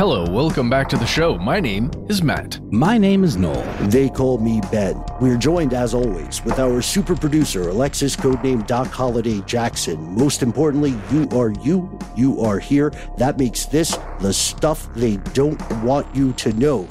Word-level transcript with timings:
Hello, 0.00 0.24
welcome 0.24 0.70
back 0.70 0.88
to 0.88 0.96
the 0.96 1.04
show. 1.04 1.36
My 1.36 1.60
name 1.60 1.90
is 2.08 2.22
Matt. 2.22 2.58
My 2.72 2.96
name 2.96 3.22
is 3.22 3.36
Noel. 3.36 3.62
They 3.90 4.08
call 4.08 4.38
me 4.38 4.62
Ben. 4.72 5.04
We're 5.20 5.36
joined, 5.36 5.74
as 5.74 5.92
always, 5.92 6.42
with 6.42 6.58
our 6.58 6.80
super 6.80 7.14
producer, 7.14 7.68
Alexis, 7.68 8.16
codename 8.16 8.66
Doc 8.66 8.86
Holliday 8.86 9.42
Jackson. 9.42 10.14
Most 10.14 10.42
importantly, 10.42 10.98
you 11.12 11.28
are 11.38 11.50
you. 11.50 11.98
You 12.16 12.40
are 12.40 12.58
here. 12.58 12.94
That 13.18 13.36
makes 13.36 13.66
this 13.66 13.98
the 14.20 14.32
stuff 14.32 14.88
they 14.94 15.18
don't 15.34 15.60
want 15.82 16.16
you 16.16 16.32
to 16.32 16.54
know. 16.54 16.88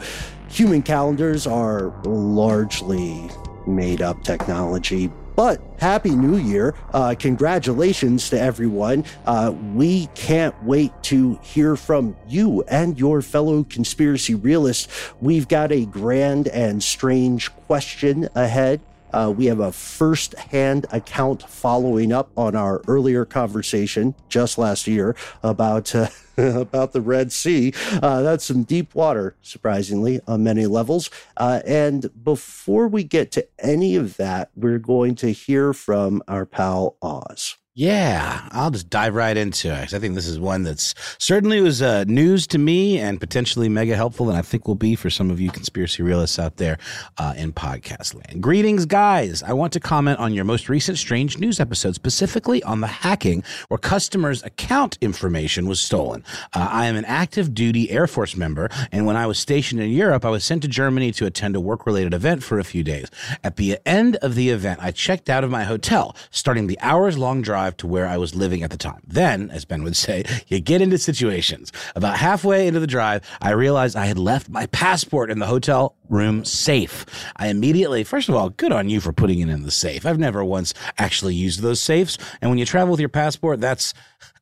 Human 0.50 0.84
calendars 0.84 1.48
are 1.48 1.92
largely 2.03 3.28
made 3.66 4.03
up 4.03 4.24
technology, 4.24 5.12
but 5.40 5.62
Happy 5.80 6.10
New 6.10 6.36
Year. 6.36 6.76
Uh, 6.92 7.16
congratulations 7.18 8.30
to 8.30 8.38
everyone. 8.38 9.06
Uh, 9.26 9.54
we 9.74 10.08
can't 10.08 10.54
wait 10.66 10.92
to 11.04 11.40
hear 11.42 11.78
from 11.78 12.18
you 12.28 12.62
and 12.64 13.00
your 13.00 13.22
fellow 13.22 13.64
conspiracy 13.64 14.36
realists. 14.36 15.14
We've 15.22 15.48
got 15.48 15.72
a 15.72 15.86
grand 15.86 16.50
and 16.50 16.84
strange 16.84 17.56
question 17.68 18.28
ahead. 18.36 18.82
Uh, 19.14 19.34
we 19.36 19.46
have 19.46 19.59
a 19.59 19.72
first 19.72 20.34
hand 20.36 20.86
account 20.92 21.44
following 21.44 22.12
up 22.12 22.31
on 22.38 22.56
our 22.56 22.81
earlier 22.88 23.25
conversation 23.25 24.16
just 24.30 24.58
last 24.58 24.88
year 24.88 25.16
about. 25.44 25.94
Uh, 25.96 26.08
about 26.40 26.94
the 26.94 27.02
Red 27.02 27.34
Sea. 27.34 27.74
Uh, 28.02 28.22
that's 28.22 28.46
some 28.46 28.64
deep 28.64 28.96
water, 28.96 29.36
surprisingly, 29.42 30.22
on 30.25 30.42
many 30.42 30.68
levels. 30.68 31.09
Uh, 31.36 31.62
and 31.66 32.09
before 32.24 32.88
we 32.88 33.03
get 33.03 33.30
to 33.34 33.46
any 33.59 33.98
of 33.98 34.16
that, 34.16 34.50
we're 34.56 34.80
going 34.80 35.16
to 35.16 35.31
hear 35.31 35.74
from 35.74 36.24
our 36.30 36.46
pal 36.46 36.96
Oz. 37.02 37.58
Yeah, 37.75 38.50
I'll 38.52 38.72
just 38.72 38.90
dive 38.90 39.13
right 39.13 39.38
into 39.38 39.69
it. 39.69 39.94
I 39.94 40.00
think 40.00 40.16
this 40.16 40.28
is 40.28 40.40
one 40.40 40.63
that's 40.63 40.96
certainly 41.18 41.62
was 41.62 41.81
uh, 41.81 42.03
news 42.07 42.46
to 42.47 42.57
me 42.57 42.97
and 42.97 43.19
potentially 43.22 43.69
mega 43.69 43.96
helpful, 43.96 44.28
and 44.28 44.38
I 44.38 44.41
think 44.41 44.68
will 44.68 44.75
be 44.75 44.96
for 44.96 45.09
some 45.09 45.30
of 45.30 45.40
you 45.40 45.50
conspiracy 45.52 46.02
realists 46.03 46.40
out 46.40 46.57
there 46.57 46.78
uh, 47.19 47.35
in 47.38 47.53
podcast 47.53 48.16
land. 48.16 48.41
Greetings, 48.41 48.85
guys. 48.85 49.44
I 49.44 49.53
want 49.53 49.72
to 49.74 49.80
comment 49.80 50.19
on 50.19 50.34
your 50.34 50.44
most 50.46 50.68
recent 50.68 50.97
strange 50.97 51.38
news 51.38 51.59
episode, 51.59 51.94
specifically 51.96 52.62
on 52.63 52.81
the 52.81 52.88
hacking 52.88 53.44
where 53.69 53.78
customers' 53.78 54.44
account 54.44 54.97
information 55.00 55.66
was 55.68 55.80
stolen. 55.80 56.25
Uh, 56.53 56.68
I 56.69 56.88
am 56.88 56.97
an 56.97 57.06
active 57.06 57.53
duty 57.53 57.91
Air 57.91 58.07
Force 58.07 58.36
member, 58.36 58.69
and 58.91 59.06
when 59.06 59.16
I 59.16 59.28
was 59.28 59.38
stationed 59.40 59.80
in 59.80 59.91
Europe, 59.91 60.25
I 60.25 60.30
was 60.31 60.44
sent 60.44 60.63
to 60.63 60.68
Germany 60.68 61.12
to 61.13 61.28
attend 61.28 61.56
a 61.56 61.62
work 61.62 61.86
related 61.86 62.16
event 62.16 62.44
for 62.44 62.59
a 62.59 62.63
few 62.66 62.84
days. 62.84 63.09
At 63.44 63.56
the 63.57 63.78
end 63.86 64.18
of 64.18 64.36
the 64.36 64.50
event, 64.50 64.80
I 64.81 64.91
checked 64.91 65.30
out 65.30 65.46
of 65.46 65.51
my 65.51 65.63
hotel, 65.63 66.13
starting 66.31 66.68
the 66.68 66.80
hours 66.81 67.18
long 67.18 67.41
drive 67.41 67.69
drive 67.69 67.78
to 67.78 67.88
where 67.88 68.07
I 68.07 68.18
was 68.18 68.35
living 68.35 68.63
at 68.63 68.72
the 68.72 68.78
time. 68.78 69.02
Then, 69.06 69.52
as 69.52 69.66
Ben 69.66 69.84
would 69.84 69.96
say, 69.96 70.24
you 70.47 70.59
get 70.59 70.81
into 70.81 70.97
situations. 70.97 71.72
About 71.96 72.18
halfway 72.18 72.68
into 72.68 72.80
the 72.80 72.88
drive, 72.88 73.22
I 73.41 73.52
realized 73.52 73.96
I 73.96 74.06
had 74.06 74.18
left 74.18 74.50
my 74.50 74.66
passport 74.68 75.30
in 75.30 75.40
the 75.40 75.46
hotel 75.46 75.96
room 76.09 76.44
safe. 76.46 77.06
I 77.35 77.47
immediately, 77.47 78.03
first 78.03 78.30
of 78.30 78.35
all, 78.35 78.50
good 78.50 78.72
on 78.72 78.90
you 78.90 79.00
for 79.00 79.13
putting 79.13 79.40
it 79.40 79.50
in 79.50 79.63
the 79.63 79.72
safe. 79.72 80.06
I've 80.06 80.18
never 80.18 80.44
once 80.44 80.74
actually 80.97 81.35
used 81.35 81.62
those 81.62 81.80
safes. 81.80 82.18
And 82.41 82.50
when 82.50 82.57
you 82.57 82.66
travel 82.66 82.91
with 82.91 83.00
your 83.00 83.09
passport, 83.09 83.62
that's 83.62 83.94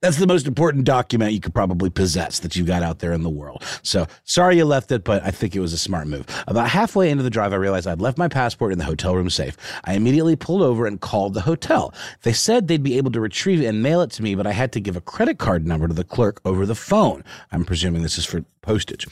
that's 0.01 0.17
the 0.17 0.27
most 0.27 0.47
important 0.47 0.85
document 0.85 1.33
you 1.33 1.39
could 1.39 1.53
probably 1.53 1.89
possess 1.89 2.39
that 2.39 2.55
you 2.55 2.63
got 2.63 2.83
out 2.83 2.99
there 2.99 3.13
in 3.13 3.23
the 3.23 3.29
world. 3.29 3.63
So 3.81 4.07
sorry 4.23 4.57
you 4.57 4.65
left 4.65 4.91
it, 4.91 5.03
but 5.03 5.23
I 5.23 5.31
think 5.31 5.55
it 5.55 5.59
was 5.59 5.73
a 5.73 5.77
smart 5.77 6.07
move. 6.07 6.25
About 6.47 6.69
halfway 6.69 7.09
into 7.09 7.23
the 7.23 7.29
drive, 7.29 7.53
I 7.53 7.57
realized 7.57 7.87
I'd 7.87 8.01
left 8.01 8.17
my 8.17 8.27
passport 8.27 8.71
in 8.71 8.79
the 8.79 8.85
hotel 8.85 9.15
room 9.15 9.29
safe. 9.29 9.57
I 9.85 9.93
immediately 9.93 10.35
pulled 10.35 10.61
over 10.61 10.85
and 10.85 11.01
called 11.01 11.33
the 11.33 11.41
hotel. 11.41 11.93
They 12.23 12.33
said 12.33 12.67
they'd 12.67 12.83
be 12.83 12.97
able 12.97 13.11
to 13.11 13.19
retrieve 13.19 13.61
it 13.61 13.65
and 13.65 13.81
mail 13.81 14.01
it 14.01 14.11
to 14.11 14.23
me, 14.23 14.35
but 14.35 14.47
I 14.47 14.51
had 14.51 14.71
to 14.73 14.79
give 14.79 14.95
a 14.95 15.01
credit 15.01 15.39
card 15.39 15.65
number 15.65 15.87
to 15.87 15.93
the 15.93 16.03
clerk 16.03 16.41
over 16.45 16.65
the 16.65 16.75
phone. 16.75 17.23
I'm 17.51 17.65
presuming 17.65 18.03
this 18.03 18.17
is 18.17 18.25
for 18.25 18.43
postage. 18.61 19.07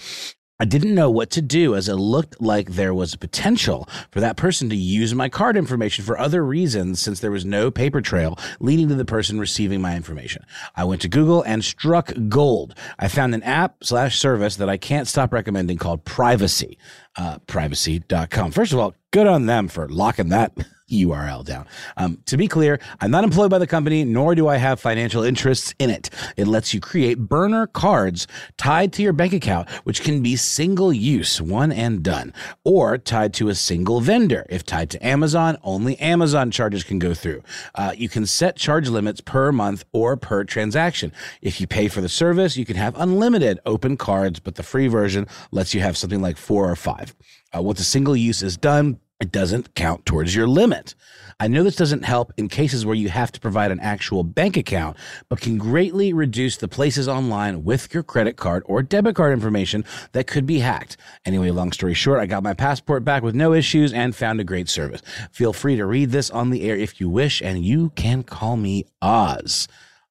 I 0.58 0.64
didn't 0.64 0.96
know 0.96 1.12
what 1.12 1.32
to 1.32 1.42
do 1.42 1.76
as 1.76 1.90
it 1.90 1.96
looked 1.96 2.42
like 2.42 2.70
there 2.70 2.94
was 2.94 3.18
potential 3.18 3.90
for 4.12 4.22
that 4.22 4.38
person 4.38 4.70
to 4.70 4.76
use 4.76 5.14
my 5.14 5.28
card 5.28 5.58
information 5.58 6.06
for 6.06 6.18
other 6.18 6.46
reasons 6.46 7.02
since 7.02 7.20
there 7.20 7.32
was 7.32 7.44
no 7.44 7.70
paper 7.70 8.00
trail 8.00 8.40
leading 8.62 8.88
to 8.88 8.96
the 8.96 9.04
person 9.04 9.38
receiving 9.38 9.82
my 9.82 9.98
information. 9.98 10.46
I 10.74 10.86
went 10.86 11.02
to 11.02 11.10
Google 11.10 11.42
and 11.42 11.62
struck 11.62 12.14
gold. 12.30 12.74
I 12.98 13.10
found 13.10 13.36
an 13.36 13.44
app 13.44 13.84
slash 13.84 14.18
service 14.18 14.56
that 14.56 14.70
I 14.70 14.78
can't 14.78 15.10
stop 15.10 15.34
recommending 15.34 15.78
called 15.78 16.06
Privacy, 16.06 16.78
uh, 17.18 17.40
privacy.com. 17.48 18.52
First 18.52 18.72
of 18.72 18.80
all, 18.80 18.96
good 19.12 19.28
on 19.28 19.48
them 19.48 19.68
for 19.68 19.90
locking 19.90 20.30
that 20.30 20.54
URL 20.90 21.44
down. 21.44 21.66
Um, 21.98 22.20
to 22.26 22.38
be 22.38 22.48
clear, 22.48 22.80
I'm 23.02 23.12
not 23.12 23.24
employed 23.24 23.50
by 23.50 23.58
the 23.58 23.68
company, 23.68 24.04
nor 24.04 24.36
do 24.36 24.48
I 24.48 24.58
have 24.58 24.80
financial 24.80 25.24
interests 25.24 25.74
in 25.80 25.90
it. 25.90 26.10
It 26.38 26.48
lets 26.48 26.74
you 26.74 26.80
create 26.80 27.20
burner 27.20 27.68
cards 27.68 28.28
tied 28.58 28.94
to 28.94 29.02
your 29.02 29.14
bank 29.14 29.34
account, 29.34 29.70
which 29.84 30.02
can 30.02 30.22
be 30.22 30.36
single 30.36 30.94
use, 30.94 31.42
one 31.42 31.72
and 31.72 32.04
done, 32.04 32.34
or 32.64 32.98
tied 32.98 33.34
to 33.36 33.50
a 33.50 33.56
single 33.56 34.00
vendor. 34.00 34.46
If 34.50 34.66
tied 34.66 34.90
to 34.92 35.06
Amazon, 35.06 35.58
only 35.64 35.98
Amazon 36.00 36.52
charges 36.52 36.84
can 36.84 37.00
go 37.00 37.14
through. 37.14 37.42
Uh, 37.74 37.94
you 37.96 38.10
can 38.10 38.26
set 38.26 38.56
charge 38.56 38.88
limits 38.88 39.22
per 39.22 39.52
month 39.52 39.86
or 39.92 40.16
per 40.18 40.44
transaction. 40.44 41.12
If 41.42 41.60
you 41.60 41.68
pay 41.68 41.88
for 41.88 42.02
the 42.02 42.10
service, 42.10 42.58
you 42.58 42.66
can 42.66 42.76
have 42.76 42.96
unlimited 43.00 43.60
open 43.66 43.98
cards, 43.98 44.40
but 44.40 44.56
the 44.56 44.64
free 44.64 44.88
version 44.88 45.28
lets 45.52 45.74
you 45.74 45.82
have 45.82 45.98
something 45.98 46.22
like 46.22 46.38
four 46.38 46.70
or 46.70 46.76
five. 46.76 47.16
Uh, 47.56 47.62
once 47.62 47.80
a 47.80 47.84
single 47.84 48.16
use 48.16 48.44
is 48.44 48.58
done, 48.58 49.00
it 49.20 49.32
doesn't 49.32 49.76
count 49.76 50.06
towards 50.06 50.36
your 50.36 50.48
limit. 50.48 50.94
I 51.40 51.48
know 51.48 51.64
this 51.64 51.76
doesn't 51.76 52.04
help 52.04 52.34
in 52.38 52.50
cases 52.50 52.86
where 52.86 52.96
you 52.96 53.10
have 53.10 53.32
to 53.34 53.40
provide 53.40 53.72
an 53.72 53.80
actual 53.80 54.24
bank 54.24 54.58
account, 54.58 54.98
but 55.30 55.40
can 55.42 55.58
greatly 55.58 56.14
reduce 56.14 56.58
the 56.58 56.68
places 56.68 57.08
online 57.08 57.64
with 57.64 57.94
your 57.94 58.04
credit 58.04 58.36
card 58.36 58.64
or 58.66 58.82
debit 58.82 59.16
card 59.16 59.34
information 59.34 59.86
that 60.12 60.28
could 60.28 60.46
be 60.46 60.60
hacked. 60.60 60.98
Anyway, 61.26 61.50
long 61.50 61.72
story 61.72 61.94
short, 61.94 62.20
I 62.20 62.26
got 62.26 62.44
my 62.44 62.54
passport 62.54 63.04
back 63.06 63.24
with 63.24 63.36
no 63.36 63.54
issues 63.54 63.94
and 63.94 64.16
found 64.16 64.40
a 64.40 64.46
great 64.46 64.70
service. 64.70 65.02
Feel 65.32 65.54
free 65.54 65.76
to 65.78 65.86
read 65.86 66.12
this 66.12 66.30
on 66.30 66.50
the 66.50 66.70
air 66.70 66.76
if 66.76 67.00
you 67.00 67.10
wish, 67.10 67.42
and 67.42 67.64
you 67.64 67.92
can 67.92 68.24
call 68.24 68.58
me 68.58 68.86
Oz. 69.02 69.68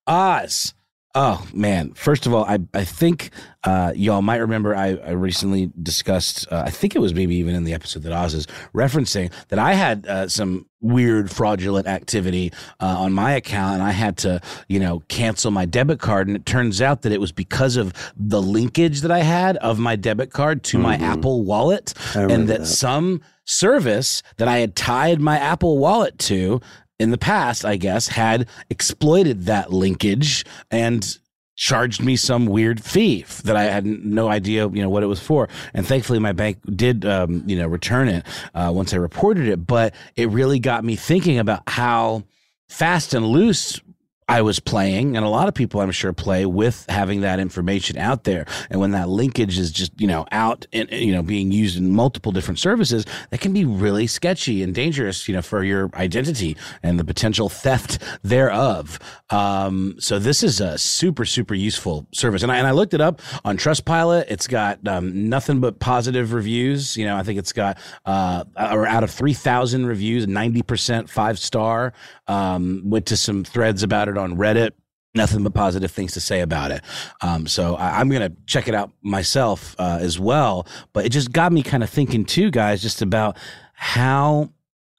Oz. 0.06 0.74
Oh 1.16 1.46
man! 1.52 1.94
First 1.94 2.26
of 2.26 2.34
all, 2.34 2.44
I 2.44 2.58
I 2.74 2.82
think 2.82 3.30
uh, 3.62 3.92
y'all 3.94 4.20
might 4.20 4.38
remember 4.38 4.74
I, 4.74 4.96
I 4.96 5.10
recently 5.10 5.70
discussed. 5.80 6.50
Uh, 6.50 6.64
I 6.66 6.70
think 6.70 6.96
it 6.96 6.98
was 6.98 7.14
maybe 7.14 7.36
even 7.36 7.54
in 7.54 7.62
the 7.62 7.72
episode 7.72 8.02
that 8.02 8.12
Oz 8.12 8.34
is 8.34 8.48
referencing 8.74 9.32
that 9.48 9.60
I 9.60 9.74
had 9.74 10.08
uh, 10.08 10.26
some 10.26 10.66
weird 10.80 11.30
fraudulent 11.30 11.86
activity 11.86 12.52
uh, 12.80 12.96
on 12.98 13.12
my 13.12 13.30
account, 13.30 13.74
and 13.74 13.82
I 13.84 13.92
had 13.92 14.16
to 14.18 14.40
you 14.66 14.80
know 14.80 15.04
cancel 15.06 15.52
my 15.52 15.66
debit 15.66 16.00
card. 16.00 16.26
And 16.26 16.36
it 16.36 16.46
turns 16.46 16.82
out 16.82 17.02
that 17.02 17.12
it 17.12 17.20
was 17.20 17.30
because 17.30 17.76
of 17.76 17.92
the 18.16 18.42
linkage 18.42 19.02
that 19.02 19.12
I 19.12 19.20
had 19.20 19.56
of 19.58 19.78
my 19.78 19.94
debit 19.94 20.32
card 20.32 20.64
to 20.64 20.78
mm-hmm. 20.78 20.82
my 20.82 20.96
Apple 20.96 21.44
Wallet, 21.44 21.94
and 22.16 22.48
that, 22.48 22.60
that 22.60 22.66
some 22.66 23.20
service 23.44 24.22
that 24.38 24.48
I 24.48 24.58
had 24.58 24.74
tied 24.74 25.20
my 25.20 25.38
Apple 25.38 25.78
Wallet 25.78 26.18
to 26.18 26.60
in 26.98 27.10
the 27.10 27.18
past, 27.18 27.64
I 27.64 27.76
guess, 27.76 28.08
had 28.08 28.48
exploited 28.70 29.46
that 29.46 29.72
linkage 29.72 30.44
and 30.70 31.18
charged 31.56 32.02
me 32.02 32.16
some 32.16 32.46
weird 32.46 32.82
fee 32.82 33.24
that 33.44 33.56
I 33.56 33.64
had 33.64 33.86
no 33.86 34.28
idea, 34.28 34.68
you 34.68 34.82
know, 34.82 34.90
what 34.90 35.02
it 35.02 35.06
was 35.06 35.20
for. 35.20 35.48
And 35.72 35.86
thankfully, 35.86 36.18
my 36.18 36.32
bank 36.32 36.58
did, 36.74 37.04
um, 37.04 37.44
you 37.46 37.56
know, 37.56 37.68
return 37.68 38.08
it 38.08 38.26
uh, 38.54 38.72
once 38.74 38.92
I 38.92 38.96
reported 38.96 39.48
it. 39.48 39.66
But 39.66 39.94
it 40.16 40.28
really 40.30 40.58
got 40.58 40.84
me 40.84 40.96
thinking 40.96 41.38
about 41.38 41.62
how 41.68 42.24
fast 42.68 43.14
and 43.14 43.26
loose 43.26 43.80
I 44.28 44.40
was 44.42 44.58
playing, 44.58 45.16
and 45.16 45.24
a 45.24 45.28
lot 45.28 45.48
of 45.48 45.54
people 45.54 45.80
I'm 45.80 45.90
sure 45.90 46.12
play 46.12 46.46
with 46.46 46.86
having 46.88 47.20
that 47.20 47.38
information 47.38 47.98
out 47.98 48.24
there. 48.24 48.46
And 48.70 48.80
when 48.80 48.92
that 48.92 49.08
linkage 49.08 49.58
is 49.58 49.70
just, 49.70 49.98
you 50.00 50.06
know, 50.06 50.26
out 50.32 50.66
and, 50.72 50.90
you 50.90 51.12
know, 51.12 51.22
being 51.22 51.52
used 51.52 51.76
in 51.76 51.90
multiple 51.90 52.32
different 52.32 52.58
services, 52.58 53.04
that 53.30 53.40
can 53.40 53.52
be 53.52 53.64
really 53.64 54.06
sketchy 54.06 54.62
and 54.62 54.74
dangerous, 54.74 55.28
you 55.28 55.34
know, 55.34 55.42
for 55.42 55.62
your 55.62 55.90
identity 55.94 56.56
and 56.82 56.98
the 56.98 57.04
potential 57.04 57.50
theft 57.50 57.98
thereof. 58.22 58.98
Um, 59.28 59.96
so 59.98 60.18
this 60.18 60.42
is 60.42 60.60
a 60.60 60.78
super, 60.78 61.26
super 61.26 61.54
useful 61.54 62.06
service. 62.12 62.42
And 62.42 62.50
I, 62.50 62.56
and 62.56 62.66
I 62.66 62.70
looked 62.70 62.94
it 62.94 63.00
up 63.02 63.20
on 63.44 63.58
Trustpilot. 63.58 64.24
It's 64.28 64.46
got 64.46 64.86
um, 64.88 65.28
nothing 65.28 65.60
but 65.60 65.80
positive 65.80 66.32
reviews. 66.32 66.96
You 66.96 67.04
know, 67.04 67.16
I 67.16 67.22
think 67.24 67.38
it's 67.38 67.52
got, 67.52 67.78
uh, 68.06 68.44
or 68.56 68.86
out 68.86 69.04
of 69.04 69.10
3,000 69.10 69.84
reviews, 69.84 70.26
90% 70.26 71.10
five 71.10 71.38
star. 71.38 71.92
Um, 72.26 72.82
went 72.86 73.06
to 73.06 73.16
some 73.16 73.44
threads 73.44 73.82
about 73.82 74.08
it 74.08 74.13
on 74.18 74.36
Reddit. 74.36 74.72
Nothing 75.16 75.44
but 75.44 75.54
positive 75.54 75.92
things 75.92 76.12
to 76.14 76.20
say 76.20 76.40
about 76.40 76.72
it. 76.72 76.82
Um, 77.20 77.46
so 77.46 77.76
I, 77.76 78.00
am 78.00 78.08
going 78.08 78.28
to 78.28 78.36
check 78.46 78.66
it 78.66 78.74
out 78.74 78.90
myself 79.00 79.76
uh, 79.78 79.98
as 80.00 80.18
well. 80.18 80.66
But 80.92 81.06
it 81.06 81.10
just 81.10 81.30
got 81.30 81.52
me 81.52 81.62
kind 81.62 81.84
of 81.84 81.90
thinking 81.90 82.24
too, 82.24 82.50
guys, 82.50 82.82
just 82.82 83.00
about 83.00 83.36
how 83.74 84.50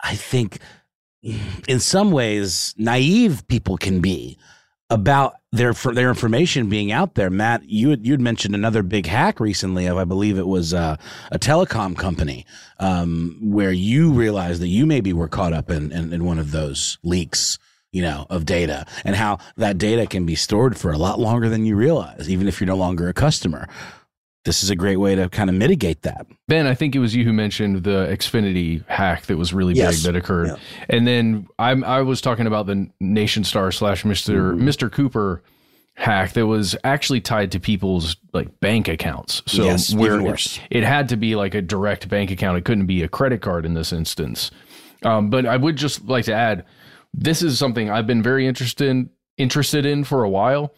I 0.02 0.16
think 0.16 0.60
in 1.68 1.80
some 1.80 2.12
ways 2.12 2.74
naive 2.78 3.46
people 3.48 3.78
can 3.78 4.00
be 4.00 4.38
about 4.90 5.36
their 5.52 5.74
their 5.74 6.10
information 6.10 6.70
being 6.70 6.92
out 6.92 7.16
there. 7.16 7.30
Matt, 7.30 7.68
you 7.68 7.98
you'd 8.02 8.22
mentioned 8.22 8.54
another 8.54 8.84
big 8.84 9.08
hack 9.08 9.40
recently 9.40 9.88
of 9.88 9.98
I 9.98 10.04
believe 10.04 10.38
it 10.38 10.48
was 10.48 10.74
uh, 10.74 10.98
a 11.32 11.40
telecom 11.40 11.98
company 11.98 12.46
um, 12.80 13.38
where 13.42 13.72
you 13.72 14.12
realized 14.12 14.62
that 14.62 14.68
you 14.68 14.86
maybe 14.86 15.14
were 15.14 15.28
caught 15.28 15.54
up 15.54 15.72
in, 15.72 15.92
in, 15.92 16.14
in 16.14 16.24
one 16.24 16.40
of 16.40 16.52
those 16.52 17.00
leaks 17.04 17.58
you 17.96 18.02
know, 18.02 18.28
of 18.30 18.46
data 18.46 18.86
and 19.06 19.16
how 19.16 19.40
that 19.56 19.78
data 19.78 20.06
can 20.06 20.26
be 20.26 20.36
stored 20.36 20.78
for 20.78 20.92
a 20.92 20.98
lot 20.98 21.18
longer 21.18 21.48
than 21.48 21.66
you 21.66 21.78
realize, 21.78 22.30
even 22.30 22.46
if 22.46 22.60
you're 22.60 22.68
no 22.68 22.76
longer 22.76 23.08
a 23.08 23.14
customer. 23.14 23.70
This 24.44 24.64
is 24.64 24.70
a 24.70 24.76
great 24.76 24.98
way 24.98 25.16
to 25.16 25.30
kind 25.30 25.50
of 25.50 25.56
mitigate 25.56 26.02
that. 26.02 26.28
Ben, 26.50 26.68
I 26.68 26.76
think 26.76 26.94
it 26.94 27.00
was 27.00 27.16
you 27.16 27.24
who 27.24 27.32
mentioned 27.32 27.86
the 27.86 28.06
Xfinity 28.12 28.86
hack 28.88 29.28
that 29.28 29.38
was 29.38 29.54
really 29.54 29.76
yes. 29.76 29.96
big 29.96 30.12
that 30.12 30.18
occurred. 30.18 30.50
Yeah. 30.50 30.56
And 30.90 31.08
then 31.08 31.48
I'm, 31.58 31.86
I 31.86 32.02
was 32.02 32.20
talking 32.20 32.48
about 32.48 32.66
the 32.66 32.92
Nationstar 33.02 33.74
slash 33.74 34.04
Mr. 34.04 34.54
Mm-hmm. 34.54 34.68
Mr. 34.68 34.92
Cooper 34.92 35.42
hack 35.94 36.34
that 36.34 36.48
was 36.48 36.76
actually 36.84 37.22
tied 37.22 37.54
to 37.54 37.62
people's 37.62 38.18
like 38.34 38.60
bank 38.60 38.90
accounts. 38.90 39.42
So 39.46 39.64
yes, 39.64 39.96
where 39.96 40.20
it, 40.20 40.60
it, 40.70 40.84
had 40.84 41.08
to 41.10 41.16
be 41.16 41.38
like 41.38 41.56
a 41.56 41.62
direct 41.62 42.10
bank 42.10 42.30
account. 42.30 42.58
It 42.58 42.66
couldn't 42.66 42.88
be 42.88 43.04
a 43.04 43.08
credit 43.08 43.42
card 43.42 43.66
in 43.66 43.74
this 43.74 43.94
instance. 43.94 44.52
Um, 45.04 45.30
but 45.30 45.46
I 45.46 45.56
would 45.56 45.78
just 45.78 46.04
like 46.04 46.26
to 46.26 46.34
add 46.34 46.66
this 47.18 47.42
is 47.42 47.58
something 47.58 47.90
I've 47.90 48.08
been 48.08 48.22
very 48.22 48.46
interested 48.46 48.88
in, 48.88 49.10
interested 49.38 49.86
in 49.86 50.04
for 50.04 50.24
a 50.24 50.30
while. 50.30 50.74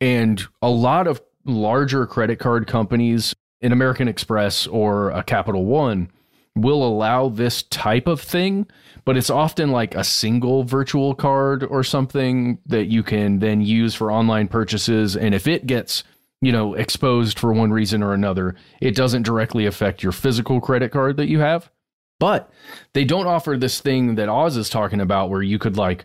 And 0.00 0.42
a 0.62 0.70
lot 0.70 1.06
of 1.06 1.20
larger 1.44 2.06
credit 2.06 2.38
card 2.38 2.66
companies, 2.66 3.34
an 3.60 3.72
American 3.72 4.08
Express 4.08 4.66
or 4.66 5.10
a 5.10 5.22
Capital 5.22 5.66
One, 5.66 6.10
will 6.56 6.86
allow 6.86 7.28
this 7.28 7.62
type 7.64 8.06
of 8.06 8.20
thing, 8.20 8.66
but 9.04 9.16
it's 9.16 9.30
often 9.30 9.70
like 9.70 9.94
a 9.94 10.04
single 10.04 10.64
virtual 10.64 11.14
card 11.14 11.64
or 11.64 11.84
something 11.84 12.58
that 12.66 12.86
you 12.86 13.02
can 13.02 13.38
then 13.38 13.60
use 13.60 13.94
for 13.94 14.10
online 14.10 14.48
purchases. 14.48 15.16
And 15.16 15.34
if 15.34 15.46
it 15.46 15.66
gets, 15.66 16.02
you 16.40 16.52
know, 16.52 16.74
exposed 16.74 17.38
for 17.38 17.52
one 17.52 17.72
reason 17.72 18.02
or 18.02 18.14
another, 18.14 18.56
it 18.80 18.94
doesn't 18.94 19.22
directly 19.22 19.66
affect 19.66 20.02
your 20.02 20.12
physical 20.12 20.60
credit 20.60 20.90
card 20.90 21.16
that 21.18 21.28
you 21.28 21.40
have. 21.40 21.70
But 22.20 22.52
they 22.92 23.04
don't 23.04 23.26
offer 23.26 23.56
this 23.56 23.80
thing 23.80 24.14
that 24.14 24.28
Oz 24.28 24.56
is 24.56 24.68
talking 24.68 25.00
about 25.00 25.30
where 25.30 25.42
you 25.42 25.58
could 25.58 25.76
like, 25.76 26.04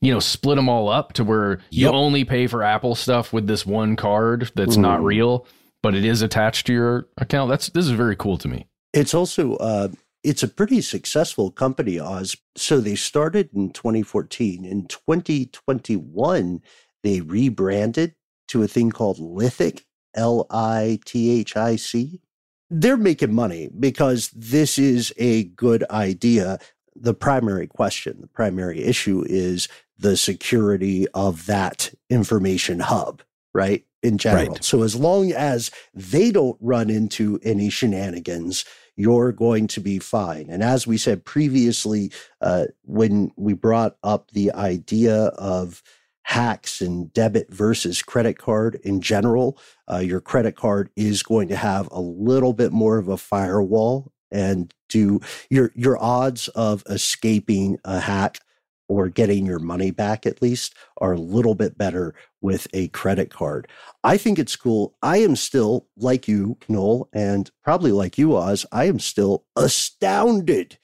you 0.00 0.12
know, 0.12 0.18
split 0.18 0.56
them 0.56 0.68
all 0.68 0.88
up 0.88 1.12
to 1.12 1.22
where 1.22 1.60
you 1.70 1.86
only 1.88 2.24
pay 2.24 2.48
for 2.48 2.64
Apple 2.64 2.96
stuff 2.96 3.32
with 3.32 3.46
this 3.46 3.64
one 3.64 3.94
card 3.94 4.50
that's 4.56 4.78
not 4.78 5.04
real, 5.04 5.46
but 5.82 5.94
it 5.94 6.04
is 6.04 6.22
attached 6.22 6.66
to 6.66 6.72
your 6.72 7.08
account. 7.18 7.50
That's 7.50 7.68
this 7.68 7.84
is 7.84 7.92
very 7.92 8.16
cool 8.16 8.38
to 8.38 8.48
me. 8.48 8.66
It's 8.94 9.14
also 9.14 9.54
uh 9.56 9.88
it's 10.24 10.42
a 10.42 10.48
pretty 10.48 10.80
successful 10.80 11.50
company, 11.50 12.00
Oz. 12.00 12.36
So 12.56 12.80
they 12.80 12.94
started 12.94 13.50
in 13.54 13.70
2014. 13.70 14.64
In 14.64 14.86
2021, 14.86 16.62
they 17.02 17.20
rebranded 17.20 18.14
to 18.48 18.62
a 18.62 18.68
thing 18.68 18.90
called 18.90 19.18
Lithic, 19.18 19.82
L 20.14 20.46
I 20.50 21.00
T 21.04 21.30
H 21.30 21.54
I 21.54 21.76
C 21.76 22.22
they're 22.70 22.96
making 22.96 23.34
money 23.34 23.68
because 23.78 24.30
this 24.30 24.78
is 24.78 25.12
a 25.16 25.44
good 25.44 25.84
idea. 25.90 26.58
The 26.94 27.14
primary 27.14 27.66
question, 27.66 28.18
the 28.20 28.28
primary 28.28 28.82
issue 28.84 29.24
is 29.26 29.68
the 29.98 30.16
security 30.16 31.06
of 31.08 31.46
that 31.46 31.92
information 32.08 32.80
hub, 32.80 33.22
right? 33.52 33.84
In 34.02 34.16
general. 34.16 34.54
Right. 34.54 34.64
So 34.64 34.82
as 34.82 34.96
long 34.96 35.32
as 35.32 35.70
they 35.92 36.30
don't 36.30 36.56
run 36.60 36.88
into 36.88 37.38
any 37.42 37.68
shenanigans, 37.68 38.64
you're 38.96 39.32
going 39.32 39.66
to 39.68 39.80
be 39.80 39.98
fine. 39.98 40.48
And 40.48 40.62
as 40.62 40.86
we 40.86 40.96
said 40.96 41.24
previously, 41.24 42.12
uh, 42.40 42.66
when 42.84 43.32
we 43.36 43.52
brought 43.54 43.96
up 44.02 44.30
the 44.30 44.52
idea 44.52 45.16
of 45.16 45.82
hacks 46.24 46.80
and 46.80 47.12
debit 47.12 47.52
versus 47.52 48.02
credit 48.02 48.38
card 48.38 48.78
in 48.82 49.00
general, 49.00 49.58
uh, 49.90 49.98
your 49.98 50.20
credit 50.20 50.56
card 50.56 50.90
is 50.96 51.22
going 51.22 51.48
to 51.48 51.56
have 51.56 51.88
a 51.90 52.00
little 52.00 52.52
bit 52.52 52.72
more 52.72 52.98
of 52.98 53.08
a 53.08 53.16
firewall 53.16 54.12
and 54.30 54.72
do 54.88 55.20
your 55.48 55.72
your 55.74 56.02
odds 56.02 56.48
of 56.48 56.84
escaping 56.88 57.78
a 57.84 58.00
hack 58.00 58.40
or 58.90 59.08
getting 59.08 59.46
your 59.46 59.60
money 59.60 59.92
back 59.92 60.26
at 60.26 60.42
least 60.42 60.74
are 61.00 61.12
a 61.12 61.20
little 61.20 61.54
bit 61.54 61.78
better 61.78 62.12
with 62.40 62.66
a 62.74 62.88
credit 62.88 63.30
card. 63.30 63.68
I 64.02 64.16
think 64.16 64.38
it's 64.38 64.56
cool. 64.56 64.96
I 65.00 65.18
am 65.18 65.36
still 65.36 65.86
like 65.96 66.26
you, 66.26 66.58
Noel, 66.68 67.08
and 67.12 67.48
probably 67.62 67.92
like 67.92 68.18
you, 68.18 68.36
Oz. 68.36 68.66
I 68.72 68.86
am 68.86 68.98
still 68.98 69.44
astounded 69.54 70.78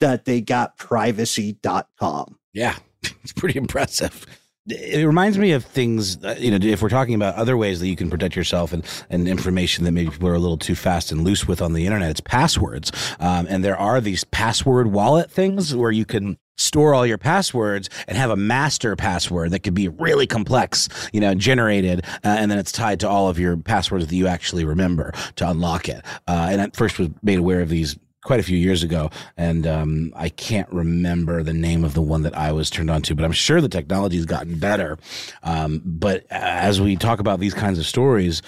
that 0.00 0.24
they 0.24 0.40
got 0.40 0.76
privacy.com. 0.78 2.38
Yeah, 2.52 2.76
it's 3.22 3.32
pretty 3.32 3.58
impressive 3.58 4.26
it 4.68 5.06
reminds 5.06 5.38
me 5.38 5.52
of 5.52 5.64
things 5.64 6.22
uh, 6.24 6.34
you 6.38 6.50
know 6.50 6.58
if 6.66 6.82
we're 6.82 6.88
talking 6.88 7.14
about 7.14 7.34
other 7.36 7.56
ways 7.56 7.80
that 7.80 7.88
you 7.88 7.96
can 7.96 8.10
protect 8.10 8.34
yourself 8.34 8.72
and, 8.72 8.84
and 9.10 9.28
information 9.28 9.84
that 9.84 9.92
maybe 9.92 10.10
people 10.10 10.28
are 10.28 10.34
a 10.34 10.38
little 10.38 10.58
too 10.58 10.74
fast 10.74 11.12
and 11.12 11.22
loose 11.22 11.46
with 11.46 11.62
on 11.62 11.72
the 11.72 11.86
internet 11.86 12.10
it's 12.10 12.20
passwords 12.20 12.90
um, 13.20 13.46
and 13.48 13.64
there 13.64 13.76
are 13.76 14.00
these 14.00 14.24
password 14.24 14.88
wallet 14.88 15.30
things 15.30 15.74
where 15.74 15.92
you 15.92 16.04
can 16.04 16.36
store 16.56 16.94
all 16.94 17.06
your 17.06 17.18
passwords 17.18 17.88
and 18.08 18.16
have 18.16 18.30
a 18.30 18.36
master 18.36 18.96
password 18.96 19.50
that 19.50 19.60
could 19.60 19.74
be 19.74 19.88
really 19.88 20.26
complex, 20.26 20.88
you 21.12 21.20
know, 21.20 21.34
generated, 21.34 22.04
uh, 22.24 22.28
and 22.28 22.50
then 22.50 22.58
it's 22.58 22.72
tied 22.72 22.98
to 23.00 23.08
all 23.08 23.28
of 23.28 23.38
your 23.38 23.56
passwords 23.56 24.06
that 24.06 24.16
you 24.16 24.26
actually 24.26 24.64
remember 24.64 25.12
to 25.36 25.48
unlock 25.48 25.88
it. 25.88 26.02
Uh, 26.26 26.48
and 26.50 26.60
I 26.60 26.70
first 26.72 26.98
was 26.98 27.10
made 27.22 27.38
aware 27.38 27.60
of 27.60 27.68
these 27.68 27.98
quite 28.26 28.40
a 28.40 28.42
few 28.42 28.58
years 28.58 28.82
ago, 28.82 29.08
and 29.36 29.66
um, 29.66 30.12
I 30.16 30.28
can't 30.28 30.70
remember 30.72 31.44
the 31.44 31.54
name 31.54 31.84
of 31.84 31.94
the 31.94 32.02
one 32.02 32.22
that 32.22 32.36
I 32.36 32.50
was 32.50 32.68
turned 32.68 32.90
on 32.90 33.00
to, 33.02 33.14
but 33.14 33.24
I'm 33.24 33.32
sure 33.32 33.60
the 33.60 33.68
technology 33.68 34.16
has 34.16 34.26
gotten 34.26 34.58
better. 34.58 34.98
Um, 35.44 35.80
but 35.84 36.26
as 36.28 36.80
we 36.80 36.96
talk 36.96 37.20
about 37.20 37.38
these 37.38 37.54
kinds 37.54 37.78
of 37.78 37.86
stories, 37.86 38.42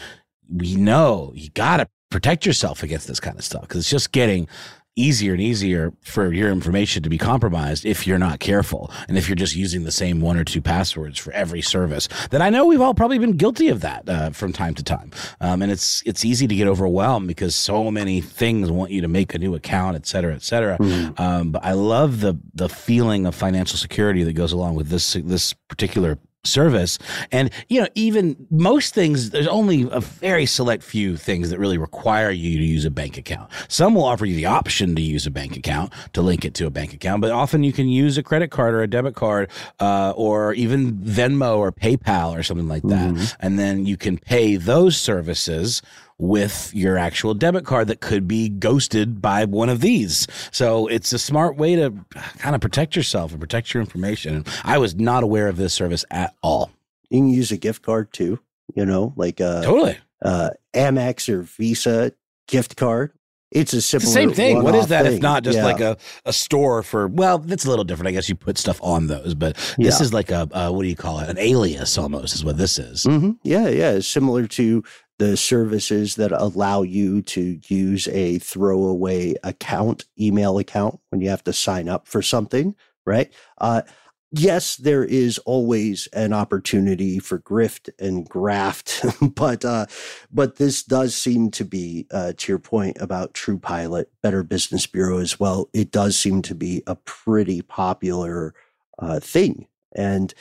we 0.51 0.75
know 0.75 1.33
you 1.35 1.49
got 1.51 1.77
to 1.77 1.89
protect 2.11 2.45
yourself 2.45 2.83
against 2.83 3.07
this 3.07 3.21
kind 3.21 3.39
of 3.39 3.45
stuff 3.45 3.63
because 3.63 3.79
it's 3.79 3.91
just 3.91 4.11
getting 4.11 4.49
easier 4.99 5.33
and 5.33 5.41
easier 5.41 5.93
for 6.03 6.33
your 6.33 6.51
information 6.51 7.03
to 7.03 7.09
be 7.09 7.19
compromised 7.19 7.87
if 7.87 8.07
you're 8.07 8.19
not 8.19 8.41
careful 8.41 8.91
and 9.09 9.17
if 9.17 9.29
you're 9.29 9.37
just 9.37 9.55
using 9.55 9.85
the 9.85 9.93
same 9.93 10.21
one 10.21 10.37
or 10.37 10.45
two 10.45 10.61
passwords 10.61 11.19
for 11.19 11.33
every 11.33 11.63
service. 11.63 12.09
That 12.31 12.43
I 12.43 12.51
know 12.51 12.67
we've 12.67 12.81
all 12.81 12.95
probably 12.95 13.19
been 13.19 13.37
guilty 13.37 13.69
of 13.69 13.81
that 13.81 14.09
uh, 14.09 14.31
from 14.31 14.53
time 14.53 14.75
to 14.75 14.83
time, 14.83 15.11
um, 15.41 15.63
and 15.63 15.71
it's 15.71 16.03
it's 16.05 16.25
easy 16.25 16.47
to 16.47 16.55
get 16.55 16.67
overwhelmed 16.67 17.29
because 17.29 17.55
so 17.55 17.91
many 17.91 18.21
things 18.21 18.71
want 18.71 18.91
you 18.91 19.01
to 19.01 19.09
make 19.09 19.35
a 19.35 19.39
new 19.39 19.55
account, 19.55 19.97
et 19.97 20.07
cetera, 20.07 20.35
et 20.35 20.43
cetera. 20.43 20.79
Mm. 20.79 21.21
Um, 21.21 21.51
but 21.53 21.65
I 21.65 21.73
love 21.73 22.21
the 22.21 22.39
the 22.55 22.69
feeling 22.69 23.27
of 23.27 23.35
financial 23.35 23.79
security 23.79 24.25
that 24.25 24.33
goes 24.33 24.53
along 24.53 24.75
with 24.75 24.89
this 24.89 25.15
this 25.25 25.53
particular 25.53 26.19
service. 26.45 26.99
And, 27.33 27.51
you 27.69 27.81
know, 27.81 27.89
even 27.95 28.47
most 28.51 28.95
things, 28.95 29.31
there's 29.31 29.49
only 29.49 29.89
a 29.91 30.01
very 30.01 30.47
select 30.47 30.83
few 30.83 31.17
things 31.17 31.51
that 31.51 31.59
really 31.59 31.79
require 31.79 32.31
you 32.31 32.59
to 32.59 32.65
use 32.65 32.85
a 32.85 32.91
bank 32.91 33.19
account. 33.19 33.51
Some 33.69 33.95
will 33.95 34.05
offer 34.05 34.25
you 34.25 34.35
the 34.35 34.47
option 34.47 34.95
to 34.97 35.03
use 35.03 35.27
a 35.27 35.31
bank 35.31 35.57
account 35.57 35.93
to 36.13 36.23
link 36.23 36.45
it 36.45 36.55
to 36.55 36.67
a 36.67 36.71
bank 36.71 36.93
account, 36.93 37.21
but 37.21 37.31
often 37.31 37.65
you 37.65 37.73
can 37.73 37.89
use 37.89 38.17
a 38.19 38.23
credit 38.23 38.51
card 38.51 38.75
or 38.75 38.83
a 38.83 38.89
debit 38.89 39.15
card, 39.15 39.51
uh, 39.81 40.13
or 40.17 40.55
even 40.55 40.95
Venmo 40.99 41.59
or 41.59 41.73
PayPal 41.73 42.37
or 42.37 42.43
something 42.43 42.69
like 42.69 42.83
that. 42.85 43.15
Mm-hmm. 43.15 43.37
And 43.41 43.59
then 43.59 43.87
you 43.87 43.97
can 43.97 44.19
pay 44.19 44.57
those 44.57 44.97
services 44.97 45.83
with 46.19 46.75
your 46.75 46.99
actual 46.99 47.33
debit 47.33 47.65
card 47.65 47.89
that 47.89 48.01
could 48.01 48.27
be 48.27 48.49
ghosted 48.49 49.23
by 49.23 49.45
one 49.45 49.69
of 49.69 49.81
these. 49.81 50.27
So 50.51 50.89
it's 50.89 51.13
a 51.13 51.19
smart 51.19 51.57
way 51.57 51.77
to 51.77 51.95
kind 52.39 52.55
of 52.55 52.61
protect 52.61 52.97
yourself 52.97 53.31
and 53.31 53.41
protect 53.41 53.73
your 53.73 53.81
information. 53.81 54.45
I 54.65 54.79
was 54.79 54.97
not 54.97 55.23
aware 55.23 55.47
of 55.49 55.57
this 55.57 55.73
service 55.73 56.05
at 56.11 56.35
all. 56.43 56.71
You 57.09 57.21
can 57.21 57.29
use 57.29 57.53
a 57.53 57.57
gift 57.57 57.83
card 57.83 58.13
too, 58.13 58.41
you 58.75 58.85
know, 58.85 59.13
like 59.17 59.41
uh 59.41 59.63
totally 59.63 59.99
uh 60.23 60.51
Amex 60.75 61.29
or 61.29 61.43
Visa 61.43 62.13
gift 62.49 62.77
card. 62.77 63.13
It's 63.51 63.73
a 63.73 63.81
similar. 63.81 64.05
It's 64.05 64.13
the 64.13 64.21
same 64.21 64.33
thing. 64.33 64.63
What 64.63 64.75
is 64.75 64.89
that 64.89 65.05
thing. 65.05 65.17
if 65.17 65.23
not 65.23 65.43
just 65.43 65.59
yeah. 65.59 65.65
like 65.65 65.81
a, 65.81 65.97
a 66.27 66.33
store 66.33 66.83
for? 66.83 67.09
Well, 67.09 67.39
that's 67.39 67.65
a 67.65 67.71
little 67.71 67.85
different. 67.85 68.09
I 68.09 68.13
guess 68.13 68.29
you 68.29 68.35
put 68.35 68.59
stuff 68.59 68.79
on 68.83 69.07
those, 69.07 69.35
but 69.35 69.57
this 69.79 69.99
yeah. 69.99 70.03
is 70.03 70.13
like 70.13 70.31
a 70.31 70.49
uh, 70.53 70.71
what 70.71 70.83
do 70.83 70.89
you 70.89 70.97
call 70.97 71.21
it? 71.21 71.31
An 71.31 71.39
alias 71.39 71.97
almost 71.97 72.35
is 72.35 72.45
what 72.45 72.59
this 72.59 72.79
is. 72.79 73.05
Mm-hmm. 73.05 73.33
Yeah, 73.43 73.69
yeah. 73.69 73.93
It's 73.93 74.07
similar 74.07 74.47
to 74.49 74.85
the 75.19 75.37
services 75.37 76.15
that 76.17 76.31
allow 76.31 76.83
you 76.83 77.23
to 77.23 77.59
use 77.69 78.07
a 78.09 78.39
throwaway 78.39 79.35
account, 79.43 80.05
email 80.21 80.59
account 80.59 81.01
when 81.11 81.21
you 81.21 81.29
have 81.29 81.43
to 81.45 81.53
sign 81.53 81.89
up 81.89 82.07
for 82.07 82.23
something, 82.23 82.75
right? 83.05 83.33
Uh, 83.59 83.83
yes, 84.31 84.77
there 84.77 85.05
is 85.05 85.39
always 85.39 86.07
an 86.13 86.33
opportunity 86.33 87.19
for 87.19 87.39
grift 87.39 87.91
and 87.99 88.29
graft, 88.29 89.05
but 89.35 89.65
uh, 89.65 89.87
but 90.31 90.57
this 90.57 90.83
does 90.83 91.15
seem 91.15 91.51
to 91.53 91.65
be, 91.65 92.07
uh, 92.11 92.33
to 92.37 92.53
your 92.53 92.59
point 92.59 92.99
about 93.01 93.35
Trustpilot, 93.35 94.07
Better 94.23 94.43
Business 94.43 94.87
Bureau 94.87 95.19
as 95.19 95.39
well. 95.39 95.69
It 95.73 95.91
does 95.91 96.19
seem 96.19 96.43
to 96.43 96.55
be 96.55 96.83
a 96.87 96.97
pretty 96.97 97.63
popular 97.63 98.55
uh, 98.99 99.21
thing, 99.21 99.67
and 99.95 100.33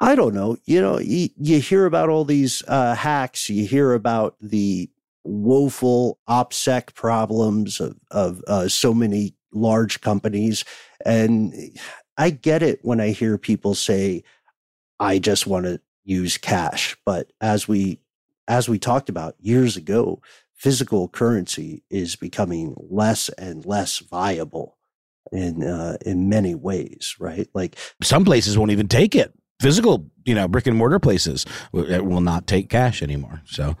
I 0.00 0.14
don't 0.14 0.34
know. 0.34 0.56
You 0.64 0.80
know, 0.80 0.98
you, 0.98 1.28
you 1.36 1.60
hear 1.60 1.86
about 1.86 2.08
all 2.08 2.24
these 2.24 2.62
uh, 2.68 2.94
hacks. 2.94 3.48
You 3.48 3.66
hear 3.66 3.94
about 3.94 4.36
the 4.40 4.90
woeful 5.24 6.18
OPSEC 6.28 6.94
problems 6.94 7.80
of, 7.80 7.96
of 8.10 8.42
uh, 8.46 8.68
so 8.68 8.94
many 8.94 9.34
large 9.52 10.00
companies. 10.00 10.64
And 11.04 11.54
I 12.18 12.30
get 12.30 12.62
it 12.62 12.80
when 12.82 13.00
I 13.00 13.10
hear 13.10 13.38
people 13.38 13.74
say, 13.74 14.24
I 15.00 15.18
just 15.18 15.46
want 15.46 15.66
to 15.66 15.80
use 16.04 16.36
cash. 16.36 16.96
But 17.06 17.32
as 17.40 17.66
we, 17.66 18.00
as 18.48 18.68
we 18.68 18.78
talked 18.78 19.08
about 19.08 19.36
years 19.38 19.76
ago, 19.76 20.20
physical 20.54 21.08
currency 21.08 21.84
is 21.88 22.16
becoming 22.16 22.74
less 22.90 23.28
and 23.30 23.64
less 23.64 24.00
viable 24.00 24.76
in 25.30 25.62
uh, 25.62 25.98
in 26.04 26.28
many 26.28 26.54
ways, 26.54 27.14
right? 27.20 27.48
Like 27.54 27.76
some 28.02 28.24
places 28.24 28.58
won't 28.58 28.70
even 28.70 28.88
take 28.88 29.14
it 29.14 29.32
physical, 29.60 30.10
you 30.24 30.34
know, 30.34 30.48
brick 30.48 30.66
and 30.66 30.76
mortar 30.76 30.98
places 30.98 31.44
will 31.72 32.20
not 32.20 32.46
take 32.46 32.68
cash 32.68 33.02
anymore. 33.02 33.42
So, 33.46 33.76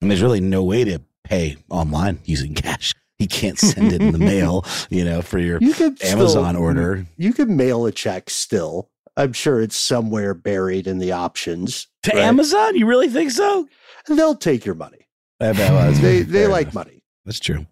and 0.00 0.10
there's 0.10 0.22
really 0.22 0.40
no 0.40 0.62
way 0.62 0.84
to 0.84 1.00
pay 1.24 1.56
online 1.68 2.20
using 2.24 2.54
cash. 2.54 2.94
You 3.18 3.26
can't 3.26 3.58
send 3.58 3.92
it 3.92 4.00
in 4.00 4.12
the 4.12 4.18
mail, 4.18 4.64
you 4.90 5.04
know, 5.04 5.22
for 5.22 5.38
your 5.38 5.58
you 5.60 5.72
Amazon 5.72 6.54
still, 6.54 6.56
order. 6.56 7.06
You 7.16 7.32
can 7.32 7.56
mail 7.56 7.84
a 7.86 7.92
check 7.92 8.30
still. 8.30 8.90
I'm 9.16 9.32
sure 9.32 9.60
it's 9.60 9.76
somewhere 9.76 10.34
buried 10.34 10.86
in 10.86 10.98
the 10.98 11.12
options. 11.12 11.88
To 12.04 12.12
right? 12.12 12.24
Amazon? 12.24 12.76
You 12.76 12.86
really 12.86 13.08
think 13.08 13.32
so? 13.32 13.68
They'll 14.06 14.36
take 14.36 14.64
your 14.64 14.76
money. 14.76 15.08
they 15.40 16.22
they 16.22 16.46
like 16.46 16.72
money. 16.74 17.02
That's 17.24 17.40
true. 17.40 17.66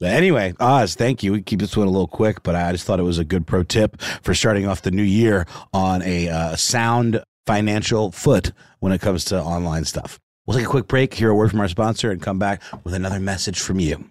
But 0.00 0.10
anyway, 0.10 0.54
Oz, 0.60 0.94
thank 0.94 1.22
you. 1.22 1.32
We 1.32 1.42
keep 1.42 1.60
this 1.60 1.76
one 1.76 1.86
a 1.86 1.90
little 1.90 2.08
quick, 2.08 2.42
but 2.42 2.54
I 2.54 2.72
just 2.72 2.84
thought 2.84 3.00
it 3.00 3.04
was 3.04 3.18
a 3.18 3.24
good 3.24 3.46
pro 3.46 3.62
tip 3.62 4.00
for 4.22 4.34
starting 4.34 4.66
off 4.66 4.82
the 4.82 4.90
new 4.90 5.02
year 5.02 5.46
on 5.72 6.02
a 6.02 6.28
uh, 6.28 6.56
sound 6.56 7.22
financial 7.46 8.10
foot 8.12 8.52
when 8.80 8.92
it 8.92 9.00
comes 9.00 9.24
to 9.26 9.40
online 9.40 9.84
stuff. 9.84 10.20
We'll 10.46 10.58
take 10.58 10.66
a 10.66 10.70
quick 10.70 10.88
break, 10.88 11.14
hear 11.14 11.30
a 11.30 11.34
word 11.34 11.50
from 11.50 11.60
our 11.60 11.68
sponsor, 11.68 12.10
and 12.10 12.20
come 12.20 12.38
back 12.38 12.62
with 12.84 12.94
another 12.94 13.20
message 13.20 13.60
from 13.60 13.80
you. 13.80 14.10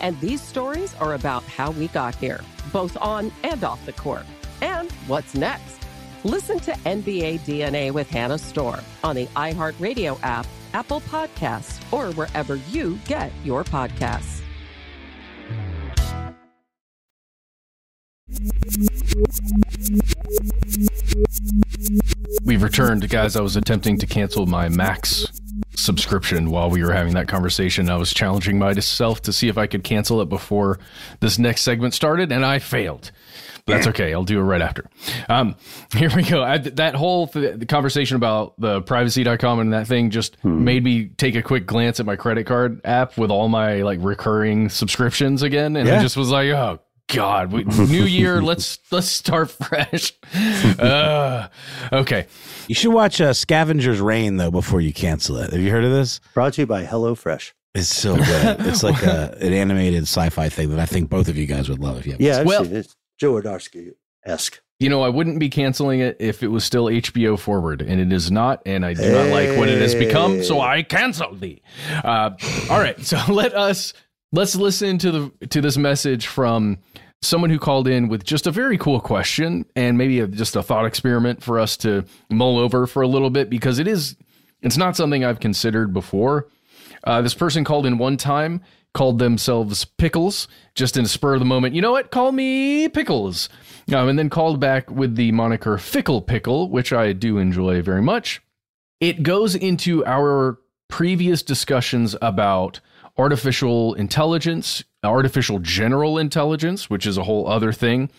And 0.00 0.18
these 0.20 0.40
stories 0.40 0.94
are 0.96 1.14
about 1.14 1.44
how 1.44 1.70
we 1.72 1.88
got 1.88 2.14
here, 2.14 2.40
both 2.72 2.96
on 2.96 3.30
and 3.44 3.62
off 3.62 3.84
the 3.86 3.92
court. 3.92 4.24
And 4.62 4.90
what's 5.06 5.34
next? 5.34 5.78
Listen 6.24 6.58
to 6.60 6.72
NBA 6.72 7.40
DNA 7.40 7.92
with 7.92 8.08
Hannah 8.10 8.38
Storm 8.38 8.80
on 9.02 9.16
the 9.16 9.26
iHeartRadio 9.26 10.18
app, 10.22 10.46
Apple 10.74 11.00
Podcasts, 11.02 11.80
or 11.92 12.12
wherever 12.12 12.56
you 12.56 12.98
get 13.06 13.32
your 13.44 13.64
podcasts. 13.64 14.42
We've 22.44 22.62
returned, 22.62 23.08
guys. 23.08 23.36
I 23.36 23.40
was 23.40 23.56
attempting 23.56 23.98
to 23.98 24.06
cancel 24.06 24.46
my 24.46 24.68
Max 24.68 25.39
subscription 25.80 26.50
while 26.50 26.70
we 26.70 26.84
were 26.84 26.92
having 26.92 27.14
that 27.14 27.28
conversation. 27.28 27.90
I 27.90 27.96
was 27.96 28.12
challenging 28.12 28.58
myself 28.58 29.22
to 29.22 29.32
see 29.32 29.48
if 29.48 29.58
I 29.58 29.66
could 29.66 29.84
cancel 29.84 30.20
it 30.20 30.28
before 30.28 30.78
this 31.20 31.38
next 31.38 31.62
segment 31.62 31.94
started, 31.94 32.32
and 32.32 32.44
I 32.44 32.58
failed. 32.58 33.10
But 33.66 33.74
that's 33.74 33.86
okay. 33.88 34.12
I'll 34.12 34.24
do 34.24 34.38
it 34.38 34.42
right 34.42 34.62
after. 34.62 34.88
Um, 35.28 35.56
here 35.94 36.10
we 36.14 36.22
go. 36.22 36.42
I, 36.42 36.58
that 36.58 36.94
whole 36.94 37.28
th- 37.28 37.66
conversation 37.68 38.16
about 38.16 38.58
the 38.58 38.82
privacy.com 38.82 39.60
and 39.60 39.72
that 39.72 39.86
thing 39.86 40.10
just 40.10 40.36
hmm. 40.42 40.64
made 40.64 40.82
me 40.82 41.08
take 41.08 41.34
a 41.34 41.42
quick 41.42 41.66
glance 41.66 42.00
at 42.00 42.06
my 42.06 42.16
credit 42.16 42.46
card 42.46 42.80
app 42.84 43.18
with 43.18 43.30
all 43.30 43.48
my 43.48 43.82
like 43.82 43.98
recurring 44.02 44.68
subscriptions 44.68 45.42
again. 45.42 45.76
And 45.76 45.88
yeah. 45.88 45.98
I 45.98 46.02
just 46.02 46.16
was 46.16 46.30
like, 46.30 46.48
oh, 46.48 46.80
God, 47.12 47.52
we, 47.52 47.64
new 47.64 48.04
year. 48.04 48.40
let's 48.42 48.78
let's 48.90 49.08
start 49.08 49.50
fresh. 49.50 50.12
Uh, 50.80 51.48
okay, 51.92 52.26
you 52.68 52.74
should 52.74 52.92
watch 52.92 53.20
uh, 53.20 53.32
Scavenger's 53.32 54.00
Reign 54.00 54.36
though 54.36 54.50
before 54.50 54.80
you 54.80 54.92
cancel 54.92 55.36
it. 55.36 55.52
Have 55.52 55.60
you 55.60 55.70
heard 55.70 55.84
of 55.84 55.90
this? 55.90 56.20
Brought 56.32 56.54
to 56.54 56.62
you 56.62 56.66
by 56.66 56.84
HelloFresh. 56.84 57.52
It's 57.74 57.88
so 57.88 58.16
good. 58.16 58.56
it's 58.60 58.82
like 58.82 59.02
a, 59.02 59.36
an 59.40 59.52
animated 59.52 60.04
sci-fi 60.04 60.48
thing 60.48 60.70
that 60.70 60.78
I 60.78 60.86
think 60.86 61.10
both 61.10 61.28
of 61.28 61.36
you 61.36 61.46
guys 61.46 61.68
would 61.68 61.80
love 61.80 61.98
if 61.98 62.06
you 62.06 62.12
have. 62.12 62.20
Yeah, 62.20 62.40
I've 62.40 62.46
well, 62.46 62.64
seen 62.64 62.76
it. 62.76 62.94
Jodorowsky 63.20 63.92
esque. 64.24 64.60
You 64.78 64.88
know, 64.88 65.02
I 65.02 65.10
wouldn't 65.10 65.38
be 65.38 65.50
canceling 65.50 66.00
it 66.00 66.16
if 66.20 66.42
it 66.42 66.48
was 66.48 66.64
still 66.64 66.86
HBO 66.86 67.38
forward, 67.38 67.82
and 67.82 68.00
it 68.00 68.12
is 68.12 68.30
not, 68.30 68.62
and 68.64 68.84
I 68.84 68.94
do 68.94 69.02
hey. 69.02 69.12
not 69.12 69.26
like 69.26 69.58
what 69.58 69.68
it 69.68 69.80
has 69.82 69.94
become, 69.94 70.42
so 70.42 70.60
I 70.60 70.82
cancel 70.82 71.34
thee. 71.34 71.60
Uh, 72.02 72.30
all 72.70 72.80
right, 72.80 72.98
so 73.04 73.20
let 73.28 73.54
us 73.54 73.92
let's 74.32 74.54
listen 74.56 74.98
to 74.98 75.10
the 75.10 75.46
to 75.48 75.60
this 75.60 75.76
message 75.76 76.26
from 76.26 76.78
someone 77.22 77.50
who 77.50 77.58
called 77.58 77.86
in 77.86 78.08
with 78.08 78.24
just 78.24 78.46
a 78.46 78.50
very 78.50 78.78
cool 78.78 79.00
question 79.00 79.66
and 79.76 79.98
maybe 79.98 80.20
a, 80.20 80.26
just 80.26 80.56
a 80.56 80.62
thought 80.62 80.86
experiment 80.86 81.42
for 81.42 81.58
us 81.58 81.76
to 81.76 82.04
mull 82.30 82.58
over 82.58 82.86
for 82.86 83.02
a 83.02 83.08
little 83.08 83.30
bit 83.30 83.50
because 83.50 83.78
it 83.78 83.86
is 83.86 84.16
it's 84.62 84.76
not 84.76 84.96
something 84.96 85.24
I've 85.24 85.40
considered 85.40 85.92
before. 85.92 86.48
Uh, 87.04 87.22
this 87.22 87.34
person 87.34 87.64
called 87.64 87.86
in 87.86 87.96
one 87.96 88.18
time, 88.18 88.60
called 88.92 89.18
themselves 89.18 89.84
Pickles, 89.84 90.48
just 90.74 90.96
in 90.96 91.06
spur 91.06 91.34
of 91.34 91.40
the 91.40 91.46
moment. 91.46 91.74
You 91.74 91.80
know 91.80 91.92
what? 91.92 92.10
Call 92.10 92.32
me 92.32 92.88
Pickles. 92.88 93.48
Um, 93.94 94.08
and 94.08 94.18
then 94.18 94.28
called 94.28 94.60
back 94.60 94.90
with 94.90 95.16
the 95.16 95.32
moniker 95.32 95.78
Fickle 95.78 96.20
Pickle, 96.20 96.68
which 96.68 96.92
I 96.92 97.12
do 97.12 97.38
enjoy 97.38 97.80
very 97.80 98.02
much. 98.02 98.42
It 99.00 99.22
goes 99.22 99.54
into 99.54 100.04
our 100.04 100.58
previous 100.88 101.42
discussions 101.42 102.14
about 102.20 102.80
artificial 103.16 103.94
intelligence, 103.94 104.84
artificial 105.02 105.58
general 105.58 106.18
intelligence, 106.18 106.88
which 106.88 107.06
is 107.06 107.16
a 107.16 107.24
whole 107.24 107.46
other 107.48 107.72
thing, 107.72 108.10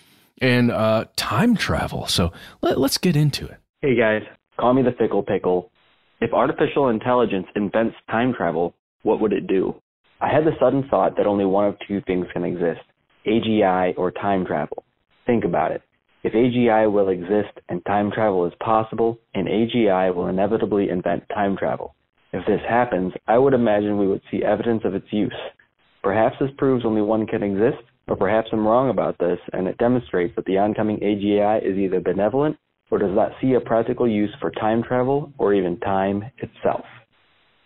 and 0.42 0.72
uh, 0.72 1.06
time 1.16 1.56
travel. 1.56 2.08
So 2.08 2.32
let, 2.62 2.80
let's 2.80 2.98
get 2.98 3.16
into 3.16 3.46
it. 3.46 3.58
Hey 3.82 3.96
guys, 3.96 4.22
call 4.60 4.74
me 4.74 4.82
the 4.82 4.92
fickle 4.92 5.24
pickle. 5.24 5.72
If 6.20 6.34
artificial 6.34 6.90
intelligence 6.90 7.48
invents 7.56 7.96
time 8.10 8.34
travel, 8.34 8.76
what 9.04 9.20
would 9.20 9.34
it 9.34 9.48
do? 9.48 9.76
I 10.20 10.28
had 10.28 10.46
the 10.46 10.52
sudden 10.60 10.88
thought 10.88 11.18
that 11.18 11.26
only 11.26 11.46
one 11.46 11.66
of 11.66 11.78
two 11.88 12.02
things 12.02 12.28
can 12.32 12.44
exist 12.44 12.82
AGI 13.26 13.98
or 13.98 14.12
time 14.12 14.46
travel. 14.46 14.84
Think 15.26 15.46
about 15.46 15.72
it. 15.72 15.82
If 16.24 16.34
AGI 16.34 16.92
will 16.92 17.10
exist 17.10 17.58
and 17.70 17.84
time 17.86 18.12
travel 18.12 18.46
is 18.46 18.54
possible, 18.64 19.20
and 19.34 19.48
AGI 19.48 20.14
will 20.14 20.28
inevitably 20.28 20.90
invent 20.90 21.24
time 21.30 21.58
travel. 21.58 21.96
If 22.34 22.46
this 22.46 22.62
happens, 22.68 23.14
I 23.28 23.38
would 23.38 23.54
imagine 23.54 23.98
we 23.98 24.08
would 24.08 24.22
see 24.32 24.44
evidence 24.44 24.84
of 24.86 24.96
its 24.96 25.08
use. 25.12 25.36
Perhaps 26.02 26.38
this 26.40 26.50
proves 26.58 26.86
only 26.86 27.02
one 27.02 27.28
can 27.28 27.44
exist, 27.44 27.84
or 28.08 28.16
perhaps 28.16 28.50
I'm 28.52 28.66
wrong 28.66 28.90
about 28.90 29.18
this, 29.20 29.40
and 29.54 29.68
it 29.68 29.78
demonstrates 29.78 30.36
that 30.36 30.46
the 30.46 30.58
oncoming 30.58 30.98
AGI 31.00 31.62
is 31.64 31.78
either 31.78 32.00
benevolent 32.00 32.58
or 32.90 32.98
does 32.98 33.14
not 33.14 33.32
see 33.42 33.54
a 33.54 33.60
practical 33.60 34.08
use 34.08 34.34
for 34.40 34.52
time 34.52 34.84
travel 34.84 35.32
or 35.38 35.54
even 35.54 35.80
time 35.80 36.24
itself. 36.38 36.86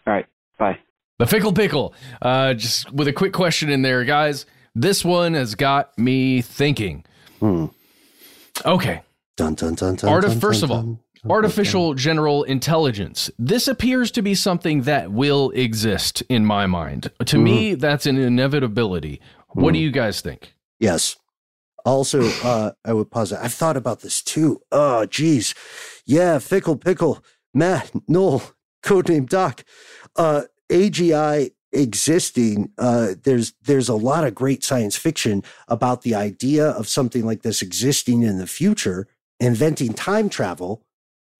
All 0.05 0.13
right, 0.13 0.25
bye. 0.57 0.77
The 1.19 1.27
Fickle 1.27 1.53
Pickle. 1.53 1.93
Uh, 2.21 2.53
just 2.53 2.91
with 2.91 3.07
a 3.07 3.13
quick 3.13 3.33
question 3.33 3.69
in 3.69 3.81
there, 3.81 4.03
guys. 4.03 4.45
This 4.75 5.05
one 5.05 5.33
has 5.35 5.55
got 5.55 5.97
me 5.97 6.41
thinking. 6.41 7.05
Hmm. 7.39 7.67
Okay. 8.65 9.01
Dun, 9.37 9.55
dun, 9.55 9.75
dun, 9.75 9.95
dun, 9.95 10.09
Art 10.09 10.25
of, 10.25 10.39
first 10.39 10.63
of 10.63 10.71
all, 10.71 10.99
artificial 11.29 11.93
general 11.93 12.43
intelligence. 12.43 13.29
This 13.37 13.67
appears 13.67 14.11
to 14.11 14.21
be 14.21 14.35
something 14.35 14.83
that 14.83 15.11
will 15.11 15.51
exist 15.51 16.21
in 16.29 16.45
my 16.45 16.65
mind. 16.65 17.11
To 17.25 17.37
mm. 17.37 17.43
me, 17.43 17.71
mm-hmm. 17.71 17.79
that's 17.79 18.05
an 18.05 18.17
inevitability. 18.17 19.21
What 19.49 19.71
mm. 19.71 19.73
do 19.73 19.77
mm-hmm. 19.77 19.83
you 19.83 19.91
guys 19.91 20.21
think? 20.21 20.53
Yes. 20.79 21.15
Also, 21.85 22.23
uh, 22.43 22.71
I 22.83 22.93
would 22.93 23.11
pause. 23.11 23.31
it. 23.31 23.39
I've 23.41 23.53
thought 23.53 23.77
about 23.77 24.01
this 24.01 24.21
too. 24.21 24.61
Oh, 24.71 25.05
geez. 25.05 25.53
Yeah, 26.05 26.39
Fickle 26.39 26.77
Pickle, 26.77 27.23
Matt, 27.53 27.91
Noel, 28.07 28.41
codename 28.83 29.29
Doc. 29.29 29.63
Uh, 30.15 30.43
AGI 30.69 31.51
existing, 31.71 32.71
uh, 32.77 33.09
there's 33.23 33.53
there's 33.63 33.89
a 33.89 33.95
lot 33.95 34.23
of 34.23 34.33
great 34.33 34.63
science 34.63 34.95
fiction 34.95 35.43
about 35.67 36.01
the 36.01 36.15
idea 36.15 36.69
of 36.69 36.87
something 36.87 37.23
like 37.25 37.43
this 37.43 37.61
existing 37.61 38.23
in 38.23 38.39
the 38.39 38.47
future, 38.47 39.07
inventing 39.39 39.93
time 39.93 40.29
travel 40.29 40.85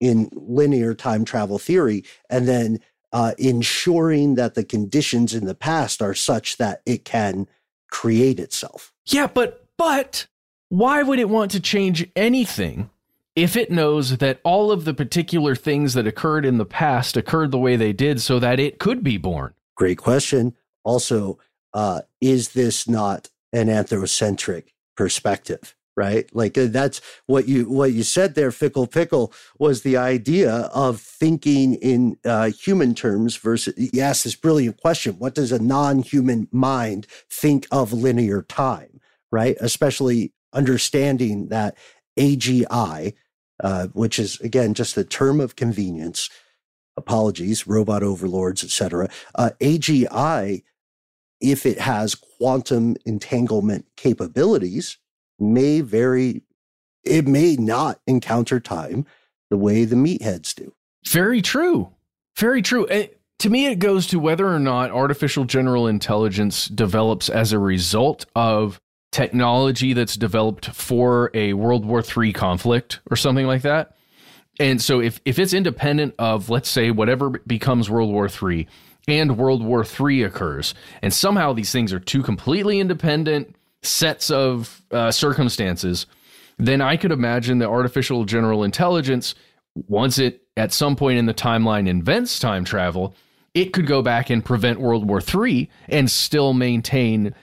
in 0.00 0.28
linear 0.32 0.94
time 0.94 1.24
travel 1.24 1.58
theory, 1.58 2.04
and 2.28 2.46
then 2.46 2.80
uh, 3.12 3.32
ensuring 3.38 4.34
that 4.34 4.54
the 4.54 4.64
conditions 4.64 5.34
in 5.34 5.46
the 5.46 5.54
past 5.54 6.02
are 6.02 6.14
such 6.14 6.58
that 6.58 6.82
it 6.84 7.04
can 7.04 7.48
create 7.90 8.38
itself. 8.38 8.92
Yeah, 9.06 9.26
but 9.26 9.66
but 9.76 10.26
why 10.68 11.02
would 11.02 11.18
it 11.18 11.28
want 11.28 11.50
to 11.52 11.60
change 11.60 12.08
anything 12.16 12.90
if 13.34 13.56
it 13.56 13.70
knows 13.70 14.18
that 14.18 14.40
all 14.44 14.72
of 14.72 14.84
the 14.84 14.94
particular 14.94 15.54
things 15.54 15.94
that 15.94 16.06
occurred 16.06 16.44
in 16.44 16.58
the 16.58 16.64
past 16.64 17.16
occurred 17.16 17.50
the 17.50 17.58
way 17.58 17.76
they 17.76 17.92
did 17.92 18.20
so 18.20 18.38
that 18.38 18.58
it 18.58 18.78
could 18.78 19.02
be 19.02 19.18
born? 19.18 19.54
Great 19.76 19.98
question. 19.98 20.54
Also, 20.84 21.38
uh, 21.74 22.02
is 22.20 22.50
this 22.50 22.88
not 22.88 23.28
an 23.52 23.68
anthrocentric 23.68 24.68
perspective? 24.96 25.76
Right? 25.96 26.28
Like 26.34 26.58
uh, 26.58 26.66
that's 26.66 27.00
what 27.26 27.48
you 27.48 27.68
what 27.70 27.92
you 27.92 28.02
said 28.02 28.34
there 28.34 28.50
fickle 28.50 28.86
pickle 28.86 29.32
was 29.58 29.82
the 29.82 29.96
idea 29.96 30.52
of 30.74 31.00
thinking 31.00 31.74
in 31.74 32.18
uh, 32.24 32.50
human 32.50 32.94
terms 32.94 33.36
versus 33.36 33.74
you 33.76 34.00
asked 34.00 34.24
this 34.24 34.34
brilliant 34.34 34.80
question 34.80 35.14
what 35.18 35.34
does 35.34 35.52
a 35.52 35.58
non-human 35.58 36.48
mind 36.52 37.06
think 37.30 37.66
of 37.70 37.92
linear 37.92 38.42
time 38.42 38.96
right? 39.32 39.56
Especially 39.60 40.32
understanding 40.52 41.48
that 41.48 41.76
agi 42.18 43.14
uh, 43.62 43.86
which 43.88 44.18
is 44.18 44.40
again 44.40 44.74
just 44.74 44.96
a 44.96 45.04
term 45.04 45.40
of 45.40 45.56
convenience 45.56 46.30
apologies 46.96 47.66
robot 47.66 48.02
overlords 48.02 48.64
etc 48.64 49.08
uh, 49.34 49.50
agi 49.60 50.62
if 51.40 51.66
it 51.66 51.78
has 51.78 52.14
quantum 52.14 52.96
entanglement 53.04 53.84
capabilities 53.96 54.96
may 55.38 55.80
very, 55.80 56.42
it 57.04 57.26
may 57.26 57.56
not 57.56 58.00
encounter 58.06 58.60
time 58.60 59.06
the 59.50 59.56
way 59.56 59.84
the 59.84 59.96
meatheads 59.96 60.54
do. 60.54 60.72
Very 61.06 61.40
true. 61.42 61.90
Very 62.36 62.62
true. 62.62 62.84
It, 62.86 62.92
eh, 62.92 63.06
to 63.40 63.50
me, 63.50 63.66
it 63.66 63.78
goes 63.78 64.06
to 64.08 64.18
whether 64.18 64.48
or 64.48 64.58
not 64.58 64.90
artificial 64.90 65.44
general 65.44 65.86
intelligence 65.86 66.68
develops 66.68 67.28
as 67.28 67.52
a 67.52 67.58
result 67.58 68.24
of 68.34 68.80
technology 69.12 69.92
that's 69.92 70.16
developed 70.16 70.66
for 70.66 71.30
a 71.34 71.52
World 71.52 71.84
War 71.84 72.02
III 72.02 72.32
conflict 72.32 73.00
or 73.10 73.16
something 73.16 73.46
like 73.46 73.62
that. 73.62 73.96
And 74.58 74.80
so 74.80 75.00
if, 75.00 75.20
if 75.24 75.38
it's 75.38 75.52
independent 75.52 76.14
of, 76.18 76.48
let's 76.48 76.68
say, 76.68 76.90
whatever 76.90 77.30
becomes 77.46 77.90
World 77.90 78.10
War 78.10 78.28
III 78.28 78.66
and 79.06 79.36
World 79.36 79.62
War 79.62 79.84
III 79.84 80.22
occurs, 80.22 80.74
and 81.02 81.12
somehow 81.12 81.52
these 81.52 81.72
things 81.72 81.92
are 81.92 82.00
two 82.00 82.22
completely 82.22 82.80
independent 82.80 83.54
sets 83.82 84.30
of 84.30 84.82
uh, 84.90 85.10
circumstances, 85.10 86.06
then 86.58 86.80
I 86.80 86.96
could 86.96 87.12
imagine 87.12 87.58
the 87.58 87.68
artificial 87.68 88.24
general 88.24 88.64
intelligence, 88.64 89.34
once 89.74 90.18
it 90.18 90.42
at 90.56 90.72
some 90.72 90.96
point 90.96 91.18
in 91.18 91.26
the 91.26 91.34
timeline 91.34 91.88
invents 91.88 92.38
time 92.38 92.64
travel, 92.64 93.14
it 93.54 93.72
could 93.72 93.86
go 93.86 94.02
back 94.02 94.30
and 94.30 94.44
prevent 94.44 94.80
World 94.80 95.08
War 95.08 95.20
III 95.20 95.68
and 95.88 96.10
still 96.10 96.52
maintain 96.52 97.34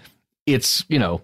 its, 0.45 0.85
you 0.87 0.99
know, 0.99 1.21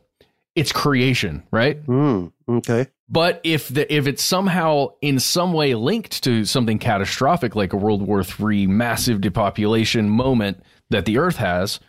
its 0.56 0.72
creation, 0.72 1.44
right? 1.52 1.84
Mm, 1.86 2.32
okay. 2.48 2.88
But 3.08 3.42
if 3.44 3.70
the 3.70 3.92
if 3.94 4.08
it's 4.08 4.24
somehow 4.24 4.90
in 5.02 5.20
some 5.20 5.54
way 5.54 5.74
linked 5.74 6.24
to 6.24 6.46
something 6.46 6.78
catastrophic 6.78 7.56
like 7.56 7.74
a 7.74 7.78
World 7.78 8.04
War 8.04 8.24
III 8.24 8.68
massive 8.68 9.22
depopulation 9.22 10.10
moment 10.10 10.62
that 10.92 11.06
the 11.06 11.18
Earth 11.18 11.38
has, 11.38 11.80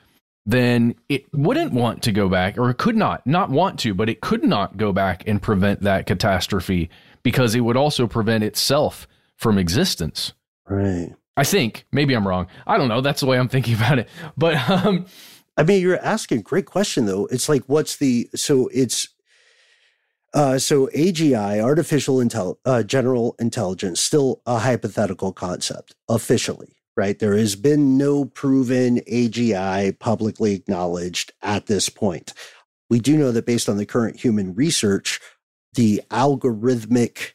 then 0.46 0.94
it 1.08 1.24
wouldn't 1.32 1.72
want 1.72 2.02
to 2.04 2.12
go 2.12 2.28
back, 2.28 2.58
or 2.58 2.70
it 2.70 2.78
could 2.78 2.96
not, 2.96 3.26
not 3.26 3.50
want 3.50 3.78
to, 3.80 3.94
but 3.94 4.08
it 4.08 4.20
could 4.20 4.44
not 4.44 4.76
go 4.76 4.92
back 4.92 5.22
and 5.26 5.40
prevent 5.40 5.82
that 5.82 6.06
catastrophe 6.06 6.90
because 7.22 7.54
it 7.54 7.60
would 7.60 7.76
also 7.76 8.06
prevent 8.06 8.42
itself 8.44 9.06
from 9.36 9.58
existence. 9.58 10.32
Right. 10.68 11.14
I 11.36 11.44
think 11.44 11.86
maybe 11.92 12.14
I'm 12.14 12.26
wrong. 12.26 12.46
I 12.66 12.76
don't 12.76 12.88
know. 12.88 13.00
That's 13.00 13.20
the 13.20 13.26
way 13.26 13.38
I'm 13.38 13.48
thinking 13.48 13.74
about 13.74 13.98
it. 13.98 14.08
But 14.36 14.56
um, 14.68 15.06
I 15.56 15.62
mean, 15.62 15.82
you're 15.82 15.98
asking 16.04 16.38
a 16.38 16.42
great 16.42 16.66
question 16.66 17.06
though. 17.06 17.26
It's 17.26 17.48
like, 17.48 17.64
what's 17.66 17.96
the 17.96 18.28
so 18.34 18.68
it's 18.72 19.08
uh, 20.32 20.58
so 20.58 20.86
AGI, 20.88 21.60
artificial 21.60 22.16
intel, 22.16 22.56
uh, 22.64 22.82
general 22.82 23.34
intelligence, 23.38 24.00
still 24.00 24.42
a 24.46 24.58
hypothetical 24.58 25.32
concept 25.32 25.94
officially, 26.08 26.76
right? 26.96 27.18
There 27.18 27.36
has 27.36 27.56
been 27.56 27.96
no 27.96 28.24
proven 28.24 28.98
AGI 29.00 29.98
publicly 29.98 30.54
acknowledged 30.54 31.32
at 31.42 31.66
this 31.66 31.88
point. 31.88 32.32
We 32.88 32.98
do 32.98 33.16
know 33.16 33.32
that 33.32 33.46
based 33.46 33.68
on 33.68 33.76
the 33.76 33.86
current 33.86 34.20
human 34.20 34.54
research, 34.54 35.20
the 35.74 36.02
algorithmic 36.10 37.32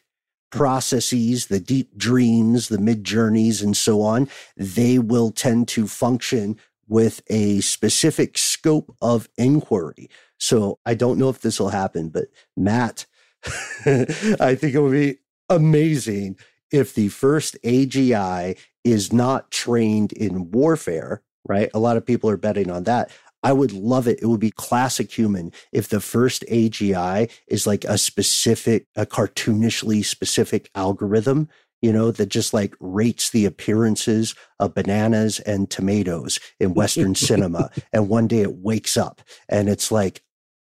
processes, 0.52 1.46
the 1.46 1.60
deep 1.60 1.96
dreams, 1.96 2.68
the 2.68 2.76
Midjourneys, 2.76 3.62
and 3.62 3.76
so 3.76 4.02
on, 4.02 4.28
they 4.56 4.98
will 4.98 5.30
tend 5.30 5.68
to 5.68 5.86
function 5.86 6.56
with 6.88 7.22
a 7.28 7.60
specific 7.60 8.38
scope 8.38 8.94
of 9.02 9.28
inquiry. 9.36 10.08
So 10.38 10.78
I 10.86 10.94
don't 10.94 11.18
know 11.18 11.28
if 11.28 11.40
this 11.40 11.58
will 11.58 11.70
happen, 11.70 12.10
but 12.10 12.26
Matt, 12.56 13.06
I 13.86 14.54
think 14.54 14.74
it 14.74 14.80
would 14.80 14.92
be 14.92 15.18
amazing 15.48 16.36
if 16.72 16.94
the 16.94 17.08
first 17.08 17.56
AGI 17.64 18.56
is 18.84 19.12
not 19.12 19.50
trained 19.50 20.12
in 20.12 20.50
warfare, 20.50 21.22
right? 21.48 21.70
A 21.74 21.78
lot 21.78 21.96
of 21.96 22.06
people 22.06 22.30
are 22.30 22.36
betting 22.36 22.70
on 22.70 22.84
that. 22.84 23.10
I 23.42 23.52
would 23.52 23.72
love 23.72 24.08
it. 24.08 24.18
It 24.20 24.26
would 24.26 24.40
be 24.40 24.50
classic 24.50 25.12
human 25.16 25.52
if 25.72 25.88
the 25.88 26.00
first 26.00 26.44
AGI 26.50 27.30
is 27.46 27.66
like 27.66 27.84
a 27.84 27.98
specific, 27.98 28.86
a 28.96 29.06
cartoonishly 29.06 30.04
specific 30.04 30.70
algorithm, 30.74 31.48
you 31.80 31.92
know, 31.92 32.10
that 32.10 32.28
just 32.28 32.52
like 32.52 32.74
rates 32.80 33.30
the 33.30 33.44
appearances 33.44 34.34
of 34.58 34.74
bananas 34.74 35.38
and 35.40 35.70
tomatoes 35.70 36.40
in 36.58 36.74
Western 36.74 37.14
cinema. 37.28 37.70
And 37.92 38.08
one 38.08 38.26
day 38.26 38.40
it 38.40 38.56
wakes 38.56 38.96
up 38.96 39.20
and 39.48 39.68
it's 39.68 39.92
like 39.92 40.22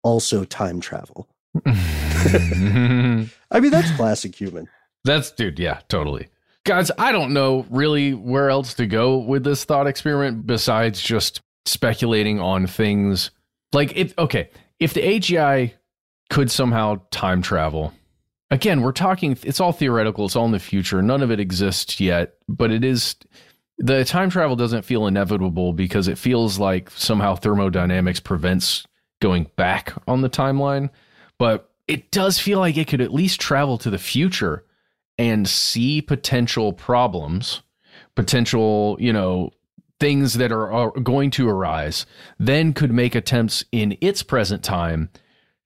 also 0.02 0.44
time 0.44 0.80
travel. 0.80 1.28
I 1.66 3.60
mean, 3.60 3.70
that's 3.70 3.90
classic 3.92 4.34
human. 4.34 4.68
That's, 5.06 5.30
dude, 5.30 5.58
yeah, 5.58 5.80
totally. 5.88 6.28
Guys, 6.64 6.90
I 6.98 7.12
don't 7.12 7.32
know 7.32 7.64
really 7.70 8.12
where 8.12 8.50
else 8.50 8.74
to 8.74 8.86
go 8.86 9.18
with 9.18 9.44
this 9.44 9.64
thought 9.64 9.86
experiment 9.86 10.46
besides 10.46 11.00
just 11.00 11.40
speculating 11.64 12.40
on 12.40 12.66
things 12.66 13.30
like 13.72 13.96
if 13.96 14.16
okay, 14.18 14.50
if 14.80 14.94
the 14.94 15.02
AGI 15.02 15.72
could 16.30 16.50
somehow 16.50 17.00
time 17.10 17.42
travel. 17.42 17.92
Again, 18.50 18.80
we're 18.80 18.92
talking 18.92 19.36
it's 19.42 19.60
all 19.60 19.72
theoretical, 19.72 20.26
it's 20.26 20.36
all 20.36 20.46
in 20.46 20.52
the 20.52 20.58
future. 20.58 21.02
None 21.02 21.22
of 21.22 21.30
it 21.30 21.40
exists 21.40 22.00
yet, 22.00 22.34
but 22.48 22.70
it 22.70 22.84
is 22.84 23.16
the 23.78 24.04
time 24.04 24.30
travel 24.30 24.56
doesn't 24.56 24.84
feel 24.84 25.06
inevitable 25.06 25.72
because 25.72 26.08
it 26.08 26.18
feels 26.18 26.58
like 26.58 26.90
somehow 26.90 27.34
thermodynamics 27.34 28.20
prevents 28.20 28.86
going 29.20 29.50
back 29.56 29.92
on 30.08 30.22
the 30.22 30.30
timeline, 30.30 30.90
but 31.38 31.70
it 31.86 32.10
does 32.10 32.38
feel 32.38 32.58
like 32.58 32.76
it 32.76 32.88
could 32.88 33.00
at 33.00 33.12
least 33.12 33.40
travel 33.40 33.78
to 33.78 33.90
the 33.90 33.98
future 33.98 34.64
and 35.18 35.48
see 35.48 36.02
potential 36.02 36.72
problems, 36.72 37.62
potential, 38.14 38.96
you 39.00 39.12
know, 39.12 39.50
things 39.98 40.34
that 40.34 40.52
are, 40.52 40.70
are 40.70 40.90
going 41.00 41.30
to 41.30 41.48
arise, 41.48 42.06
then 42.38 42.72
could 42.72 42.92
make 42.92 43.14
attempts 43.14 43.64
in 43.72 43.96
its 44.00 44.22
present 44.22 44.62
time 44.62 45.10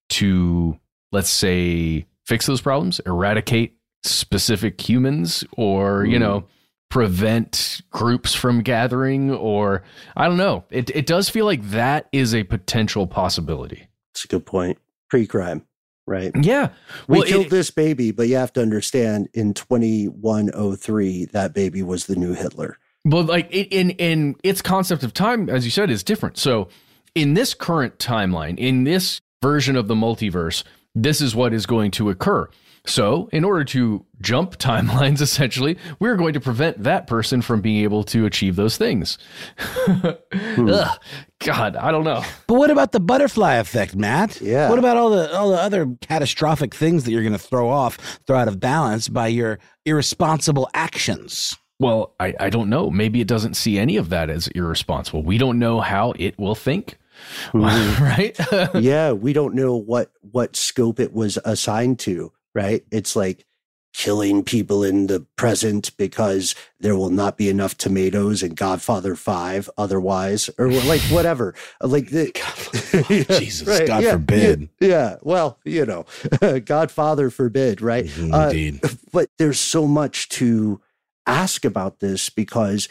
to, 0.08 0.78
let's 1.12 1.30
say, 1.30 2.06
fix 2.26 2.46
those 2.46 2.60
problems, 2.60 3.00
eradicate 3.06 3.76
specific 4.02 4.80
humans, 4.80 5.44
or, 5.56 6.04
you 6.04 6.16
hmm. 6.16 6.22
know, 6.22 6.44
prevent 6.90 7.82
groups 7.90 8.34
from 8.34 8.62
gathering, 8.62 9.30
or 9.32 9.82
I 10.16 10.26
don't 10.26 10.36
know. 10.36 10.64
It, 10.70 10.90
it 10.90 11.06
does 11.06 11.28
feel 11.28 11.44
like 11.44 11.62
that 11.70 12.08
is 12.12 12.34
a 12.34 12.44
potential 12.44 13.06
possibility. 13.06 13.88
It's 14.12 14.24
a 14.24 14.28
good 14.28 14.46
point. 14.46 14.78
Pre 15.08 15.26
crime 15.26 15.66
right? 16.10 16.32
Yeah. 16.38 16.70
We 17.08 17.18
well, 17.18 17.26
killed 17.26 17.46
it, 17.46 17.50
this 17.50 17.70
baby, 17.70 18.10
but 18.10 18.28
you 18.28 18.36
have 18.36 18.52
to 18.54 18.62
understand 18.62 19.28
in 19.32 19.54
2103, 19.54 21.26
that 21.26 21.54
baby 21.54 21.82
was 21.82 22.06
the 22.06 22.16
new 22.16 22.34
Hitler. 22.34 22.76
Well, 23.04 23.22
like 23.22 23.50
in 23.50 23.90
in 23.90 24.36
its 24.44 24.60
concept 24.60 25.02
of 25.02 25.14
time, 25.14 25.48
as 25.48 25.64
you 25.64 25.70
said, 25.70 25.88
is 25.88 26.02
different. 26.02 26.36
So 26.36 26.68
in 27.14 27.32
this 27.34 27.54
current 27.54 27.98
timeline, 27.98 28.58
in 28.58 28.84
this 28.84 29.22
version 29.40 29.76
of 29.76 29.88
the 29.88 29.94
multiverse, 29.94 30.64
this 30.94 31.22
is 31.22 31.34
what 31.34 31.54
is 31.54 31.64
going 31.64 31.92
to 31.92 32.10
occur. 32.10 32.48
So, 32.86 33.28
in 33.32 33.44
order 33.44 33.64
to 33.64 34.04
jump 34.20 34.56
timelines, 34.56 35.20
essentially, 35.20 35.76
we're 35.98 36.16
going 36.16 36.32
to 36.32 36.40
prevent 36.40 36.82
that 36.82 37.06
person 37.06 37.42
from 37.42 37.60
being 37.60 37.82
able 37.82 38.04
to 38.04 38.24
achieve 38.24 38.56
those 38.56 38.76
things. 38.76 39.18
hmm. 39.58 40.70
Ugh, 40.70 40.98
God, 41.40 41.76
I 41.76 41.92
don't 41.92 42.04
know. 42.04 42.24
But 42.46 42.54
what 42.54 42.70
about 42.70 42.92
the 42.92 43.00
butterfly 43.00 43.54
effect, 43.56 43.94
Matt? 43.94 44.40
Yeah. 44.40 44.68
What 44.70 44.78
about 44.78 44.96
all 44.96 45.10
the 45.10 45.34
all 45.36 45.50
the 45.50 45.60
other 45.60 45.94
catastrophic 46.00 46.74
things 46.74 47.04
that 47.04 47.12
you're 47.12 47.22
going 47.22 47.32
to 47.32 47.38
throw 47.38 47.68
off, 47.68 47.96
throw 48.26 48.38
out 48.38 48.48
of 48.48 48.60
balance 48.60 49.08
by 49.08 49.28
your 49.28 49.58
irresponsible 49.84 50.68
actions? 50.74 51.56
Well, 51.78 52.14
I, 52.20 52.34
I 52.38 52.50
don't 52.50 52.68
know. 52.68 52.90
Maybe 52.90 53.22
it 53.22 53.26
doesn't 53.26 53.54
see 53.54 53.78
any 53.78 53.96
of 53.96 54.10
that 54.10 54.28
as 54.28 54.48
irresponsible. 54.48 55.22
We 55.22 55.38
don't 55.38 55.58
know 55.58 55.80
how 55.80 56.12
it 56.18 56.38
will 56.38 56.54
think. 56.54 56.96
Mm-hmm. 57.52 58.02
right? 58.02 58.82
yeah, 58.82 59.12
we 59.12 59.34
don't 59.34 59.54
know 59.54 59.76
what 59.76 60.10
what 60.22 60.56
scope 60.56 60.98
it 60.98 61.12
was 61.12 61.38
assigned 61.44 61.98
to 61.98 62.32
right? 62.54 62.84
It's 62.90 63.14
like 63.16 63.46
killing 63.92 64.44
people 64.44 64.84
in 64.84 65.08
the 65.08 65.26
present 65.36 65.96
because 65.96 66.54
there 66.78 66.94
will 66.94 67.10
not 67.10 67.36
be 67.36 67.48
enough 67.48 67.76
tomatoes 67.76 68.42
in 68.42 68.54
Godfather 68.54 69.16
5 69.16 69.68
otherwise 69.76 70.48
or 70.58 70.70
like 70.70 71.00
whatever. 71.02 71.54
Like 71.82 72.10
the 72.10 72.30
yeah, 73.10 73.38
Jesus 73.38 73.66
right, 73.66 73.86
God 73.86 74.02
yeah, 74.02 74.12
forbid. 74.12 74.68
yeah, 74.80 74.88
yeah, 74.88 75.16
well 75.22 75.58
you 75.64 75.84
know 75.84 76.04
Godfather 76.64 77.30
forbid 77.30 77.82
right? 77.82 78.06
Mm-hmm, 78.06 78.34
uh, 78.34 78.46
indeed. 78.46 78.80
uh, 78.84 78.88
but 79.12 79.28
there's 79.38 79.58
so 79.60 79.86
much 79.86 80.28
to 80.30 80.80
ask 81.26 81.64
about 81.64 81.98
this 82.00 82.30
because 82.30 82.88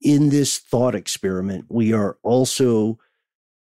in 0.00 0.30
this 0.30 0.58
thought 0.58 0.94
experiment 0.94 1.66
we 1.68 1.92
are 1.92 2.16
also 2.22 2.98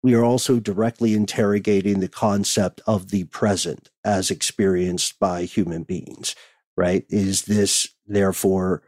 we 0.03 0.13
are 0.13 0.23
also 0.23 0.59
directly 0.59 1.13
interrogating 1.13 2.01
the 2.01 2.09
concept 2.09 2.81
of 2.85 3.09
the 3.09 3.23
present 3.25 3.89
as 4.03 4.29
experienced 4.29 5.17
by 5.17 5.43
human 5.45 5.83
beings, 5.83 6.35
right? 6.75 7.05
Is 7.09 7.43
this 7.43 7.87
therefore, 8.05 8.83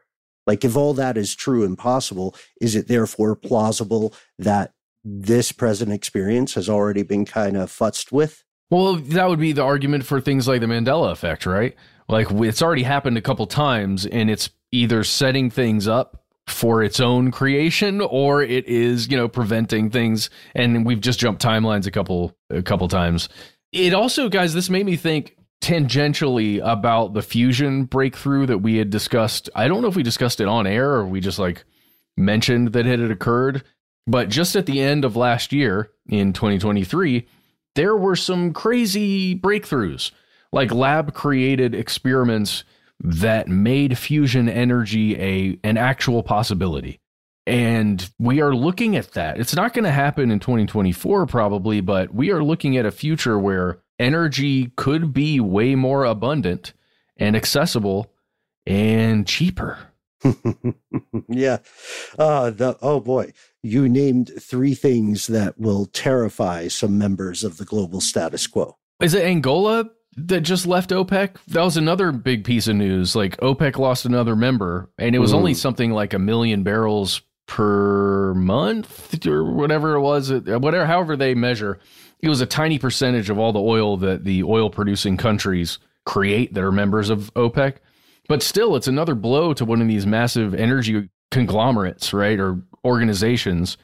like, 0.46 0.66
if 0.66 0.76
all 0.76 0.94
that 0.94 1.18
is 1.18 1.34
true 1.34 1.64
and 1.64 1.78
possible, 1.78 2.36
is 2.60 2.76
it 2.76 2.90
therefore 2.90 3.36
plausible 3.36 4.14
that 4.38 4.74
this 5.06 5.54
present 5.54 5.94
experience 5.94 6.56
has 6.56 6.68
already 6.68 7.04
been 7.04 7.26
kind 7.26 7.56
of 7.56 7.72
futzed 7.72 8.12
with? 8.12 8.44
Well, 8.70 8.96
that 8.96 9.30
would 9.30 9.40
be 9.40 9.54
the 9.54 9.64
argument 9.64 10.06
for 10.06 10.20
things 10.20 10.48
like 10.48 10.60
the 10.60 10.68
Mandela 10.68 11.12
effect, 11.12 11.46
right? 11.46 11.76
Like, 12.10 12.30
it's 12.30 12.62
already 12.62 12.84
happened 12.84 13.18
a 13.18 13.22
couple 13.22 13.48
times 13.48 14.06
and 14.06 14.30
it's 14.30 14.50
either 14.72 15.04
setting 15.06 15.50
things 15.50 15.88
up 15.88 16.25
for 16.48 16.84
its 16.84 17.00
own 17.00 17.32
creation 17.32 18.02
or 18.02 18.42
it 18.42 18.68
is 18.68 19.10
you 19.10 19.18
know 19.18 19.28
preventing 19.28 19.90
things. 19.90 20.30
And 20.54 20.86
we've 20.86 21.02
just 21.02 21.20
jumped 21.20 21.42
timelines 21.42 21.88
a 21.88 21.92
couple 21.92 22.36
a 22.50 22.62
couple 22.62 22.88
times. 22.88 23.30
It 23.72 23.94
also 23.94 24.30
guys 24.30 24.54
this 24.54 24.70
made 24.70 24.86
me 24.86 24.96
think 24.96 25.36
tangentially 25.62 26.62
about 26.64 27.14
the 27.14 27.22
fusion 27.22 27.86
breakthrough 27.86 28.46
that 28.46 28.60
we 28.60 28.78
had 28.78 28.90
discussed. 28.90 29.50
I 29.56 29.68
don't 29.68 29.82
know 29.82 29.88
if 29.88 29.96
we 29.96 30.04
discussed 30.04 30.40
it 30.40 30.48
on 30.48 30.68
air 30.68 30.92
or 30.92 31.06
we 31.06 31.20
just 31.20 31.40
like 31.40 31.64
mentioned 32.18 32.74
that 32.74 32.86
it 32.86 33.00
had 33.00 33.12
occurred 33.12 33.64
but 34.08 34.30
just 34.30 34.56
at 34.56 34.66
the 34.66 34.82
end 34.82 35.04
of 35.04 35.16
last 35.16 35.52
year 35.52 35.92
in 36.08 36.32
2023 36.34 37.28
there 37.76 37.96
were 37.96 38.16
some 38.16 38.54
crazy 38.54 39.38
breakthroughs. 39.38 40.12
Like 40.52 40.72
lab 40.72 41.14
created 41.14 41.76
experiments 41.76 42.64
that 43.06 43.48
made 43.48 43.98
fusion 43.98 44.50
energy 44.50 45.16
a 45.20 45.60
an 45.64 45.78
actual 45.78 46.24
possibility. 46.24 47.00
And 47.48 48.10
we 48.18 48.42
are 48.42 48.56
looking 48.56 48.96
at 48.96 49.12
that. 49.12 49.40
It's 49.40 49.56
not 49.56 49.74
going 49.74 49.84
to 49.86 49.92
happen 49.92 50.32
in 50.32 50.40
2024 50.40 51.28
probably, 51.28 51.80
but 51.80 52.14
we 52.14 52.32
are 52.32 52.44
looking 52.44 52.76
at 52.76 52.86
a 52.86 52.92
future 52.92 53.38
where 53.38 53.80
energy 54.00 54.72
could 54.76 55.14
be 55.14 55.40
way 55.40 55.76
more 55.76 56.06
abundant 56.06 56.74
and 57.18 57.36
accessible 57.36 58.12
and 58.66 59.28
cheaper. 59.28 59.78
yeah. 61.30 61.58
Uh, 62.18 62.50
the, 62.50 62.78
oh 62.82 63.00
boy. 63.00 63.32
You 63.62 63.88
named 63.88 64.32
three 64.40 64.74
things 64.74 65.28
that 65.28 65.60
will 65.60 65.86
terrify 65.88 66.68
some 66.68 66.98
members 66.98 67.44
of 67.44 67.58
the 67.58 67.66
global 67.66 68.02
status 68.02 68.48
quo. 68.48 68.78
Is 69.02 69.14
it 69.14 69.26
Angola 69.26 69.90
that 70.18 70.42
just 70.42 70.66
left 70.66 70.92
OPEC? 70.92 71.36
That 71.48 71.64
was 71.64 71.78
another 71.78 72.12
big 72.12 72.44
piece 72.44 72.68
of 72.68 72.76
news. 72.76 73.16
Like 73.16 73.38
OPEC 73.38 73.78
lost 73.78 74.06
another 74.06 74.36
member, 74.36 74.90
and 74.98 75.16
it 75.16 75.20
was 75.20 75.32
mm. 75.32 75.36
only 75.36 75.54
something 75.54 75.92
like 75.92 76.14
a 76.14 76.20
million 76.20 76.64
barrels 76.64 77.22
per 77.48 78.34
month 78.34 79.26
or 79.28 79.44
whatever 79.44 79.94
it 79.96 80.02
was, 80.02 80.32
whatever, 80.32 80.86
however 80.86 81.16
they 81.16 81.36
measure. 81.36 81.80
It 82.22 82.30
was 82.30 82.42
a 82.42 82.46
tiny 82.46 82.80
percentage 82.80 83.30
of 83.30 83.38
all 83.38 83.54
the 83.54 83.60
oil 83.62 83.98
that 83.98 84.24
the 84.24 84.44
oil 84.44 84.70
producing 84.70 85.18
countries 85.18 85.80
create 86.06 86.54
that 86.54 86.64
are 86.64 86.72
members 86.72 87.10
of 87.10 87.34
OPEC. 87.36 87.76
But 88.28 88.42
still, 88.42 88.76
it's 88.76 88.88
another 88.88 89.14
blow 89.14 89.54
to 89.54 89.66
one 89.66 89.82
of 89.82 89.88
these 89.88 90.08
massive 90.08 90.56
energy 90.56 91.10
conglomerates, 91.30 92.14
right? 92.14 92.40
Or 92.40 92.62
organizations 92.84 93.78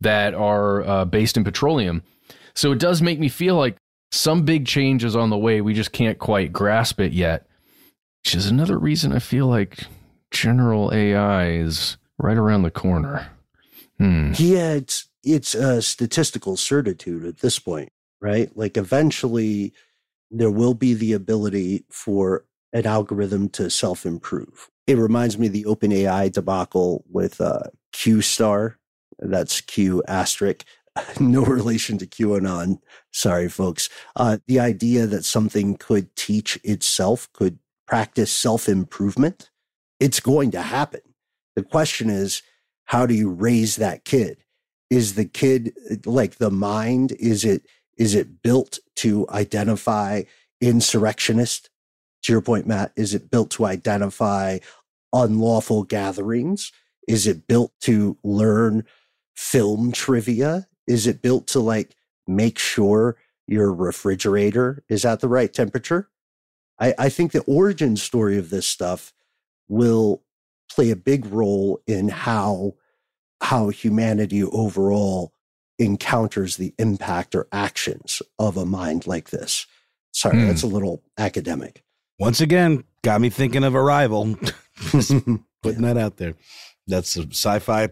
that 0.00 0.34
are 0.34 0.84
uh, 0.84 1.04
based 1.04 1.36
in 1.36 1.44
petroleum. 1.44 2.02
So 2.54 2.72
it 2.72 2.78
does 2.78 3.02
make 3.02 3.20
me 3.20 3.28
feel 3.28 3.56
like 3.56 3.76
some 4.12 4.44
big 4.44 4.66
change 4.66 5.04
is 5.04 5.16
on 5.16 5.30
the 5.30 5.38
way. 5.38 5.60
We 5.60 5.74
just 5.74 5.92
can't 5.92 6.18
quite 6.18 6.52
grasp 6.52 7.00
it 7.00 7.12
yet, 7.12 7.46
which 8.24 8.34
is 8.34 8.46
another 8.46 8.78
reason 8.78 9.12
I 9.12 9.18
feel 9.18 9.46
like 9.46 9.84
general 10.30 10.92
AI 10.92 11.50
is 11.50 11.96
right 12.18 12.36
around 12.36 12.62
the 12.62 12.70
corner. 12.70 13.28
Hmm. 13.98 14.32
Yeah, 14.36 14.72
it's 14.72 15.08
it's 15.24 15.54
a 15.54 15.82
statistical 15.82 16.56
certitude 16.56 17.24
at 17.24 17.38
this 17.38 17.58
point, 17.58 17.90
right? 18.20 18.54
Like 18.56 18.76
eventually 18.76 19.72
there 20.30 20.50
will 20.50 20.74
be 20.74 20.94
the 20.94 21.12
ability 21.12 21.84
for 21.90 22.44
an 22.72 22.86
algorithm 22.86 23.48
to 23.50 23.70
self 23.70 24.06
improve. 24.06 24.70
It 24.86 24.98
reminds 24.98 25.38
me 25.38 25.48
of 25.48 25.52
the 25.52 25.64
OpenAI 25.64 26.30
debacle 26.32 27.04
with 27.10 27.40
uh, 27.40 27.64
Q 27.92 28.22
star. 28.22 28.78
That's 29.18 29.60
Q 29.60 30.02
asterisk. 30.06 30.64
no 31.20 31.42
relation 31.42 31.98
to 31.98 32.06
QAnon. 32.06 32.78
Sorry, 33.12 33.48
folks. 33.48 33.88
Uh, 34.14 34.38
the 34.46 34.60
idea 34.60 35.06
that 35.06 35.24
something 35.24 35.76
could 35.76 36.14
teach 36.16 36.58
itself, 36.64 37.28
could 37.32 37.58
practice 37.86 38.32
self 38.32 38.68
improvement, 38.68 39.50
it's 40.00 40.20
going 40.20 40.50
to 40.52 40.62
happen. 40.62 41.00
The 41.54 41.62
question 41.62 42.10
is, 42.10 42.42
how 42.86 43.06
do 43.06 43.14
you 43.14 43.30
raise 43.30 43.76
that 43.76 44.04
kid? 44.04 44.38
Is 44.90 45.14
the 45.14 45.24
kid 45.24 45.72
like 46.04 46.36
the 46.36 46.50
mind? 46.50 47.12
Is 47.12 47.44
it 47.44 47.66
is 47.96 48.14
it 48.14 48.42
built 48.42 48.78
to 48.96 49.26
identify 49.30 50.22
insurrectionist? 50.60 51.70
To 52.24 52.32
your 52.32 52.42
point, 52.42 52.66
Matt, 52.66 52.92
is 52.96 53.14
it 53.14 53.30
built 53.30 53.50
to 53.52 53.64
identify 53.64 54.58
unlawful 55.12 55.84
gatherings? 55.84 56.72
Is 57.08 57.26
it 57.26 57.46
built 57.46 57.72
to 57.82 58.18
learn 58.22 58.84
film 59.34 59.92
trivia? 59.92 60.66
Is 60.86 61.06
it 61.06 61.22
built 61.22 61.46
to 61.48 61.60
like 61.60 61.94
make 62.26 62.58
sure 62.58 63.16
your 63.46 63.72
refrigerator 63.72 64.84
is 64.88 65.04
at 65.04 65.20
the 65.20 65.28
right 65.28 65.52
temperature? 65.52 66.08
I, 66.78 66.94
I 66.98 67.08
think 67.08 67.32
the 67.32 67.42
origin 67.42 67.96
story 67.96 68.38
of 68.38 68.50
this 68.50 68.66
stuff 68.66 69.12
will 69.68 70.22
play 70.70 70.90
a 70.90 70.96
big 70.96 71.26
role 71.26 71.80
in 71.86 72.08
how 72.08 72.74
how 73.42 73.68
humanity 73.68 74.42
overall 74.42 75.32
encounters 75.78 76.56
the 76.56 76.74
impact 76.78 77.34
or 77.34 77.46
actions 77.52 78.22
of 78.38 78.56
a 78.56 78.64
mind 78.64 79.06
like 79.06 79.30
this. 79.30 79.66
Sorry, 80.12 80.42
that's 80.44 80.62
hmm. 80.62 80.68
a 80.68 80.70
little 80.70 81.02
academic. 81.18 81.82
Once 82.18 82.40
again, 82.40 82.84
got 83.02 83.20
me 83.20 83.28
thinking 83.28 83.62
of 83.62 83.74
Arrival. 83.74 84.36
putting 85.62 85.82
that 85.82 85.96
out 85.96 86.16
there. 86.16 86.34
That's 86.86 87.16
a 87.16 87.22
sci-fi 87.22 87.88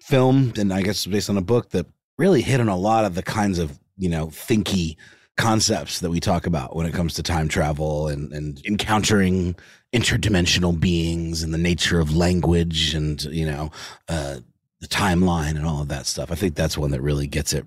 film, 0.00 0.52
and 0.58 0.72
I 0.72 0.82
guess 0.82 1.06
based 1.06 1.30
on 1.30 1.36
a 1.36 1.42
book 1.42 1.70
that 1.70 1.86
really 2.18 2.42
hit 2.42 2.60
on 2.60 2.68
a 2.68 2.76
lot 2.76 3.04
of 3.04 3.14
the 3.14 3.22
kinds 3.22 3.58
of 3.58 3.78
you 3.96 4.08
know 4.08 4.26
thinky 4.28 4.96
concepts 5.36 6.00
that 6.00 6.10
we 6.10 6.20
talk 6.20 6.46
about 6.46 6.76
when 6.76 6.86
it 6.86 6.94
comes 6.94 7.14
to 7.14 7.22
time 7.22 7.48
travel 7.48 8.06
and, 8.06 8.32
and 8.32 8.64
encountering 8.66 9.56
interdimensional 9.92 10.78
beings 10.78 11.42
and 11.42 11.52
the 11.52 11.58
nature 11.58 11.98
of 11.98 12.16
language 12.16 12.94
and 12.94 13.24
you 13.24 13.46
know 13.46 13.70
uh, 14.08 14.36
the 14.80 14.88
timeline 14.88 15.56
and 15.56 15.66
all 15.66 15.82
of 15.82 15.88
that 15.88 16.06
stuff. 16.06 16.30
I 16.30 16.34
think 16.34 16.54
that's 16.54 16.78
one 16.78 16.90
that 16.90 17.00
really 17.00 17.26
gets 17.26 17.52
it 17.52 17.66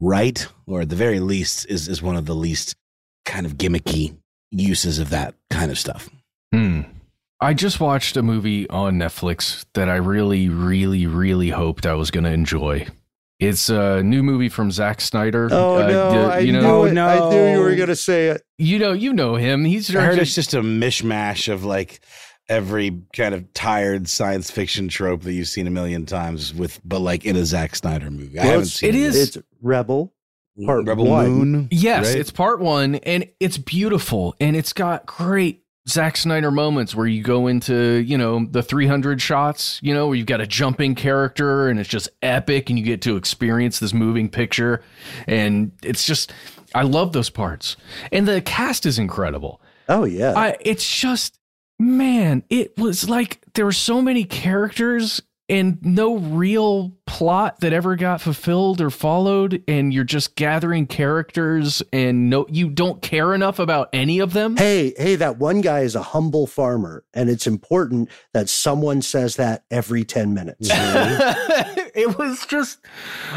right, 0.00 0.46
or 0.66 0.82
at 0.82 0.88
the 0.88 0.96
very 0.96 1.20
least 1.20 1.66
is 1.68 1.88
is 1.88 2.02
one 2.02 2.16
of 2.16 2.26
the 2.26 2.34
least 2.34 2.76
kind 3.24 3.46
of 3.46 3.56
gimmicky 3.56 4.16
uses 4.50 4.98
of 4.98 5.10
that 5.10 5.34
kind 5.50 5.70
of 5.70 5.78
stuff. 5.78 6.10
Hmm. 6.52 6.82
I 7.40 7.54
just 7.54 7.80
watched 7.80 8.16
a 8.16 8.22
movie 8.22 8.68
on 8.68 8.94
Netflix 8.94 9.64
that 9.74 9.88
I 9.88 9.96
really, 9.96 10.48
really, 10.48 11.08
really 11.08 11.48
hoped 11.50 11.86
I 11.86 11.94
was 11.94 12.12
going 12.12 12.22
to 12.22 12.30
enjoy. 12.30 12.86
It's 13.42 13.68
a 13.68 14.02
new 14.04 14.22
movie 14.22 14.48
from 14.48 14.70
Zack 14.70 15.00
Snyder. 15.00 15.48
Oh 15.50 15.82
uh, 15.82 15.88
no! 15.88 16.30
I 16.30 16.38
you 16.38 16.52
know, 16.52 16.60
knew 16.60 16.84
it. 16.84 16.92
No. 16.92 17.06
I 17.06 17.30
knew 17.30 17.52
you 17.52 17.60
were 17.60 17.74
going 17.74 17.88
to 17.88 17.96
say 17.96 18.28
it. 18.28 18.42
You 18.56 18.78
know, 18.78 18.92
you 18.92 19.12
know 19.12 19.34
him. 19.34 19.64
He's. 19.64 19.94
I 19.94 20.00
heard 20.00 20.18
it's 20.18 20.34
just 20.34 20.54
a 20.54 20.60
mishmash 20.60 21.52
of 21.52 21.64
like 21.64 22.00
every 22.48 23.02
kind 23.12 23.34
of 23.34 23.52
tired 23.52 24.08
science 24.08 24.50
fiction 24.50 24.86
trope 24.86 25.22
that 25.22 25.32
you've 25.32 25.48
seen 25.48 25.66
a 25.66 25.70
million 25.70 26.06
times 26.06 26.54
with, 26.54 26.80
but 26.84 27.00
like 27.00 27.24
in 27.24 27.34
a 27.34 27.44
Zack 27.44 27.74
Snyder 27.74 28.12
movie. 28.12 28.38
I 28.38 28.44
haven't 28.44 28.66
seen 28.66 28.90
it. 28.90 28.94
It 28.94 29.00
is. 29.00 29.36
It's 29.36 29.46
Rebel. 29.60 30.14
Part 30.64 30.86
Rebel 30.86 31.06
one. 31.06 31.30
Moon. 31.30 31.68
Yes, 31.70 32.08
right? 32.08 32.18
it's 32.18 32.30
part 32.30 32.60
one, 32.60 32.96
and 32.96 33.28
it's 33.40 33.58
beautiful, 33.58 34.36
and 34.38 34.54
it's 34.54 34.72
got 34.72 35.06
great 35.06 35.61
Zack 35.88 36.16
Snyder 36.16 36.50
moments 36.50 36.94
where 36.94 37.06
you 37.06 37.22
go 37.22 37.48
into, 37.48 37.96
you 37.96 38.16
know, 38.16 38.46
the 38.48 38.62
300 38.62 39.20
shots, 39.20 39.80
you 39.82 39.92
know, 39.92 40.06
where 40.06 40.16
you've 40.16 40.26
got 40.26 40.40
a 40.40 40.46
jumping 40.46 40.94
character 40.94 41.68
and 41.68 41.80
it's 41.80 41.88
just 41.88 42.08
epic 42.22 42.70
and 42.70 42.78
you 42.78 42.84
get 42.84 43.02
to 43.02 43.16
experience 43.16 43.80
this 43.80 43.92
moving 43.92 44.28
picture. 44.28 44.82
And 45.26 45.72
it's 45.82 46.06
just, 46.06 46.32
I 46.74 46.82
love 46.82 47.12
those 47.12 47.30
parts. 47.30 47.76
And 48.12 48.28
the 48.28 48.40
cast 48.40 48.86
is 48.86 48.98
incredible. 48.98 49.60
Oh, 49.88 50.04
yeah. 50.04 50.34
I, 50.36 50.56
it's 50.60 50.88
just, 51.00 51.38
man, 51.80 52.44
it 52.48 52.78
was 52.78 53.08
like 53.08 53.40
there 53.54 53.64
were 53.64 53.72
so 53.72 54.00
many 54.00 54.24
characters 54.24 55.20
and 55.48 55.78
no 55.82 56.16
real 56.16 56.92
plot 57.12 57.60
that 57.60 57.74
ever 57.74 57.94
got 57.94 58.22
fulfilled 58.22 58.80
or 58.80 58.88
followed 58.88 59.62
and 59.68 59.92
you're 59.92 60.02
just 60.02 60.34
gathering 60.34 60.86
characters 60.86 61.82
and 61.92 62.30
no 62.30 62.46
you 62.48 62.70
don't 62.70 63.02
care 63.02 63.34
enough 63.34 63.58
about 63.58 63.90
any 63.92 64.18
of 64.18 64.32
them 64.32 64.56
hey 64.56 64.94
hey 64.96 65.14
that 65.14 65.36
one 65.36 65.60
guy 65.60 65.80
is 65.80 65.94
a 65.94 66.02
humble 66.02 66.46
farmer 66.46 67.04
and 67.12 67.28
it's 67.28 67.46
important 67.46 68.08
that 68.32 68.48
someone 68.48 69.02
says 69.02 69.36
that 69.36 69.62
every 69.70 70.04
10 70.04 70.32
minutes 70.32 70.70
it 71.94 72.18
was 72.18 72.46
just 72.46 72.78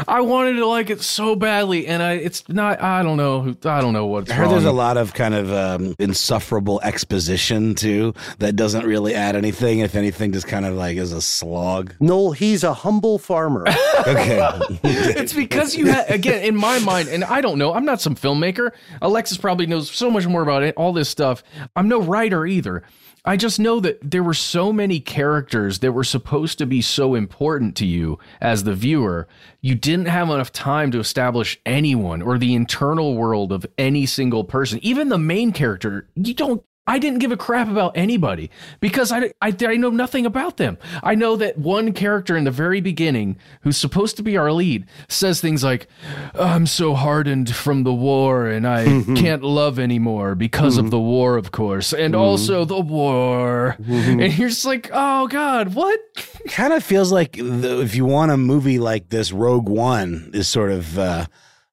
I 0.08 0.20
wanted 0.20 0.54
to 0.54 0.66
like 0.66 0.90
it 0.90 1.00
so 1.00 1.36
badly, 1.36 1.86
and 1.86 2.02
I 2.02 2.12
it's 2.12 2.48
not. 2.48 2.82
I 2.82 3.02
don't 3.02 3.16
know. 3.16 3.54
I 3.64 3.80
don't 3.80 3.92
know 3.92 4.06
what. 4.06 4.30
I 4.30 4.34
heard 4.34 4.42
wrong. 4.44 4.52
there's 4.52 4.64
a 4.64 4.72
lot 4.72 4.96
of 4.96 5.14
kind 5.14 5.34
of 5.34 5.52
um, 5.52 5.94
insufferable 5.98 6.80
exposition 6.82 7.74
too 7.74 8.14
that 8.38 8.56
doesn't 8.56 8.84
really 8.84 9.14
add 9.14 9.36
anything. 9.36 9.80
If 9.80 9.94
anything, 9.94 10.32
just 10.32 10.48
kind 10.48 10.64
of 10.66 10.74
like 10.74 10.96
is 10.96 11.12
a 11.12 11.22
slog. 11.22 11.94
Noel, 12.00 12.32
he's 12.32 12.64
a 12.64 12.74
humble 12.74 13.18
farmer. 13.18 13.65
okay, 14.06 14.38
it's 14.84 15.32
because 15.32 15.74
you 15.74 15.86
had 15.86 16.10
again 16.10 16.44
in 16.44 16.56
my 16.56 16.78
mind, 16.78 17.08
and 17.08 17.24
I 17.24 17.40
don't 17.40 17.58
know. 17.58 17.74
I'm 17.74 17.84
not 17.84 18.00
some 18.00 18.14
filmmaker. 18.14 18.70
Alexis 19.02 19.38
probably 19.38 19.66
knows 19.66 19.90
so 19.90 20.10
much 20.10 20.26
more 20.26 20.42
about 20.42 20.62
it. 20.62 20.74
All 20.76 20.92
this 20.92 21.08
stuff. 21.08 21.42
I'm 21.74 21.88
no 21.88 22.00
writer 22.00 22.46
either. 22.46 22.82
I 23.28 23.36
just 23.36 23.58
know 23.58 23.80
that 23.80 23.98
there 24.08 24.22
were 24.22 24.34
so 24.34 24.72
many 24.72 25.00
characters 25.00 25.80
that 25.80 25.90
were 25.90 26.04
supposed 26.04 26.58
to 26.58 26.66
be 26.66 26.80
so 26.80 27.16
important 27.16 27.74
to 27.76 27.86
you 27.86 28.20
as 28.40 28.62
the 28.62 28.72
viewer. 28.72 29.26
You 29.60 29.74
didn't 29.74 30.06
have 30.06 30.30
enough 30.30 30.52
time 30.52 30.92
to 30.92 31.00
establish 31.00 31.60
anyone 31.66 32.22
or 32.22 32.38
the 32.38 32.54
internal 32.54 33.16
world 33.16 33.50
of 33.50 33.66
any 33.76 34.06
single 34.06 34.44
person. 34.44 34.78
Even 34.80 35.08
the 35.08 35.18
main 35.18 35.50
character, 35.50 36.08
you 36.14 36.34
don't 36.34 36.62
I 36.88 37.00
didn't 37.00 37.18
give 37.18 37.32
a 37.32 37.36
crap 37.36 37.68
about 37.68 37.96
anybody 37.96 38.50
because 38.78 39.10
I, 39.10 39.32
I, 39.42 39.54
I, 39.60 39.76
know 39.76 39.90
nothing 39.90 40.24
about 40.24 40.56
them. 40.56 40.78
I 41.02 41.16
know 41.16 41.34
that 41.34 41.58
one 41.58 41.92
character 41.92 42.36
in 42.36 42.44
the 42.44 42.52
very 42.52 42.80
beginning, 42.80 43.38
who's 43.62 43.76
supposed 43.76 44.16
to 44.18 44.22
be 44.22 44.36
our 44.36 44.52
lead, 44.52 44.86
says 45.08 45.40
things 45.40 45.64
like, 45.64 45.88
I'm 46.34 46.66
so 46.66 46.94
hardened 46.94 47.52
from 47.54 47.82
the 47.82 47.92
war 47.92 48.46
and 48.46 48.68
I 48.68 48.84
can't 49.16 49.42
love 49.42 49.80
anymore 49.80 50.36
because 50.36 50.78
of 50.78 50.90
the 50.90 51.00
war, 51.00 51.36
of 51.36 51.50
course, 51.50 51.92
and 51.92 52.14
mm-hmm. 52.14 52.22
also 52.22 52.64
the 52.64 52.80
war. 52.80 53.76
Mm-hmm. 53.80 54.20
And 54.20 54.38
you're 54.38 54.50
just 54.50 54.64
like, 54.64 54.88
oh 54.92 55.26
God, 55.26 55.74
what? 55.74 55.98
kind 56.48 56.72
of 56.72 56.84
feels 56.84 57.10
like 57.10 57.32
the, 57.32 57.80
if 57.80 57.96
you 57.96 58.04
want 58.04 58.30
a 58.30 58.36
movie 58.36 58.78
like 58.78 59.08
this, 59.08 59.32
Rogue 59.32 59.68
One 59.68 60.30
is 60.34 60.48
sort 60.48 60.70
of. 60.70 60.98
Uh, 60.98 61.26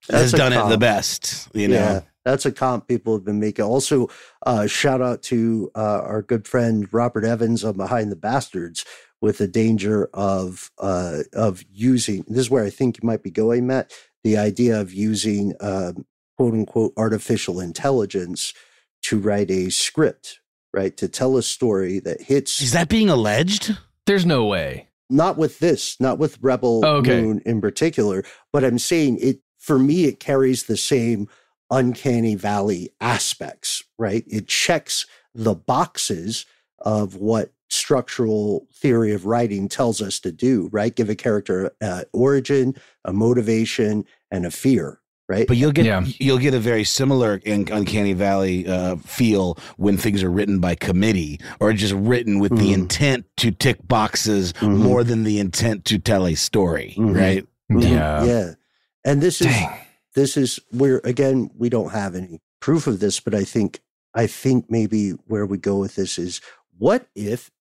has 0.09 0.33
done 0.33 0.51
it 0.51 0.67
the 0.67 0.77
best, 0.77 1.47
you 1.53 1.69
know. 1.69 1.75
Yeah 1.75 2.01
that's 2.25 2.45
a 2.45 2.51
comp 2.51 2.87
people 2.87 3.13
have 3.13 3.25
been 3.25 3.39
making. 3.39 3.65
Also, 3.65 4.09
uh, 4.45 4.67
shout 4.67 5.01
out 5.01 5.21
to 5.23 5.71
uh, 5.75 6.01
our 6.01 6.21
good 6.21 6.47
friend 6.47 6.87
Robert 6.91 7.25
Evans 7.25 7.63
on 7.63 7.75
Behind 7.75 8.11
the 8.11 8.15
Bastards 8.15 8.85
with 9.21 9.37
the 9.37 9.47
danger 9.47 10.09
of 10.13 10.71
uh, 10.79 11.19
of 11.33 11.63
using. 11.71 12.23
This 12.27 12.39
is 12.39 12.49
where 12.49 12.63
I 12.63 12.69
think 12.69 12.97
you 13.01 13.07
might 13.07 13.23
be 13.23 13.31
going, 13.31 13.67
Matt. 13.67 13.91
The 14.23 14.37
idea 14.37 14.79
of 14.79 14.93
using 14.93 15.53
um, 15.59 16.05
quote 16.37 16.53
unquote 16.53 16.93
artificial 16.97 17.59
intelligence 17.59 18.53
to 19.03 19.19
write 19.19 19.51
a 19.51 19.69
script, 19.69 20.39
right? 20.73 20.95
To 20.97 21.07
tell 21.07 21.37
a 21.37 21.43
story 21.43 21.99
that 21.99 22.21
hits. 22.21 22.61
Is 22.61 22.71
that 22.71 22.89
being 22.89 23.09
alleged? 23.09 23.77
There's 24.05 24.25
no 24.25 24.45
way. 24.45 24.89
Not 25.09 25.37
with 25.37 25.59
this, 25.59 25.99
not 25.99 26.17
with 26.17 26.37
Rebel 26.41 26.81
Oh, 26.83 26.95
okay. 26.97 27.21
Moon 27.21 27.41
in 27.45 27.61
particular, 27.61 28.23
but 28.51 28.63
I'm 28.63 28.79
saying 28.79 29.19
it 29.21 29.39
for 29.59 29.79
me, 29.79 30.05
it 30.05 30.19
carries 30.19 30.63
the 30.63 30.75
same 30.75 31.29
uncanny 31.73 32.35
valley 32.35 32.89
aspects, 33.01 33.83
right? 33.97 34.23
It 34.27 34.47
checks 34.47 35.05
the 35.33 35.55
boxes 35.55 36.45
of 36.79 37.15
what 37.15 37.51
structural 37.69 38.67
theory 38.73 39.13
of 39.13 39.25
writing 39.25 39.67
tells 39.67 40.01
us 40.01 40.19
to 40.19 40.31
do, 40.31 40.69
right? 40.71 40.95
Give 40.95 41.09
a 41.09 41.15
character 41.15 41.71
uh, 41.81 42.03
origin, 42.13 42.75
a 43.03 43.11
motivation, 43.11 44.05
and 44.29 44.45
a 44.45 44.51
fear, 44.51 44.99
right? 45.27 45.47
But 45.47 45.57
you'll 45.57 45.71
get 45.71 45.85
you'll 46.21 46.37
get 46.37 46.53
a 46.53 46.59
very 46.59 46.83
similar 46.83 47.41
in 47.43 47.67
Uncanny 47.71 48.13
Valley 48.13 48.67
uh, 48.67 48.97
feel 48.97 49.57
when 49.77 49.97
things 49.97 50.21
are 50.21 50.29
written 50.29 50.59
by 50.59 50.75
committee 50.75 51.39
or 51.59 51.73
just 51.73 51.93
written 51.95 52.37
with 52.39 52.55
the 52.57 52.73
intent 52.73 53.25
to 53.37 53.49
tick 53.49 53.77
boxes 53.87 54.53
more 54.61 55.03
than 55.03 55.23
the 55.23 55.39
intent 55.39 55.85
to 55.85 55.97
tell 55.97 56.27
a 56.27 56.35
story, 56.35 56.93
right? 56.97 57.45
Mhm. 57.71 57.81
Yeah. 58.27 58.51
And 59.03 59.21
this 59.21 59.41
is 59.41 59.47
this 60.15 60.37
is 60.37 60.59
where 60.71 61.01
again 61.03 61.49
we 61.57 61.69
don't 61.69 61.91
have 61.91 62.15
any 62.15 62.39
proof 62.59 62.87
of 62.87 62.99
this, 62.99 63.19
but 63.19 63.35
I 63.35 63.43
think 63.43 63.81
I 64.13 64.27
think 64.27 64.65
maybe 64.69 65.11
where 65.27 65.45
we 65.45 65.57
go 65.57 65.77
with 65.77 65.95
this 65.95 66.17
is 66.17 66.41
what 66.77 67.07
if 67.15 67.51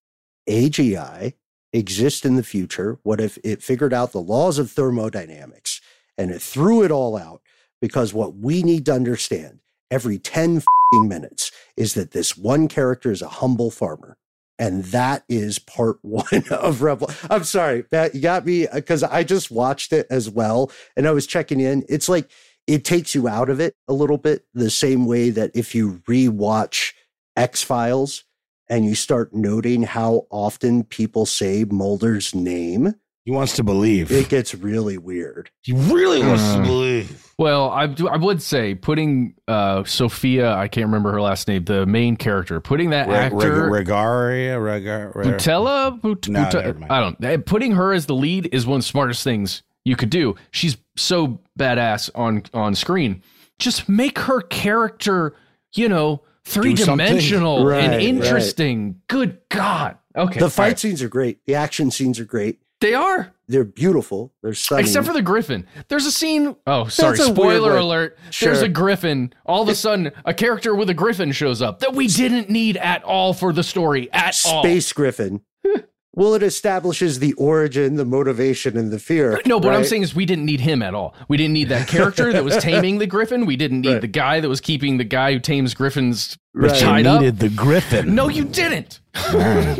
AGI 0.47 1.33
exists 1.71 2.25
in 2.25 2.35
the 2.35 2.43
future? 2.43 2.99
What 3.03 3.19
if 3.19 3.37
it 3.43 3.63
figured 3.63 3.93
out 3.93 4.11
the 4.11 4.21
laws 4.21 4.59
of 4.59 4.71
thermodynamics 4.71 5.81
and 6.17 6.31
it 6.31 6.41
threw 6.41 6.83
it 6.83 6.91
all 6.91 7.17
out? 7.17 7.41
Because 7.81 8.13
what 8.13 8.35
we 8.35 8.63
need 8.63 8.85
to 8.85 8.93
understand 8.93 9.59
every 9.91 10.17
10 10.17 10.61
fing 10.91 11.07
minutes 11.07 11.51
is 11.75 11.95
that 11.95 12.11
this 12.11 12.37
one 12.37 12.67
character 12.67 13.11
is 13.11 13.21
a 13.21 13.27
humble 13.27 13.71
farmer. 13.71 14.17
And 14.59 14.83
that 14.85 15.23
is 15.27 15.59
part 15.59 15.97
one 16.03 16.43
of 16.51 16.81
Rebel. 16.81 17.09
I'm 17.29 17.43
sorry, 17.43 17.85
Matt, 17.91 18.15
you 18.15 18.21
got 18.21 18.45
me 18.45 18.67
because 18.73 19.03
I 19.03 19.23
just 19.23 19.51
watched 19.51 19.93
it 19.93 20.07
as 20.09 20.29
well. 20.29 20.71
And 20.95 21.07
I 21.07 21.11
was 21.11 21.25
checking 21.27 21.59
in. 21.59 21.83
It's 21.89 22.07
like 22.09 22.29
it 22.67 22.85
takes 22.85 23.13
you 23.13 23.27
out 23.27 23.49
of 23.49 23.59
it 23.59 23.75
a 23.87 23.93
little 23.93 24.17
bit, 24.17 24.45
the 24.53 24.69
same 24.69 25.05
way 25.05 25.29
that 25.31 25.51
if 25.53 25.75
you 25.75 26.01
rewatch 26.07 26.93
X 27.35 27.61
Files 27.63 28.23
and 28.69 28.85
you 28.85 28.95
start 28.95 29.33
noting 29.33 29.83
how 29.83 30.27
often 30.29 30.83
people 30.83 31.25
say 31.25 31.65
Mulder's 31.65 32.33
name. 32.33 32.93
He 33.25 33.31
wants 33.31 33.55
to 33.57 33.63
believe. 33.63 34.11
It 34.11 34.29
gets 34.29 34.53
really 34.53 34.97
weird. 34.97 35.49
He 35.61 35.73
really 35.73 36.21
wants 36.21 36.43
Uh, 36.43 36.57
to 36.57 36.63
believe. 36.63 37.32
Well, 37.43 37.69
I, 37.71 37.93
I 38.09 38.15
would 38.15 38.41
say 38.41 38.73
putting 38.73 39.33
uh, 39.49 39.83
Sofia, 39.83 40.53
I 40.53 40.69
can't 40.69 40.85
remember 40.85 41.11
her 41.11 41.21
last 41.21 41.47
name, 41.49 41.65
the 41.65 41.85
main 41.85 42.15
character, 42.15 42.61
putting 42.61 42.91
that 42.91 43.09
Reg- 43.09 43.33
actor. 43.33 43.69
Reg- 43.69 43.87
Regaria, 43.87 44.57
Regar, 44.57 45.13
Reg- 45.13 45.27
Boutella? 45.27 45.99
But- 46.01 46.27
no, 46.29 46.39
Boutella 46.45 46.87
I 46.89 46.99
don't. 47.01 47.21
eh, 47.23 47.37
Putting 47.45 47.73
her 47.73 47.91
as 47.91 48.05
the 48.05 48.15
lead 48.15 48.47
is 48.53 48.65
one 48.65 48.77
of 48.77 48.83
the 48.83 48.87
smartest 48.87 49.25
things 49.25 49.61
you 49.83 49.97
could 49.97 50.09
do. 50.09 50.35
She's 50.51 50.77
so 50.95 51.41
badass 51.59 52.09
on 52.15 52.43
on 52.53 52.75
screen. 52.75 53.21
Just 53.59 53.89
make 53.89 54.19
her 54.19 54.39
character, 54.39 55.35
you 55.75 55.89
know, 55.89 56.21
three 56.45 56.73
dimensional 56.75 57.65
Right, 57.65 57.83
and 57.83 57.91
right. 57.93 58.01
interesting. 58.01 59.01
Good 59.09 59.39
God. 59.49 59.97
Okay. 60.15 60.39
The 60.39 60.49
fight 60.49 60.63
right. 60.67 60.79
scenes 60.79 61.01
are 61.03 61.09
great. 61.09 61.45
The 61.45 61.55
action 61.55 61.91
scenes 61.91 62.19
are 62.21 62.25
great. 62.25 62.61
They 62.83 62.93
are. 62.95 63.33
They're 63.47 63.63
beautiful. 63.63 64.33
They're 64.43 64.53
stunning. 64.53 64.83
Except 64.83 65.07
for 65.07 65.13
the 65.13 65.21
griffin. 65.21 65.65
There's 65.87 66.05
a 66.05 66.11
scene. 66.11 66.53
Oh, 66.67 66.87
sorry. 66.89 67.15
That's 67.15 67.29
a 67.29 67.33
Spoiler 67.33 67.77
alert. 67.77 68.17
Sure. 68.29 68.49
There's 68.51 68.61
a 68.61 68.67
griffin. 68.67 69.33
All 69.45 69.63
of 69.63 69.69
a 69.69 69.75
sudden, 69.75 70.11
a 70.25 70.33
character 70.33 70.75
with 70.75 70.89
a 70.89 70.93
griffin 70.93 71.31
shows 71.31 71.61
up 71.61 71.79
that 71.79 71.93
we 71.93 72.07
didn't 72.07 72.49
need 72.49 72.75
at 72.75 73.01
all 73.05 73.33
for 73.33 73.53
the 73.53 73.63
story. 73.63 74.11
At 74.11 74.37
all. 74.45 74.63
Space 74.63 74.91
Griffin. 74.91 75.39
well, 76.13 76.33
it 76.33 76.43
establishes 76.43 77.19
the 77.19 77.31
origin, 77.35 77.95
the 77.95 78.03
motivation, 78.03 78.75
and 78.75 78.91
the 78.91 78.99
fear. 78.99 79.39
No, 79.45 79.61
but 79.61 79.69
what 79.69 79.77
I'm 79.77 79.85
saying 79.85 80.01
is 80.03 80.13
we 80.13 80.25
didn't 80.25 80.45
need 80.45 80.59
him 80.59 80.81
at 80.81 80.93
all. 80.93 81.15
We 81.29 81.37
didn't 81.37 81.53
need 81.53 81.69
that 81.69 81.87
character 81.87 82.33
that 82.33 82.43
was 82.43 82.57
taming 82.61 82.97
the 82.97 83.07
griffin. 83.07 83.45
We 83.45 83.55
didn't 83.55 83.79
need 83.81 83.93
Right. 83.93 84.01
the 84.01 84.07
guy 84.07 84.39
that 84.41 84.49
was 84.49 84.59
keeping 84.59 84.97
the 84.97 85.05
guy 85.05 85.31
who 85.31 85.39
tames 85.39 85.73
griffins 85.73 86.37
Right. 86.53 86.77
tied 86.77 87.05
you 87.05 87.11
up. 87.11 87.21
needed 87.21 87.39
the 87.39 87.49
griffin. 87.49 88.13
No, 88.13 88.27
you 88.27 88.43
didn't. 88.43 88.99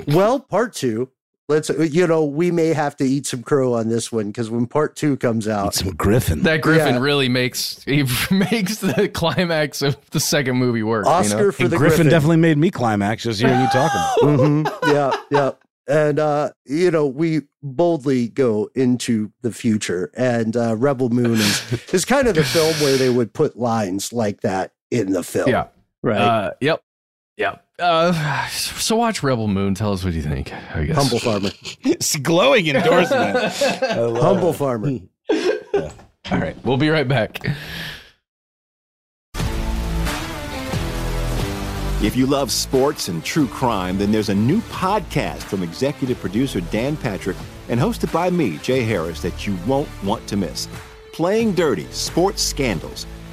well, 0.07 0.39
part 0.39 0.73
two. 0.73 1.09
Let's 1.49 1.69
you 1.69 2.07
know 2.07 2.23
we 2.23 2.51
may 2.51 2.67
have 2.73 2.95
to 2.97 3.03
eat 3.03 3.25
some 3.27 3.43
crow 3.43 3.73
on 3.73 3.89
this 3.89 4.11
one 4.13 4.27
because 4.27 4.49
when 4.49 4.65
part 4.65 4.95
two 4.95 5.17
comes 5.17 5.45
out, 5.47 5.75
some 5.75 5.89
griffin. 5.93 6.43
That 6.43 6.61
griffin 6.61 6.95
Yeah. 6.95 7.01
really 7.01 7.27
makes 7.27 7.83
he 7.83 8.03
makes 8.31 8.77
the 8.77 9.09
climax 9.13 9.81
of 9.81 9.97
the 10.11 10.21
second 10.21 10.55
movie 10.55 10.83
work. 10.83 11.05
Oscar 11.05 11.37
you 11.37 11.43
know? 11.45 11.51
for 11.51 11.63
And 11.63 11.71
the 11.73 11.77
griffin, 11.77 11.97
griffin. 11.97 12.09
definitely 12.11 12.37
made 12.37 12.57
me 12.57 12.71
climax 12.71 13.23
just 13.23 13.41
hearing 13.41 13.59
you 13.59 13.67
talking. 13.67 14.01
Mhm. 14.23 14.77
Yeah, 14.87 15.15
yeah. 15.31 15.51
And 15.85 16.17
uh, 16.17 16.51
you 16.65 16.89
know, 16.91 17.05
we 17.07 17.41
boldly 17.61 18.29
go 18.29 18.69
into 18.73 19.33
the 19.41 19.51
future, 19.51 20.11
and 20.15 20.55
uh, 20.55 20.77
Rebel 20.77 21.09
Moon 21.09 21.33
is 21.33 21.83
is 21.93 22.05
kind 22.05 22.29
of 22.29 22.35
the 22.35 22.45
film 22.45 22.73
where 22.75 22.95
they 22.95 23.09
would 23.09 23.33
put 23.33 23.57
lines 23.57 24.13
like 24.13 24.39
that 24.41 24.71
in 24.91 25.11
the 25.11 25.23
film. 25.23 25.49
Yeah. 25.49 25.67
right. 26.01 26.21
Uh, 26.21 26.51
yep. 26.61 26.81
Yep. 27.35 27.62
Uh, 27.79 28.47
so 28.49 28.95
watch 28.95 29.23
Rebel 29.23 29.47
Moon. 29.47 29.75
Tell 29.75 29.93
us 29.93 30.03
what 30.03 30.13
you 30.13 30.21
think. 30.21 30.53
I 30.75 30.85
guess. 30.85 30.95
Humble 30.97 31.19
farmer, 31.19 31.49
it's 31.81 32.15
glowing 32.17 32.67
endorsement. 32.67 33.37
Humble 33.53 34.49
it. 34.51 34.55
farmer. 34.55 34.99
All 36.31 36.39
right. 36.39 36.55
We'll 36.63 36.77
be 36.77 36.89
right 36.89 37.07
back. 37.07 37.39
If 42.01 42.17
you 42.17 42.25
love 42.25 42.51
sports 42.51 43.07
and 43.07 43.23
true 43.23 43.47
crime, 43.47 43.97
then 43.97 44.11
there's 44.11 44.27
a 44.27 44.35
new 44.35 44.59
podcast 44.63 45.37
from 45.43 45.63
executive 45.63 46.19
producer 46.19 46.59
Dan 46.59 46.97
Patrick 46.97 47.37
and 47.69 47.79
hosted 47.79 48.11
by 48.11 48.29
me, 48.29 48.57
Jay 48.57 48.83
Harris, 48.83 49.21
that 49.21 49.47
you 49.47 49.57
won't 49.65 49.87
want 50.03 50.27
to 50.27 50.35
miss. 50.35 50.67
Playing 51.13 51.53
Dirty 51.53 51.85
Sports 51.91 52.41
Scandals. 52.41 53.07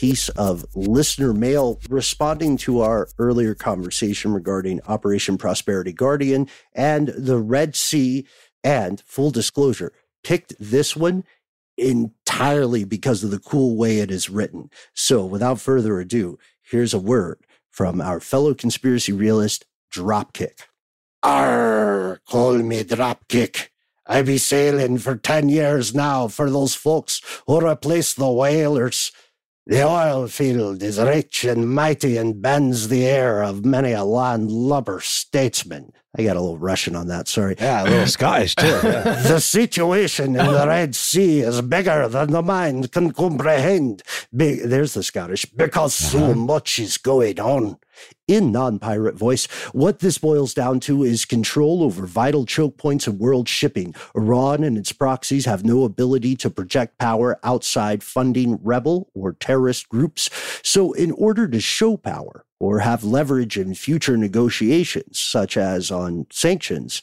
piece 0.00 0.30
of 0.30 0.64
listener 0.74 1.34
mail 1.34 1.78
responding 1.90 2.56
to 2.56 2.80
our 2.80 3.06
earlier 3.18 3.54
conversation 3.54 4.32
regarding 4.32 4.80
Operation 4.88 5.36
Prosperity 5.36 5.92
Guardian 5.92 6.48
and 6.72 7.08
the 7.08 7.36
Red 7.36 7.76
Sea. 7.76 8.26
And 8.64 9.02
full 9.04 9.30
disclosure, 9.30 9.92
picked 10.24 10.54
this 10.58 10.96
one 10.96 11.24
entirely 11.76 12.84
because 12.84 13.22
of 13.22 13.30
the 13.30 13.38
cool 13.38 13.76
way 13.76 13.98
it 13.98 14.10
is 14.10 14.30
written. 14.30 14.70
So 14.94 15.26
without 15.26 15.60
further 15.60 16.00
ado, 16.00 16.38
here's 16.62 16.94
a 16.94 16.98
word 16.98 17.40
from 17.68 18.00
our 18.00 18.20
fellow 18.20 18.54
conspiracy 18.54 19.12
realist, 19.12 19.66
Dropkick. 19.92 20.62
Arr, 21.22 22.22
call 22.26 22.54
me 22.54 22.84
Dropkick. 22.84 23.68
I 24.06 24.22
be 24.22 24.38
sailing 24.38 24.96
for 24.96 25.16
10 25.16 25.50
years 25.50 25.94
now 25.94 26.26
for 26.26 26.48
those 26.48 26.74
folks 26.74 27.20
who 27.46 27.60
replaced 27.60 28.16
the 28.16 28.30
whalers. 28.30 29.12
The 29.70 29.86
oil 29.86 30.26
field 30.26 30.82
is 30.82 30.98
rich 30.98 31.44
and 31.44 31.72
mighty 31.72 32.16
and 32.16 32.42
bends 32.42 32.88
the 32.88 33.06
air 33.06 33.40
of 33.44 33.64
many 33.64 33.92
a 33.92 34.02
landlubber 34.02 34.98
statesman. 34.98 35.92
I 36.18 36.24
got 36.24 36.36
a 36.36 36.40
little 36.40 36.58
Russian 36.58 36.96
on 36.96 37.06
that, 37.06 37.28
sorry. 37.28 37.54
Yeah, 37.56 37.84
a 37.84 37.84
little 37.84 38.06
Scottish 38.08 38.56
too. 38.56 38.66
Yeah. 38.66 39.22
the 39.28 39.38
situation 39.38 40.34
in 40.34 40.44
the 40.44 40.66
Red 40.66 40.96
Sea 40.96 41.42
is 41.42 41.62
bigger 41.62 42.08
than 42.08 42.32
the 42.32 42.42
mind 42.42 42.90
can 42.90 43.12
comprehend. 43.12 44.02
Big, 44.34 44.62
there's 44.64 44.94
the 44.94 45.04
Scottish, 45.04 45.44
because 45.44 45.94
so 45.94 46.18
uh-huh. 46.18 46.34
much 46.34 46.80
is 46.80 46.98
going 46.98 47.38
on. 47.38 47.78
In 48.28 48.52
non 48.52 48.78
pirate 48.78 49.16
voice, 49.16 49.46
what 49.72 49.98
this 49.98 50.18
boils 50.18 50.54
down 50.54 50.80
to 50.80 51.02
is 51.02 51.24
control 51.24 51.82
over 51.82 52.06
vital 52.06 52.46
choke 52.46 52.76
points 52.76 53.06
of 53.06 53.16
world 53.16 53.48
shipping. 53.48 53.94
Iran 54.14 54.62
and 54.62 54.78
its 54.78 54.92
proxies 54.92 55.46
have 55.46 55.64
no 55.64 55.84
ability 55.84 56.36
to 56.36 56.50
project 56.50 56.98
power 56.98 57.38
outside 57.42 58.02
funding 58.02 58.58
rebel 58.62 59.10
or 59.14 59.32
terrorist 59.32 59.88
groups. 59.88 60.30
So, 60.62 60.92
in 60.92 61.10
order 61.12 61.48
to 61.48 61.60
show 61.60 61.96
power 61.96 62.44
or 62.60 62.80
have 62.80 63.02
leverage 63.02 63.58
in 63.58 63.74
future 63.74 64.16
negotiations, 64.16 65.18
such 65.18 65.56
as 65.56 65.90
on 65.90 66.26
sanctions, 66.30 67.02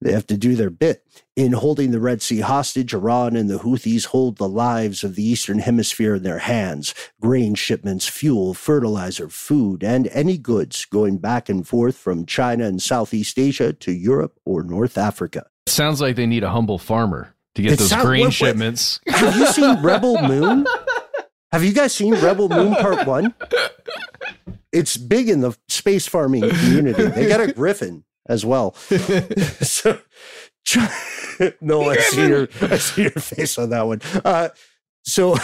they 0.00 0.12
have 0.12 0.26
to 0.28 0.36
do 0.36 0.54
their 0.56 0.70
bit. 0.70 1.02
In 1.36 1.52
holding 1.52 1.90
the 1.90 2.00
Red 2.00 2.22
Sea 2.22 2.40
hostage, 2.40 2.94
Iran 2.94 3.34
and 3.36 3.48
the 3.50 3.58
Houthis 3.58 4.06
hold 4.06 4.36
the 4.38 4.48
lives 4.48 5.02
of 5.04 5.14
the 5.16 5.22
Eastern 5.22 5.58
Hemisphere 5.58 6.16
in 6.16 6.22
their 6.22 6.38
hands 6.38 6.94
grain 7.20 7.54
shipments, 7.54 8.06
fuel, 8.06 8.54
fertilizer, 8.54 9.28
food, 9.28 9.82
and 9.82 10.06
any 10.08 10.38
goods 10.38 10.84
going 10.84 11.18
back 11.18 11.48
and 11.48 11.66
forth 11.66 11.96
from 11.96 12.26
China 12.26 12.64
and 12.64 12.80
Southeast 12.82 13.38
Asia 13.38 13.72
to 13.72 13.92
Europe 13.92 14.38
or 14.44 14.62
North 14.62 14.96
Africa. 14.98 15.46
Sounds 15.66 16.00
like 16.00 16.16
they 16.16 16.26
need 16.26 16.44
a 16.44 16.50
humble 16.50 16.78
farmer 16.78 17.34
to 17.54 17.62
get 17.62 17.72
It 17.72 17.78
those 17.78 17.88
sound- 17.90 18.06
grain 18.06 18.20
wait, 18.20 18.26
wait. 18.26 18.34
shipments. 18.34 19.00
Have 19.08 19.36
you 19.36 19.46
seen 19.48 19.82
Rebel 19.82 20.20
Moon? 20.28 20.66
Have 21.52 21.64
you 21.64 21.72
guys 21.72 21.94
seen 21.94 22.14
Rebel 22.14 22.48
Moon 22.48 22.74
Part 22.76 23.06
One? 23.06 23.34
It's 24.72 24.96
big 24.96 25.28
in 25.28 25.40
the 25.40 25.56
space 25.68 26.06
farming 26.06 26.48
community. 26.48 27.06
They 27.08 27.28
got 27.28 27.40
a 27.40 27.52
griffin 27.52 28.04
as 28.28 28.44
well. 28.44 28.74
so, 29.60 29.98
no, 31.60 31.90
I 31.90 31.96
see 31.98 32.26
your, 32.28 32.48
I 32.62 32.78
see 32.78 33.02
your 33.02 33.10
face 33.12 33.58
on 33.58 33.70
that 33.70 33.86
one. 33.86 34.00
Uh, 34.24 34.48
so, 35.04 35.36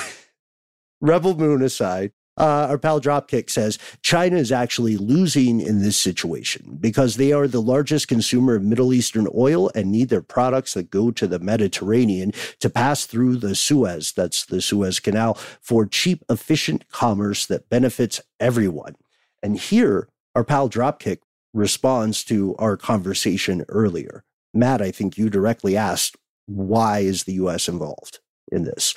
Rebel 1.01 1.37
Moon 1.37 1.62
aside, 1.62 2.12
uh, 2.39 2.66
our 2.70 2.78
pal 2.78 3.01
Dropkick 3.01 3.51
says 3.51 3.78
China 4.01 4.37
is 4.37 4.51
actually 4.51 4.97
losing 4.97 5.61
in 5.61 5.83
this 5.83 5.99
situation 5.99 6.78
because 6.80 7.16
they 7.16 7.30
are 7.30 7.47
the 7.47 7.61
largest 7.61 8.09
consumer 8.09 8.55
of 8.55 8.62
Middle 8.62 8.95
Eastern 8.95 9.28
oil 9.35 9.70
and 9.74 9.93
need 9.93 10.09
their 10.09 10.22
products 10.22 10.72
that 10.74 10.91
go 10.91 11.11
to 11.11 11.26
the 11.26 11.39
Mediterranean 11.39 12.33
to 12.61 12.70
pass 12.70 13.05
through 13.05 13.37
the 13.37 13.55
Suez, 13.55 14.12
that's 14.12 14.47
the 14.47 14.62
Suez 14.62 14.99
Canal, 14.99 15.35
for 15.61 15.85
cheap, 15.85 16.24
efficient 16.30 16.89
commerce 16.89 17.45
that 17.47 17.68
benefits 17.68 18.20
everyone. 18.41 18.97
And 19.43 19.59
here, 19.59 20.09
our 20.35 20.45
pal 20.45 20.70
Dropkick 20.70 21.18
responds 21.55 22.24
to 22.24 22.55
our 22.59 22.76
conversation 22.76 23.64
earlier. 23.68 24.24
Matt, 24.55 24.82
I 24.82 24.90
think 24.90 25.16
you 25.16 25.30
directly 25.30 25.76
asked, 25.76 26.16
why 26.46 27.00
is 27.00 27.24
the 27.24 27.34
US 27.34 27.68
involved 27.68 28.20
in 28.50 28.64
this? 28.64 28.94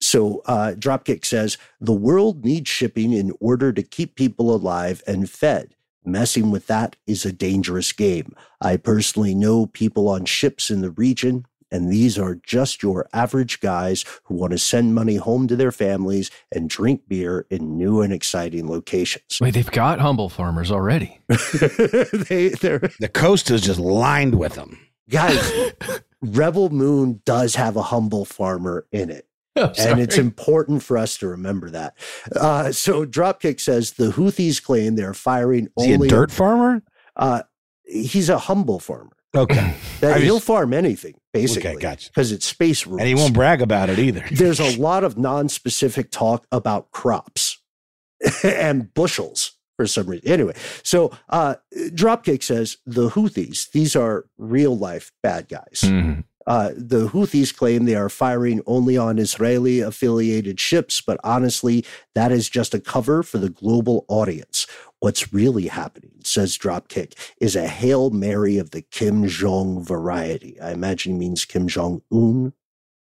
So 0.00 0.42
uh, 0.46 0.74
Dropkick 0.76 1.24
says 1.24 1.58
the 1.80 1.92
world 1.92 2.44
needs 2.44 2.68
shipping 2.68 3.12
in 3.12 3.32
order 3.40 3.72
to 3.72 3.82
keep 3.82 4.14
people 4.14 4.54
alive 4.54 5.02
and 5.06 5.28
fed. 5.28 5.74
Messing 6.04 6.50
with 6.50 6.68
that 6.68 6.96
is 7.06 7.24
a 7.24 7.32
dangerous 7.32 7.92
game. 7.92 8.34
I 8.60 8.76
personally 8.76 9.34
know 9.34 9.66
people 9.66 10.08
on 10.08 10.24
ships 10.24 10.70
in 10.70 10.80
the 10.80 10.92
region, 10.92 11.46
and 11.70 11.90
these 11.90 12.18
are 12.18 12.36
just 12.36 12.82
your 12.82 13.08
average 13.12 13.60
guys 13.60 14.04
who 14.24 14.34
want 14.34 14.52
to 14.52 14.58
send 14.58 14.94
money 14.94 15.16
home 15.16 15.48
to 15.48 15.56
their 15.56 15.72
families 15.72 16.30
and 16.52 16.70
drink 16.70 17.02
beer 17.08 17.46
in 17.50 17.76
new 17.76 18.00
and 18.00 18.12
exciting 18.12 18.68
locations. 18.68 19.38
Wait, 19.40 19.54
they've 19.54 19.70
got 19.70 19.98
humble 20.00 20.28
farmers 20.28 20.70
already. 20.70 21.18
they, 21.28 22.50
they're 22.60 22.80
The 23.00 23.10
coast 23.12 23.50
is 23.50 23.62
just 23.62 23.80
lined 23.80 24.38
with 24.38 24.54
them. 24.54 24.78
guys. 25.08 25.72
Rebel 26.22 26.70
Moon 26.70 27.20
does 27.24 27.54
have 27.56 27.76
a 27.76 27.82
humble 27.82 28.24
farmer 28.24 28.86
in 28.90 29.10
it. 29.10 29.26
and 29.54 30.00
it's 30.00 30.18
important 30.18 30.82
for 30.82 30.98
us 30.98 31.16
to 31.18 31.28
remember 31.28 31.70
that. 31.70 31.96
Uh, 32.34 32.72
so 32.72 33.06
Dropkick 33.06 33.60
says 33.60 33.92
the 33.92 34.10
Houthis 34.10 34.62
claim 34.62 34.96
they're 34.96 35.14
firing 35.14 35.68
Is 35.78 35.84
he 35.84 35.92
a 35.92 35.94
only 35.94 36.08
dirt 36.08 36.30
farmer? 36.30 36.82
Uh, 37.16 37.42
he's 37.84 38.28
a 38.28 38.38
humble 38.38 38.78
farmer. 38.78 39.15
Okay. 39.36 39.74
That 40.00 40.18
I 40.18 40.20
he'll 40.20 40.40
farm 40.40 40.74
anything 40.74 41.14
basically. 41.32 41.70
Okay, 41.70 41.80
gotcha. 41.80 42.10
Because 42.10 42.30
it's 42.30 42.44
space 42.44 42.86
rules. 42.86 43.00
And 43.00 43.08
he 43.08 43.14
won't 43.14 43.32
brag 43.32 43.62
about 43.62 43.88
it 43.88 43.98
either. 43.98 44.22
There's 44.30 44.60
a 44.60 44.76
lot 44.78 45.04
of 45.04 45.16
non-specific 45.16 46.10
talk 46.10 46.46
about 46.52 46.90
crops 46.90 47.62
and 48.44 48.92
bushels 48.92 49.52
for 49.76 49.86
some 49.86 50.06
reason. 50.06 50.28
Anyway, 50.28 50.54
so 50.82 51.16
uh, 51.30 51.54
Dropkick 51.74 52.42
says 52.42 52.76
the 52.84 53.08
Houthis, 53.08 53.70
these 53.70 53.96
are 53.96 54.26
real 54.36 54.76
life 54.76 55.12
bad 55.22 55.48
guys. 55.48 55.80
Mhm. 55.82 56.24
Uh, 56.46 56.70
the 56.76 57.08
Houthis 57.08 57.56
claim 57.56 57.86
they 57.86 57.96
are 57.96 58.08
firing 58.08 58.60
only 58.66 58.96
on 58.96 59.18
Israeli 59.18 59.80
affiliated 59.80 60.60
ships, 60.60 61.00
but 61.00 61.18
honestly, 61.24 61.84
that 62.14 62.30
is 62.30 62.48
just 62.48 62.72
a 62.72 62.78
cover 62.78 63.22
for 63.24 63.38
the 63.38 63.50
global 63.50 64.04
audience. 64.08 64.66
What's 65.06 65.32
really 65.32 65.68
happening, 65.68 66.14
says 66.24 66.58
Dropkick, 66.58 67.16
is 67.40 67.54
a 67.54 67.68
Hail 67.68 68.10
Mary 68.10 68.58
of 68.58 68.72
the 68.72 68.82
Kim 68.82 69.28
Jong 69.28 69.80
variety. 69.80 70.60
I 70.60 70.72
imagine 70.72 71.12
he 71.12 71.18
means 71.20 71.44
Kim 71.44 71.68
Jong 71.68 72.02
Un 72.10 72.54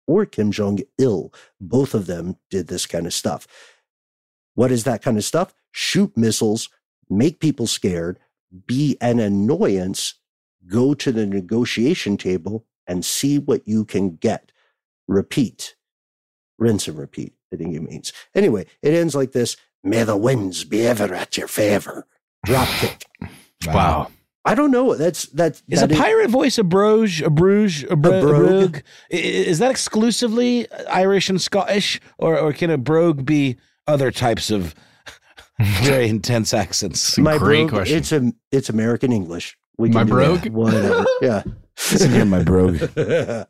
or 0.05 0.25
Kim 0.25 0.51
Jong 0.51 0.79
il. 0.97 1.33
Both 1.61 1.93
of 1.93 2.05
them 2.05 2.35
did 2.49 2.67
this 2.67 2.85
kind 2.85 3.05
of 3.07 3.13
stuff. 3.13 3.47
What 4.53 4.69
is 4.69 4.83
that 4.83 5.01
kind 5.01 5.17
of 5.17 5.23
stuff? 5.23 5.53
Shoot 5.71 6.17
missiles, 6.17 6.67
make 7.09 7.39
people 7.39 7.67
scared, 7.67 8.19
be 8.67 8.97
an 8.99 9.21
annoyance, 9.21 10.15
go 10.67 10.93
to 10.93 11.09
the 11.09 11.25
negotiation 11.25 12.17
table 12.17 12.65
and 12.85 13.05
see 13.05 13.39
what 13.39 13.65
you 13.65 13.85
can 13.85 14.17
get. 14.17 14.51
Repeat, 15.07 15.77
rinse 16.59 16.85
and 16.89 16.97
repeat. 16.97 17.31
I 17.53 17.55
think 17.55 17.71
he 17.71 17.79
means. 17.79 18.11
Anyway, 18.35 18.65
it 18.81 18.93
ends 18.93 19.15
like 19.15 19.31
this 19.31 19.55
May 19.83 20.03
the 20.03 20.17
winds 20.17 20.63
be 20.63 20.85
ever 20.87 21.13
at 21.13 21.37
your 21.37 21.47
favor. 21.47 22.07
Drop 22.45 22.67
kick. 22.79 23.05
wow. 23.67 23.73
wow. 23.73 24.11
I 24.45 24.55
don't 24.55 24.71
know. 24.71 24.95
That's 24.95 25.27
that's 25.27 25.63
is 25.69 25.79
that 25.79 25.91
a 25.91 25.95
pirate 25.95 26.29
voice 26.29 26.57
a 26.57 26.63
brogue, 26.63 27.21
a 27.23 27.29
bruges, 27.29 27.89
a, 27.89 27.95
bro- 27.95 28.19
a, 28.19 28.21
brogue? 28.21 28.79
Is 29.09 29.59
that 29.59 29.71
exclusively 29.71 30.69
Irish 30.89 31.29
and 31.29 31.41
Scottish, 31.41 32.01
or 32.17 32.37
or 32.37 32.51
can 32.51 32.69
a 32.69 32.77
brogue 32.77 33.25
be 33.25 33.55
other 33.87 34.11
types 34.11 34.51
of 34.51 34.75
very 35.59 36.09
intense 36.09 36.53
accents? 36.53 37.17
My 37.17 37.37
great 37.37 37.69
brogue, 37.69 37.69
question. 37.69 37.97
It's 37.97 38.11
a 38.11 38.33
it's 38.51 38.69
American 38.69 39.13
English. 39.13 39.57
We 39.77 39.89
my 39.89 40.03
brogue, 40.03 40.47
whatever. 40.47 41.05
yeah, 41.21 41.43
listen 41.91 42.11
here, 42.11 42.25
my 42.25 42.43
brogue. 42.43 42.81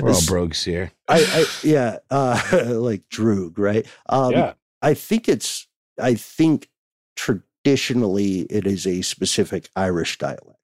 We're 0.00 0.10
all 0.10 0.26
brogues 0.26 0.64
here. 0.64 0.92
I, 1.08 1.20
I 1.20 1.44
yeah, 1.62 1.98
uh, 2.10 2.40
like 2.66 3.08
Droog, 3.08 3.58
right? 3.58 3.86
Um, 4.08 4.32
yeah. 4.32 4.52
I 4.84 4.94
think 4.94 5.28
it's. 5.28 5.66
I 6.00 6.14
think 6.14 6.68
traditionally 7.16 8.40
it 8.42 8.66
is 8.66 8.86
a 8.86 9.02
specific 9.02 9.70
Irish 9.74 10.18
dialect. 10.18 10.58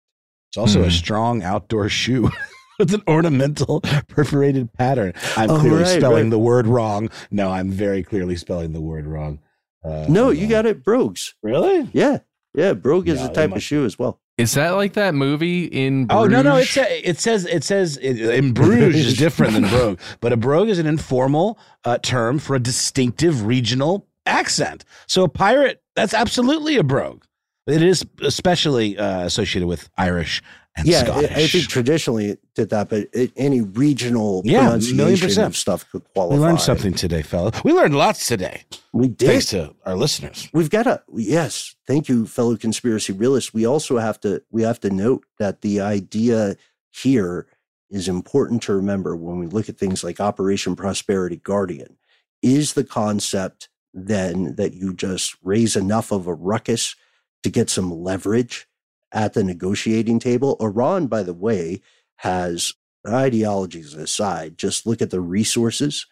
It's 0.51 0.59
also 0.59 0.81
mm. 0.81 0.83
a 0.83 0.85
hmm. 0.87 0.91
strong 0.91 1.43
outdoor 1.43 1.89
shoe. 1.89 2.31
with 2.81 2.95
an 2.95 3.03
ornamental 3.07 3.83
perforated 4.09 4.73
pattern. 4.73 5.13
I'm 5.37 5.51
oh, 5.51 5.61
clearly 5.61 5.83
right, 5.83 5.99
spelling 5.99 6.25
right. 6.25 6.31
the 6.31 6.39
word 6.39 6.67
wrong. 6.67 7.11
No, 7.31 7.51
I'm 7.51 7.71
very 7.71 8.03
clearly 8.03 8.37
spelling 8.37 8.73
the 8.73 8.81
word 8.81 9.07
wrong. 9.07 9.39
Uh, 9.85 10.07
no, 10.09 10.31
you 10.31 10.47
got 10.49 10.65
it, 10.65 10.83
brogues. 10.83 11.35
Really? 11.43 11.91
Yeah, 11.93 12.21
yeah. 12.55 12.73
Brogue 12.73 13.09
is 13.09 13.21
no, 13.21 13.29
a 13.29 13.33
type 13.33 13.53
of 13.53 13.63
shoe 13.63 13.85
as 13.85 13.99
well. 13.99 14.19
Is 14.39 14.55
that 14.55 14.71
like 14.71 14.95
that 14.95 15.15
movie 15.15 15.65
in? 15.65 16.07
Bruges? 16.07 16.25
Oh 16.25 16.27
no, 16.27 16.43
no. 16.43 16.57
It, 16.57 16.67
sa- 16.67 16.85
it 16.89 17.19
says 17.19 17.45
it 17.45 17.65
says 17.65 17.99
it, 17.99 18.19
in 18.19 18.55
Bruges 18.55 19.07
is 19.07 19.17
different 19.19 19.53
than 19.53 19.69
brogue, 19.69 20.01
but 20.21 20.33
a 20.33 20.37
brogue 20.39 20.69
is 20.69 20.79
an 20.79 20.87
informal 20.87 21.59
uh, 21.85 21.99
term 21.99 22.39
for 22.39 22.57
a 22.57 22.61
distinctive 22.61 23.45
regional 23.45 24.07
accent. 24.31 24.85
So 25.07 25.25
a 25.25 25.29
pirate, 25.29 25.83
that's 25.95 26.15
absolutely 26.15 26.77
a 26.77 26.83
brogue. 26.83 27.25
It 27.67 27.83
is 27.83 28.05
especially 28.23 28.99
uh, 28.99 29.27
associated 29.27 29.69
with 29.69 29.91
Irish 29.97 30.43
and 30.77 30.87
yeah, 30.87 31.05
Scottish. 31.05 31.31
I 31.31 31.47
think 31.47 31.69
traditionally 31.69 32.31
it 32.31 32.41
did 32.55 32.71
that, 32.71 32.89
but 32.89 33.09
it, 33.13 33.33
any 33.37 33.61
regional 33.61 34.43
yeah, 34.45 34.71
pronunciation 34.71 35.45
of 35.45 35.57
stuff 35.57 35.89
could 35.91 36.03
qualify. 36.13 36.37
We 36.37 36.41
learned 36.41 36.61
something 36.61 36.95
today, 36.95 37.23
fellow. 37.23 37.51
We 37.65 37.73
learned 37.73 37.97
lots 37.97 38.27
today. 38.27 38.65
We 38.93 39.09
did. 39.09 39.27
Thanks 39.27 39.47
to 39.47 39.75
our 39.85 39.97
listeners. 39.97 40.49
We've 40.53 40.71
got 40.71 40.87
a 40.87 41.03
yes. 41.15 41.75
Thank 41.87 42.09
you, 42.09 42.27
fellow 42.27 42.57
conspiracy 42.57 43.13
realists. 43.13 43.53
We 43.53 43.67
also 43.67 43.99
have 43.99 44.21
to 44.21 44.43
we 44.51 44.63
have 44.63 44.81
to 44.81 44.91
note 44.91 45.25
that 45.39 45.61
the 45.61 45.81
idea 45.81 46.57
here 46.93 47.47
is 47.91 48.09
important 48.09 48.63
to 48.63 48.75
remember 48.75 49.17
when 49.17 49.39
we 49.39 49.47
look 49.47 49.69
at 49.69 49.79
things 49.79 50.05
like 50.05 50.21
Operation 50.21 50.77
Prosperity 50.77 51.37
Guardian. 51.37 51.97
Is 52.43 52.73
the 52.73 52.85
concept 52.85 53.69
then 53.93 54.55
that 54.57 54.75
you 54.75 54.95
just 54.95 55.37
raise 55.43 55.77
enough 55.77 56.13
of 56.13 56.27
a 56.27 56.35
ruckus 56.35 56.95
to 57.43 57.51
get 57.51 57.71
some 57.71 57.91
leverage 57.91 58.69
at 59.13 59.35
the 59.35 59.43
negotiating 59.43 60.19
table. 60.19 60.57
Iran, 60.61 61.07
by 61.07 61.23
the 61.23 61.35
way, 61.35 61.81
has 62.17 62.75
ideologies 63.09 63.95
aside, 63.95 64.59
just 64.59 64.87
look 64.87 65.01
at 65.01 65.11
the 65.11 65.21
resources. 65.21 66.07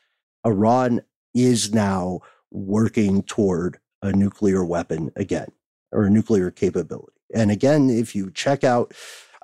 Iran 0.45 1.03
is 1.35 1.73
now 1.73 2.21
working 2.51 3.23
toward 3.23 3.79
a 4.03 4.13
nuclear 4.13 4.65
weapon 4.65 5.11
again, 5.17 5.49
or 5.93 6.05
a 6.05 6.11
nuclear 6.11 6.51
capability. 6.51 7.13
And 7.35 7.51
again, 7.51 7.91
if 7.91 8.15
you 8.15 8.31
check 8.31 8.65
out 8.65 8.95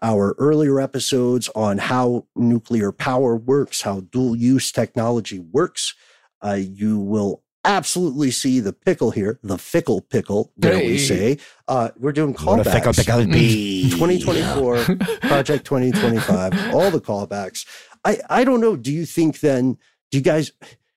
our 0.03 0.35
earlier 0.39 0.81
episodes 0.81 1.49
on 1.55 1.79
how 1.79 2.27
nuclear 2.35 2.93
power 2.93 3.37
works, 3.37 3.83
how 3.83 4.01
dual 4.01 4.35
use 4.37 4.73
technology 4.73 5.39
works, 5.39 5.95
uh, 6.43 6.55
you 6.61 6.99
will 6.99 7.44
absolutely 7.65 8.31
see 8.31 8.61
the 8.61 8.73
pickle 8.73 9.11
here, 9.11 9.39
the 9.43 9.59
fickle 9.59 10.01
pickle, 10.01 10.53
dare 10.59 10.79
hey. 10.79 10.87
we 10.87 10.99
say. 10.99 11.39
Uh, 11.67 11.91
we're 11.99 12.13
doing 12.13 12.35
callbacks. 12.35 12.73
Fickle 12.73 12.93
pickle 12.93 13.27
be. 13.27 13.91
2024, 13.91 14.85
Project 15.23 15.65
2025, 15.65 16.75
all 16.75 16.91
the 16.91 17.01
callbacks. 17.01 17.67
I, 18.05 18.19
I 18.29 18.45
don't 18.45 18.61
know. 18.61 18.77
Do 18.77 18.93
you 18.93 19.07
think 19.07 19.41
then, 19.41 19.79
do 20.11 20.19
you 20.19 20.25
guys, 20.25 20.53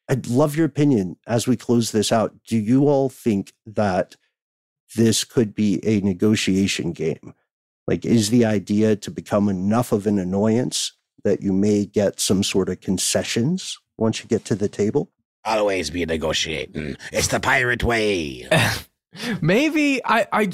I'd 0.10 0.28
love 0.28 0.56
your 0.56 0.66
opinion 0.66 1.18
as 1.28 1.48
we 1.48 1.58
close 1.58 1.92
this 1.92 2.12
out. 2.12 2.36
Do 2.46 2.58
you 2.58 2.88
all 2.88 3.10
think 3.10 3.54
that 3.66 4.16
this 4.96 5.24
could 5.24 5.54
be 5.54 5.86
a 5.86 6.00
negotiation 6.02 6.94
game? 6.94 7.34
Like, 7.88 8.06
is 8.06 8.30
the 8.30 8.46
idea 8.46 8.96
to 8.98 9.12
become 9.12 9.48
enough 9.50 9.92
of 9.92 10.08
an 10.08 10.20
annoyance 10.20 10.94
that 11.24 11.42
you 11.42 11.54
may 11.54 11.86
get 11.86 12.20
some 12.20 12.44
sort 12.44 12.70
of 12.70 12.82
concessions 12.82 13.80
once 13.98 14.22
you 14.22 14.28
get 14.28 14.46
to 14.46 14.56
the 14.56 14.70
table? 14.70 15.10
Always 15.48 15.90
be 15.90 16.06
negotiating. 16.06 16.98
It's 17.12 17.28
the 17.28 17.40
pirate 17.40 17.84
way. 17.84 18.48
Maybe 19.42 20.02
I 20.04 20.28
I 20.32 20.52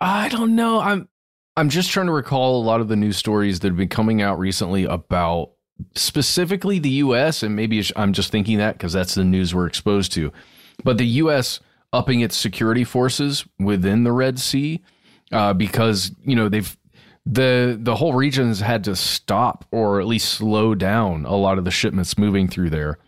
I 0.00 0.28
don't 0.28 0.56
know. 0.56 0.80
I'm 0.80 1.08
I'm 1.56 1.68
just 1.68 1.90
trying 1.90 2.06
to 2.06 2.12
recall 2.12 2.60
a 2.60 2.64
lot 2.64 2.80
of 2.80 2.88
the 2.88 2.96
news 2.96 3.16
stories 3.16 3.60
that 3.60 3.68
have 3.68 3.76
been 3.76 3.88
coming 3.88 4.22
out 4.22 4.38
recently 4.38 4.84
about 4.84 5.52
specifically 5.94 6.78
the 6.78 6.90
U.S. 6.90 7.42
and 7.42 7.56
maybe 7.56 7.82
I'm 7.96 8.12
just 8.12 8.30
thinking 8.30 8.58
that 8.58 8.72
because 8.72 8.92
that's 8.92 9.14
the 9.14 9.24
news 9.24 9.54
we're 9.54 9.66
exposed 9.66 10.12
to, 10.12 10.32
but 10.84 10.98
the 10.98 11.06
U.S. 11.06 11.60
upping 11.92 12.20
its 12.20 12.36
security 12.36 12.84
forces 12.84 13.44
within 13.58 14.04
the 14.04 14.12
Red 14.12 14.38
Sea 14.38 14.82
uh, 15.32 15.52
because 15.52 16.12
you 16.24 16.34
know 16.34 16.48
they've 16.48 16.76
the 17.26 17.78
the 17.80 17.96
whole 17.96 18.14
region 18.14 18.48
has 18.48 18.60
had 18.60 18.84
to 18.84 18.96
stop 18.96 19.64
or 19.70 20.00
at 20.00 20.06
least 20.06 20.32
slow 20.32 20.74
down 20.74 21.26
a 21.26 21.36
lot 21.36 21.58
of 21.58 21.64
the 21.64 21.70
shipments 21.70 22.16
moving 22.16 22.48
through 22.48 22.70
there 22.70 22.98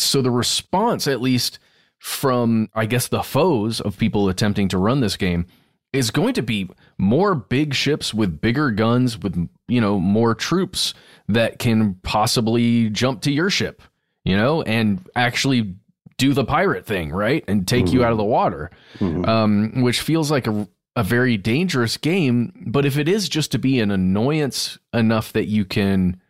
so 0.00 0.22
the 0.22 0.30
response, 0.30 1.06
at 1.06 1.20
least 1.20 1.58
from, 1.98 2.68
I 2.74 2.86
guess, 2.86 3.08
the 3.08 3.22
foes 3.22 3.80
of 3.80 3.98
people 3.98 4.28
attempting 4.28 4.68
to 4.68 4.78
run 4.78 5.00
this 5.00 5.16
game, 5.16 5.46
is 5.92 6.10
going 6.10 6.34
to 6.34 6.42
be 6.42 6.70
more 6.98 7.34
big 7.34 7.74
ships 7.74 8.14
with 8.14 8.40
bigger 8.40 8.70
guns, 8.70 9.18
with, 9.18 9.48
you 9.68 9.80
know, 9.80 9.98
more 9.98 10.34
troops 10.34 10.94
that 11.28 11.58
can 11.58 11.94
possibly 12.02 12.88
jump 12.90 13.22
to 13.22 13.32
your 13.32 13.50
ship, 13.50 13.82
you 14.24 14.36
know, 14.36 14.62
and 14.62 15.08
actually 15.16 15.74
do 16.16 16.32
the 16.32 16.44
pirate 16.44 16.86
thing, 16.86 17.10
right? 17.10 17.44
And 17.48 17.66
take 17.66 17.86
mm-hmm. 17.86 17.96
you 17.96 18.04
out 18.04 18.12
of 18.12 18.18
the 18.18 18.24
water, 18.24 18.70
mm-hmm. 18.98 19.24
um, 19.24 19.82
which 19.82 20.00
feels 20.00 20.30
like 20.30 20.46
a, 20.46 20.68
a 20.94 21.02
very 21.02 21.36
dangerous 21.36 21.96
game. 21.96 22.66
But 22.66 22.86
if 22.86 22.98
it 22.98 23.08
is 23.08 23.28
just 23.28 23.52
to 23.52 23.58
be 23.58 23.80
an 23.80 23.90
annoyance 23.90 24.78
enough 24.92 25.32
that 25.32 25.46
you 25.46 25.64
can 25.64 26.20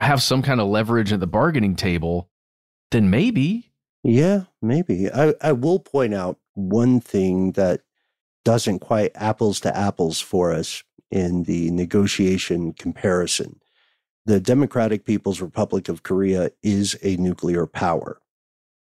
have 0.00 0.22
some 0.22 0.42
kind 0.42 0.60
of 0.60 0.68
leverage 0.68 1.12
at 1.12 1.20
the 1.20 1.26
bargaining 1.26 1.74
table, 1.74 2.30
then 2.90 3.10
maybe. 3.10 3.72
Yeah, 4.02 4.44
maybe. 4.62 5.10
I, 5.10 5.34
I 5.40 5.52
will 5.52 5.78
point 5.78 6.14
out 6.14 6.38
one 6.54 7.00
thing 7.00 7.52
that 7.52 7.82
doesn't 8.44 8.78
quite 8.78 9.12
apples 9.14 9.60
to 9.60 9.76
apples 9.76 10.20
for 10.20 10.52
us 10.52 10.82
in 11.10 11.44
the 11.44 11.70
negotiation 11.70 12.72
comparison. 12.72 13.60
The 14.26 14.40
Democratic 14.40 15.04
People's 15.04 15.40
Republic 15.40 15.88
of 15.88 16.02
Korea 16.02 16.50
is 16.62 16.98
a 17.02 17.16
nuclear 17.16 17.66
power, 17.66 18.20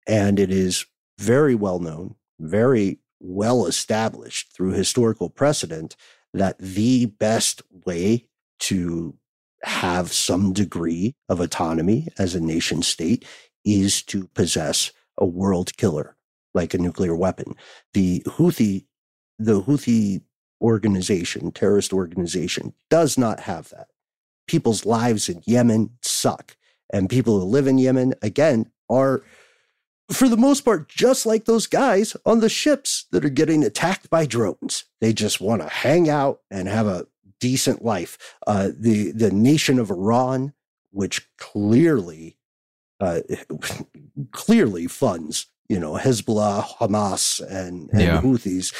and 0.06 0.38
it 0.38 0.50
is 0.50 0.86
very 1.18 1.54
well 1.54 1.78
known, 1.78 2.16
very 2.38 2.98
well 3.20 3.66
established 3.66 4.52
through 4.52 4.72
historical 4.72 5.30
precedent 5.30 5.96
that 6.34 6.58
the 6.58 7.06
best 7.06 7.62
way 7.86 8.26
to 8.58 9.16
have 9.62 10.12
some 10.12 10.52
degree 10.52 11.14
of 11.28 11.40
autonomy 11.40 12.08
as 12.18 12.34
a 12.34 12.40
nation 12.40 12.82
state 12.82 13.24
is 13.66 14.00
to 14.04 14.28
possess 14.28 14.92
a 15.18 15.26
world 15.26 15.76
killer 15.76 16.16
like 16.54 16.72
a 16.72 16.78
nuclear 16.78 17.14
weapon. 17.14 17.54
The 17.92 18.22
Houthi, 18.26 18.86
the 19.38 19.60
Houthi 19.62 20.22
organization, 20.62 21.52
terrorist 21.52 21.92
organization, 21.92 22.72
does 22.88 23.18
not 23.18 23.40
have 23.40 23.68
that. 23.70 23.88
People's 24.46 24.86
lives 24.86 25.28
in 25.28 25.42
Yemen 25.44 25.90
suck. 26.00 26.56
And 26.90 27.10
people 27.10 27.40
who 27.40 27.46
live 27.46 27.66
in 27.66 27.78
Yemen, 27.78 28.14
again, 28.22 28.70
are, 28.88 29.22
for 30.10 30.28
the 30.28 30.36
most 30.36 30.62
part, 30.64 30.88
just 30.88 31.26
like 31.26 31.44
those 31.44 31.66
guys 31.66 32.16
on 32.24 32.40
the 32.40 32.48
ships 32.48 33.06
that 33.10 33.24
are 33.24 33.28
getting 33.28 33.64
attacked 33.64 34.08
by 34.08 34.24
drones. 34.24 34.84
They 35.00 35.12
just 35.12 35.40
want 35.40 35.62
to 35.62 35.68
hang 35.68 36.08
out 36.08 36.40
and 36.50 36.68
have 36.68 36.86
a 36.86 37.06
decent 37.40 37.84
life. 37.84 38.36
Uh, 38.46 38.70
the, 38.74 39.10
the 39.10 39.32
nation 39.32 39.78
of 39.78 39.90
Iran, 39.90 40.54
which 40.90 41.28
clearly 41.36 42.35
uh, 43.00 43.20
clearly 44.32 44.86
funds, 44.86 45.46
you 45.68 45.78
know, 45.78 45.94
Hezbollah, 45.94 46.64
Hamas, 46.78 47.40
and, 47.40 47.90
and 47.90 48.00
yeah. 48.00 48.20
Houthis. 48.20 48.74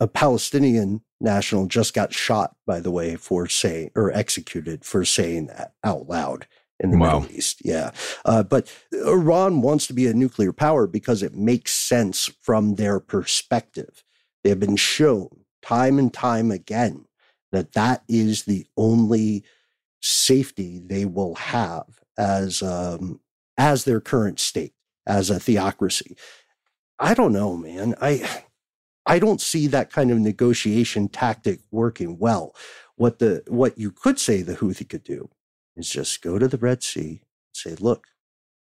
A 0.00 0.06
Palestinian 0.06 1.02
national 1.20 1.66
just 1.66 1.92
got 1.92 2.12
shot, 2.12 2.54
by 2.66 2.78
the 2.78 2.90
way, 2.90 3.16
for 3.16 3.48
saying 3.48 3.90
or 3.96 4.12
executed 4.12 4.84
for 4.84 5.04
saying 5.04 5.46
that 5.48 5.72
out 5.82 6.08
loud 6.08 6.46
in 6.80 6.92
the 6.92 6.98
wow. 6.98 7.18
Middle 7.18 7.36
East. 7.36 7.62
Yeah. 7.64 7.90
Uh, 8.24 8.42
but 8.42 8.72
Iran 8.92 9.60
wants 9.60 9.86
to 9.88 9.92
be 9.92 10.06
a 10.06 10.14
nuclear 10.14 10.52
power 10.52 10.86
because 10.86 11.22
it 11.22 11.34
makes 11.34 11.72
sense 11.72 12.30
from 12.42 12.76
their 12.76 13.00
perspective. 13.00 14.04
They 14.44 14.50
have 14.50 14.60
been 14.60 14.76
shown 14.76 15.44
time 15.62 15.98
and 15.98 16.12
time 16.12 16.50
again 16.50 17.06
that 17.50 17.72
that 17.72 18.04
is 18.08 18.44
the 18.44 18.66
only 18.76 19.44
safety 20.00 20.80
they 20.84 21.04
will 21.04 21.34
have 21.34 21.86
as 22.16 22.62
um, 22.62 23.20
as 23.58 23.84
their 23.84 24.00
current 24.00 24.40
state, 24.40 24.72
as 25.06 25.28
a 25.28 25.40
theocracy. 25.40 26.16
I 26.98 27.12
don't 27.12 27.32
know, 27.32 27.56
man. 27.56 27.94
I 28.00 28.42
I 29.04 29.18
don't 29.18 29.40
see 29.40 29.66
that 29.66 29.90
kind 29.90 30.10
of 30.10 30.18
negotiation 30.18 31.08
tactic 31.08 31.60
working 31.70 32.18
well. 32.18 32.54
What 32.96 33.18
the 33.18 33.42
what 33.48 33.76
you 33.76 33.90
could 33.90 34.18
say 34.18 34.42
the 34.42 34.56
Houthi 34.56 34.88
could 34.88 35.04
do 35.04 35.28
is 35.76 35.90
just 35.90 36.22
go 36.22 36.38
to 36.38 36.48
the 36.48 36.56
Red 36.56 36.82
Sea, 36.82 37.08
and 37.10 37.20
say, 37.52 37.74
"Look, 37.74 38.06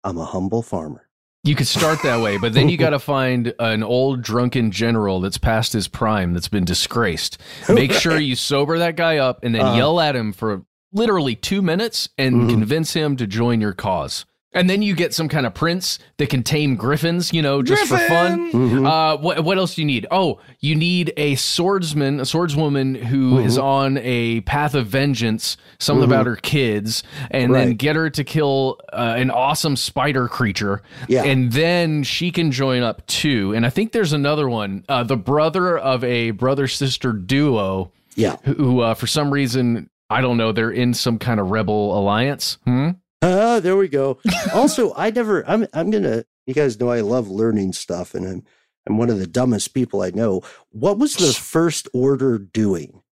I'm 0.03 0.17
a 0.17 0.25
humble 0.25 0.61
farmer. 0.61 1.09
You 1.43 1.55
could 1.55 1.67
start 1.67 2.01
that 2.03 2.21
way, 2.21 2.37
but 2.37 2.53
then 2.53 2.67
you 2.67 2.77
got 2.85 2.89
to 2.89 2.99
find 2.99 3.53
an 3.59 3.81
old 3.81 4.21
drunken 4.21 4.71
general 4.71 5.21
that's 5.21 5.37
past 5.37 5.71
his 5.71 5.87
prime, 5.87 6.33
that's 6.33 6.49
been 6.49 6.65
disgraced. 6.65 7.37
Make 7.69 7.93
sure 7.93 8.19
you 8.19 8.35
sober 8.35 8.77
that 8.79 8.97
guy 8.97 9.17
up 9.17 9.43
and 9.43 9.55
then 9.55 9.61
uh, 9.61 9.75
yell 9.75 10.01
at 10.01 10.15
him 10.15 10.33
for 10.33 10.63
literally 10.91 11.35
two 11.35 11.61
minutes 11.61 12.09
and 12.17 12.35
mm-hmm. 12.35 12.49
convince 12.49 12.93
him 12.93 13.15
to 13.15 13.25
join 13.25 13.61
your 13.61 13.73
cause. 13.73 14.25
And 14.51 14.67
then 14.67 14.81
you 14.81 14.95
get 14.95 15.13
some 15.13 15.29
kind 15.29 15.45
of 15.45 15.53
prince 15.53 15.99
that 16.17 16.29
can 16.29 16.41
tame 16.41 16.75
griffins, 16.75 17.31
you 17.31 17.41
know, 17.41 17.61
just 17.61 17.87
Griffin! 17.87 18.07
for 18.07 18.13
fun. 18.13 18.51
Mm-hmm. 18.51 18.85
Uh, 18.85 19.17
what, 19.17 19.43
what 19.43 19.57
else 19.59 19.75
do 19.75 19.81
you 19.81 19.85
need? 19.85 20.07
Oh, 20.09 20.39
you 20.59 20.73
need 20.73 21.13
a 21.17 21.35
swordsman, 21.35 22.19
a 22.19 22.23
swordswoman 22.23 22.95
who 22.97 23.33
mm-hmm. 23.33 23.45
is 23.45 23.59
on 23.59 23.99
a 23.99 24.41
path 24.41 24.73
of 24.73 24.87
vengeance, 24.87 25.55
something 25.77 26.03
mm-hmm. 26.03 26.13
about 26.13 26.25
her 26.25 26.35
kids, 26.35 27.03
and 27.29 27.53
right. 27.53 27.65
then 27.65 27.75
get 27.75 27.95
her 27.95 28.09
to 28.09 28.23
kill 28.23 28.79
uh, 28.91 29.13
an 29.17 29.29
awesome 29.29 29.75
spider 29.75 30.27
creature. 30.27 30.81
Yeah. 31.07 31.25
And 31.25 31.51
then 31.51 32.01
she 32.01 32.31
can 32.31 32.51
join 32.51 32.81
up 32.81 33.05
too. 33.05 33.53
And 33.53 33.67
I 33.67 33.69
think 33.69 33.91
there's 33.91 34.13
another 34.13 34.49
one, 34.49 34.83
uh, 34.89 35.03
the 35.03 35.17
brother 35.17 35.77
of 35.77 36.03
a 36.03 36.31
brother 36.31 36.67
sister 36.67 37.13
duo. 37.13 37.91
Yeah. 38.15 38.37
Who, 38.43 38.79
uh, 38.79 38.95
for 38.95 39.05
some 39.05 39.31
reason, 39.31 39.91
I 40.09 40.21
don't 40.21 40.37
know, 40.37 40.51
they're 40.51 40.71
in 40.71 40.95
some 40.95 41.19
kind 41.19 41.39
of 41.39 41.51
rebel 41.51 41.95
alliance. 41.97 42.57
Hmm? 42.65 42.91
Ah, 43.21 43.59
there 43.59 43.75
we 43.75 43.87
go. 43.87 44.19
also, 44.53 44.93
I 44.95 45.11
never. 45.11 45.47
I'm. 45.47 45.67
I'm 45.73 45.89
gonna. 45.91 46.25
You 46.45 46.53
guys 46.53 46.79
know 46.79 46.89
I 46.89 47.01
love 47.01 47.29
learning 47.29 47.73
stuff, 47.73 48.13
and 48.13 48.27
I'm. 48.27 48.43
I'm 48.87 48.97
one 48.97 49.09
of 49.09 49.19
the 49.19 49.27
dumbest 49.27 49.73
people 49.73 50.01
I 50.01 50.09
know. 50.11 50.41
What 50.71 50.97
was 50.97 51.15
the 51.15 51.31
First 51.33 51.87
Order 51.93 52.39
doing 52.39 53.03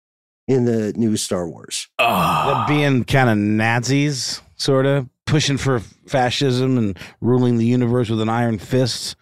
in 0.48 0.64
the 0.64 0.92
new 0.94 1.16
Star 1.16 1.46
Wars? 1.46 1.88
Uh, 1.98 2.66
being 2.66 3.04
kind 3.04 3.28
of 3.30 3.36
Nazis, 3.36 4.40
sort 4.56 4.86
of 4.86 5.08
pushing 5.26 5.58
for 5.58 5.78
fascism 6.06 6.78
and 6.78 6.98
ruling 7.20 7.58
the 7.58 7.66
universe 7.66 8.08
with 8.08 8.20
an 8.20 8.28
iron 8.28 8.58
fist. 8.58 9.14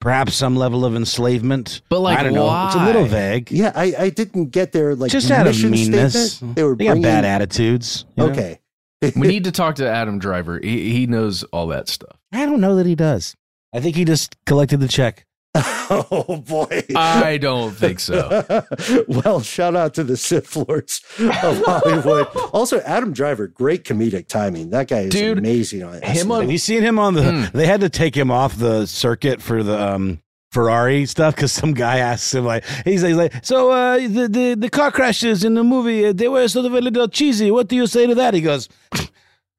Perhaps 0.00 0.36
some 0.36 0.54
level 0.54 0.84
of 0.84 0.94
enslavement. 0.94 1.82
But 1.88 2.00
like, 2.00 2.20
I 2.20 2.22
don't 2.22 2.34
why? 2.34 2.38
know. 2.62 2.66
It's 2.68 2.76
a 2.76 2.84
little 2.84 3.04
vague. 3.04 3.50
Yeah, 3.50 3.72
I, 3.74 3.94
I 3.98 4.10
didn't 4.10 4.50
get 4.50 4.70
their 4.70 4.94
like 4.94 5.10
just 5.10 5.28
out 5.32 5.48
of 5.48 5.60
meanness. 5.62 6.34
Statement. 6.36 6.54
They 6.54 6.62
were 6.62 6.76
they 6.76 6.86
bringing, 6.86 7.02
got 7.02 7.08
bad 7.08 7.24
attitudes. 7.24 8.04
Okay. 8.16 8.60
Know? 9.02 9.10
we 9.16 9.28
need 9.28 9.44
to 9.44 9.52
talk 9.52 9.76
to 9.76 9.88
Adam 9.88 10.18
Driver. 10.18 10.58
He, 10.62 10.92
he 10.92 11.06
knows 11.06 11.44
all 11.44 11.68
that 11.68 11.88
stuff. 11.88 12.16
I 12.32 12.46
don't 12.46 12.60
know 12.60 12.76
that 12.76 12.86
he 12.86 12.94
does. 12.94 13.34
I 13.74 13.80
think 13.80 13.96
he 13.96 14.04
just 14.04 14.36
collected 14.46 14.80
the 14.80 14.88
check. 14.88 15.26
oh 15.54 16.42
boy. 16.46 16.84
I 16.94 17.38
don't 17.38 17.72
think 17.72 18.00
so. 18.00 18.64
well, 19.08 19.40
shout 19.40 19.74
out 19.74 19.94
to 19.94 20.04
the 20.04 20.16
Sith 20.16 20.54
Lords 20.56 21.02
of 21.18 21.62
Hollywood. 21.64 22.28
also, 22.52 22.80
Adam 22.80 23.12
Driver, 23.12 23.48
great 23.48 23.84
comedic 23.84 24.28
timing. 24.28 24.70
That 24.70 24.88
guy 24.88 25.00
is 25.00 25.10
Dude, 25.10 25.38
amazing 25.38 25.82
on 25.82 26.02
him. 26.02 26.30
On, 26.30 26.42
have 26.42 26.50
you 26.50 26.58
seen 26.58 26.82
him 26.82 26.98
on 26.98 27.14
the? 27.14 27.22
Mm. 27.22 27.52
They 27.52 27.66
had 27.66 27.80
to 27.80 27.88
take 27.88 28.16
him 28.16 28.30
off 28.30 28.56
the 28.56 28.86
circuit 28.86 29.40
for 29.42 29.62
the 29.62 29.80
um 29.94 30.20
Ferrari 30.58 31.06
stuff 31.06 31.36
because 31.36 31.52
some 31.52 31.72
guy 31.72 31.98
asks 31.98 32.34
him 32.34 32.44
like 32.44 32.64
he's, 32.84 33.04
like 33.04 33.32
so 33.44 33.70
uh, 33.70 33.96
the, 33.96 34.26
the 34.28 34.54
the 34.54 34.68
car 34.68 34.90
crashes 34.90 35.44
in 35.44 35.54
the 35.54 35.62
movie 35.62 36.06
uh, 36.06 36.12
they 36.12 36.26
were 36.26 36.48
sort 36.48 36.66
of 36.66 36.74
a 36.74 36.80
little 36.80 37.06
cheesy. 37.06 37.48
What 37.52 37.68
do 37.68 37.76
you 37.76 37.86
say 37.86 38.08
to 38.08 38.14
that? 38.16 38.34
He 38.34 38.40
goes. 38.40 38.68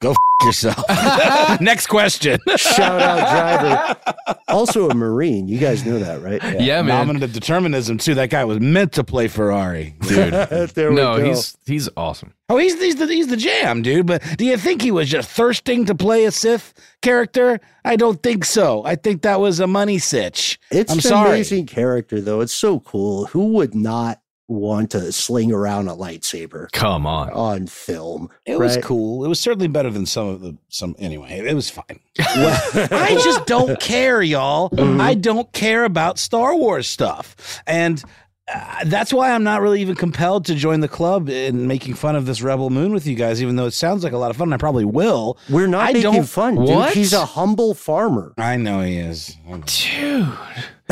Go 0.01 0.11
f- 0.11 0.17
yourself. 0.45 0.81
Next 1.61 1.87
question. 1.87 2.39
Shout 2.55 3.01
out 3.01 3.19
driver. 3.19 3.95
Also 4.49 4.89
a 4.89 4.95
Marine. 4.95 5.47
You 5.47 5.59
guys 5.59 5.85
know 5.85 5.99
that, 5.99 6.23
right? 6.23 6.41
Yeah, 6.41 6.59
yeah 6.59 6.81
man. 6.81 6.87
Nominative 6.99 7.33
determinism 7.33 7.99
too. 7.99 8.15
That 8.15 8.31
guy 8.31 8.45
was 8.45 8.59
meant 8.59 8.93
to 8.93 9.03
play 9.03 9.27
Ferrari, 9.27 9.93
dude. 10.01 10.33
there 10.73 10.89
no, 10.89 11.13
we 11.13 11.19
go. 11.19 11.25
he's 11.25 11.57
he's 11.67 11.89
awesome. 11.95 12.33
Oh, 12.49 12.57
he's 12.57 12.79
he's 12.81 12.95
the 12.95 13.05
he's 13.05 13.27
the 13.27 13.37
jam, 13.37 13.83
dude. 13.83 14.07
But 14.07 14.23
do 14.37 14.45
you 14.45 14.57
think 14.57 14.81
he 14.81 14.89
was 14.89 15.07
just 15.07 15.29
thirsting 15.29 15.85
to 15.85 15.93
play 15.93 16.25
a 16.25 16.31
Sith 16.31 16.73
character? 17.03 17.59
I 17.85 17.95
don't 17.95 18.23
think 18.23 18.43
so. 18.43 18.83
I 18.85 18.95
think 18.95 19.21
that 19.21 19.39
was 19.39 19.59
a 19.59 19.67
money 19.67 19.99
sitch. 19.99 20.59
It's 20.71 20.91
I'm 20.91 20.97
an 20.97 21.03
sorry. 21.03 21.29
amazing 21.29 21.67
character, 21.67 22.19
though. 22.19 22.41
It's 22.41 22.53
so 22.53 22.79
cool. 22.79 23.25
Who 23.27 23.53
would 23.53 23.75
not 23.75 24.19
want 24.49 24.91
to 24.91 25.11
sling 25.11 25.53
around 25.53 25.87
a 25.87 25.95
lightsaber. 25.95 26.71
Come 26.71 27.05
on. 27.05 27.29
On 27.29 27.67
film. 27.67 28.29
It 28.45 28.53
right? 28.53 28.59
was 28.59 28.77
cool. 28.77 29.23
It 29.23 29.27
was 29.27 29.39
certainly 29.39 29.67
better 29.67 29.91
than 29.91 30.05
some 30.05 30.27
of 30.27 30.41
the 30.41 30.57
some 30.69 30.95
anyway. 30.99 31.39
It 31.39 31.53
was 31.53 31.69
fine. 31.69 31.99
I 32.19 33.19
just 33.23 33.45
don't 33.45 33.79
care, 33.79 34.21
y'all. 34.21 34.69
Mm-hmm. 34.71 34.99
I 34.99 35.13
don't 35.13 35.51
care 35.53 35.83
about 35.85 36.17
Star 36.17 36.55
Wars 36.55 36.87
stuff. 36.87 37.61
And 37.67 38.03
uh, 38.51 38.83
that's 38.85 39.13
why 39.13 39.31
I'm 39.31 39.43
not 39.43 39.61
really 39.61 39.81
even 39.81 39.95
compelled 39.95 40.45
to 40.45 40.55
join 40.55 40.79
the 40.79 40.87
club 40.87 41.29
in 41.29 41.67
making 41.67 41.93
fun 41.93 42.15
of 42.15 42.25
this 42.25 42.41
Rebel 42.41 42.71
Moon 42.71 42.91
with 42.91 43.05
you 43.05 43.15
guys, 43.15 43.43
even 43.43 43.55
though 43.55 43.67
it 43.67 43.73
sounds 43.73 44.03
like 44.03 44.13
a 44.13 44.17
lot 44.17 44.31
of 44.31 44.37
fun. 44.37 44.51
I 44.51 44.57
probably 44.57 44.85
will. 44.85 45.37
We're 45.49 45.67
not 45.67 45.89
I 45.89 45.93
making 45.93 46.23
fun, 46.23 46.55
dude. 46.55 46.69
What? 46.69 46.93
He's 46.93 47.13
a 47.13 47.25
humble 47.25 47.75
farmer. 47.75 48.33
I 48.37 48.57
know 48.57 48.81
he 48.81 48.97
is. 48.97 49.37
Dude 49.65 50.33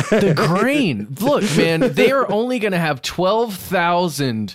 the 0.09 0.33
grain. 0.35 1.07
Look, 1.19 1.43
man, 1.57 1.93
they 1.93 2.11
are 2.11 2.29
only 2.31 2.59
going 2.59 2.71
to 2.73 2.77
have 2.77 3.01
12,000 3.01 4.53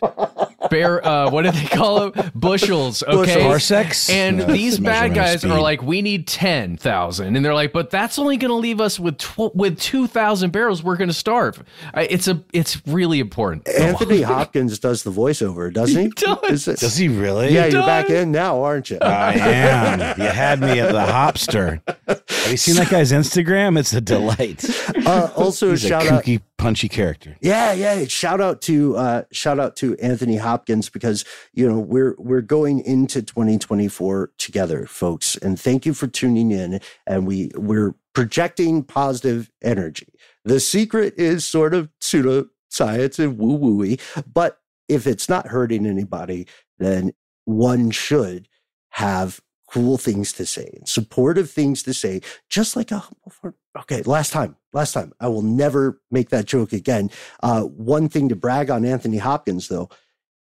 bear, 0.73 1.07
uh, 1.07 1.31
what 1.31 1.43
do 1.43 1.51
they 1.51 1.67
call 1.67 2.09
it? 2.09 2.33
Bushels. 2.35 3.03
Okay. 3.03 3.43
Parsecs. 3.43 4.09
And 4.11 4.39
no, 4.39 4.47
these 4.47 4.79
bad 4.79 5.15
guys 5.15 5.45
are 5.45 5.61
like, 5.61 5.83
we 5.83 6.03
need 6.03 6.27
10,000. 6.27 7.37
And 7.37 7.45
they're 7.45 7.55
like, 7.55 7.73
but 7.73 7.91
that's 7.91 8.19
only 8.19 8.37
going 8.39 8.51
to 8.51 8.57
leave 8.57 8.81
us 8.81 8.99
with, 8.99 9.19
tw- 9.19 9.55
with 9.55 9.79
2,000 9.79 10.51
barrels. 10.51 10.83
We're 10.83 10.97
going 10.97 11.09
to 11.09 11.15
starve. 11.15 11.63
It's 11.95 12.27
a, 12.27 12.43
it's 12.53 12.85
really 12.87 13.21
important. 13.21 13.69
Anthony 13.79 14.23
Hopkins 14.23 14.79
does 14.79 15.03
the 15.03 15.13
voiceover, 15.13 15.73
doesn't 15.73 15.97
he? 15.97 16.05
he 16.05 16.11
does. 16.11 16.67
It, 16.67 16.81
does 16.81 16.97
he 16.97 17.09
really? 17.09 17.53
Yeah, 17.53 17.67
he 17.67 17.73
you're 17.73 17.83
back 17.87 18.09
in 18.11 18.33
now, 18.33 18.63
aren't 18.63 18.91
you? 18.91 18.99
I 19.01 19.35
am. 19.35 20.21
you 20.21 20.27
had 20.27 20.61
me 20.61 20.81
at 20.81 20.93
the 20.93 21.05
hopster. 21.05 21.83
Have 22.09 22.51
you 22.51 22.57
seen 22.57 22.77
that 22.77 22.89
guy's 22.89 23.13
Instagram? 23.13 23.79
It's 23.79 23.93
a 23.93 24.01
delight. 24.01 24.65
Uh, 25.07 25.31
also, 25.37 25.71
He's 25.71 25.83
shout 25.83 26.07
a 26.07 26.11
kooky, 26.11 26.37
out, 26.37 26.43
punchy 26.63 26.89
character. 26.89 27.37
Yeah, 27.41 27.73
yeah. 27.73 28.05
Shout 28.07 28.41
out 28.41 28.63
to 28.63 28.97
uh, 28.97 29.23
shout 29.33 29.59
out 29.59 29.77
to 29.77 29.97
Anthony 29.99 30.37
Hopkins 30.37 30.89
because 30.89 31.25
you 31.53 31.69
know 31.69 31.79
we're 31.79 32.15
we're 32.19 32.41
going 32.41 32.81
into 32.81 33.23
2024 33.23 34.33
together, 34.39 34.87
folks, 34.87 35.37
and 35.37 35.59
thank 35.59 35.85
you 35.85 35.93
for 35.93 36.07
tuning 36.07 36.53
in. 36.53 36.81
And 37.07 37.27
we 37.27 37.51
we're 37.57 37.95
projecting 38.15 38.85
positive 38.85 39.51
energy. 39.63 40.15
The 40.45 40.61
secret 40.61 41.15
is 41.17 41.45
sort 41.45 41.75
of 41.75 41.91
pseudo 42.01 42.47
science 42.69 43.19
and 43.19 43.39
woo 43.39 43.59
wooey, 43.59 44.01
but 44.33 44.59
if 44.89 45.07
it's 45.07 45.29
not 45.29 45.49
hurting 45.49 45.87
anybody, 45.87 46.47
then 46.79 47.13
one 47.45 47.91
should 47.91 48.49
have 48.91 49.41
cool 49.69 49.97
things 49.97 50.33
to 50.35 50.45
say 50.45 50.71
and 50.75 50.89
supportive 50.89 51.51
things 51.51 51.83
to 51.83 51.95
say, 51.95 52.21
just 52.51 52.77
like 52.77 52.91
a 52.91 52.99
humble 52.99 53.31
farm. 53.31 53.55
Okay, 53.79 54.03
last 54.03 54.33
time, 54.33 54.57
last 54.73 54.93
time. 54.93 55.13
I 55.19 55.29
will 55.29 55.43
never 55.43 56.01
make 56.11 56.29
that 56.31 56.45
joke 56.45 56.73
again. 56.73 57.11
Uh, 57.43 57.63
one 57.63 58.09
thing 58.09 58.29
to 58.29 58.37
brag 58.37 58.71
on 58.71 58.85
Anthony 58.85 59.19
Hopkins, 59.19 59.69
though, 59.69 59.89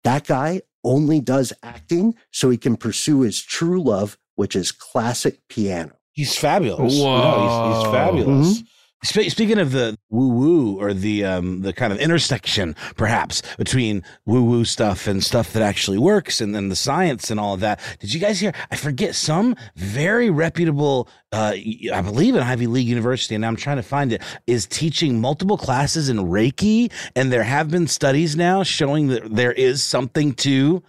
that 0.05 0.27
guy 0.27 0.63
only 0.83 1.21
does 1.21 1.53
acting 1.63 2.15
so 2.31 2.51
he 2.51 2.57
can 2.57 2.77
pursue 2.77 3.21
his 3.21 3.41
true 3.41 3.83
love, 3.83 4.19
which 4.35 4.57
is 4.57 4.73
classic 4.73 5.41
piano. 5.49 5.93
He's 6.13 6.37
fabulous. 6.37 6.99
Whoa. 6.99 7.19
No, 7.19 7.73
he's, 7.73 7.85
he's, 7.85 7.93
fabulous. 7.93 8.59
Mm-hmm. 8.59 8.67
Speaking 9.05 9.59
of 9.59 9.73
the 9.73 9.99
woo 10.11 10.29
woo 10.29 10.81
or 10.81 10.95
the 10.95 11.25
um, 11.25 11.63
the 11.63 11.73
kind 11.73 11.93
of 11.93 11.99
intersection, 11.99 12.77
perhaps 12.97 13.43
between 13.59 14.05
woo 14.27 14.45
woo 14.45 14.65
stuff 14.65 15.09
and 15.09 15.25
stuff 15.25 15.53
that 15.55 15.63
actually 15.63 15.99
works, 15.99 16.41
and 16.41 16.55
then 16.55 16.69
the 16.69 16.77
science 16.77 17.29
and 17.29 17.41
all 17.41 17.55
of 17.55 17.61
that. 17.61 17.81
Did 17.99 18.15
you 18.15 18.21
guys 18.21 18.39
hear? 18.39 18.53
I 18.71 18.77
forget 18.77 19.17
some 19.17 19.57
very 19.75 20.31
reputable, 20.31 21.09
uh, 21.33 21.55
I 21.93 22.01
believe 22.01 22.37
an 22.37 22.43
Ivy 22.43 22.69
League 22.69 22.87
university, 22.87 23.35
and 23.35 23.45
I'm 23.45 23.57
trying 23.57 23.79
to 23.79 23.83
find 23.83 24.13
it, 24.13 24.23
is 24.47 24.67
teaching 24.67 25.21
multiple 25.21 25.59
classes 25.59 26.09
in 26.09 26.19
Reiki, 26.19 26.93
and 27.17 27.33
there 27.33 27.43
have 27.43 27.73
been 27.73 27.89
studies 27.89 28.37
now 28.37 28.63
showing 28.63 29.09
that 29.09 29.35
there 29.35 29.53
is 29.53 29.83
something 29.83 30.33
to 30.35 30.81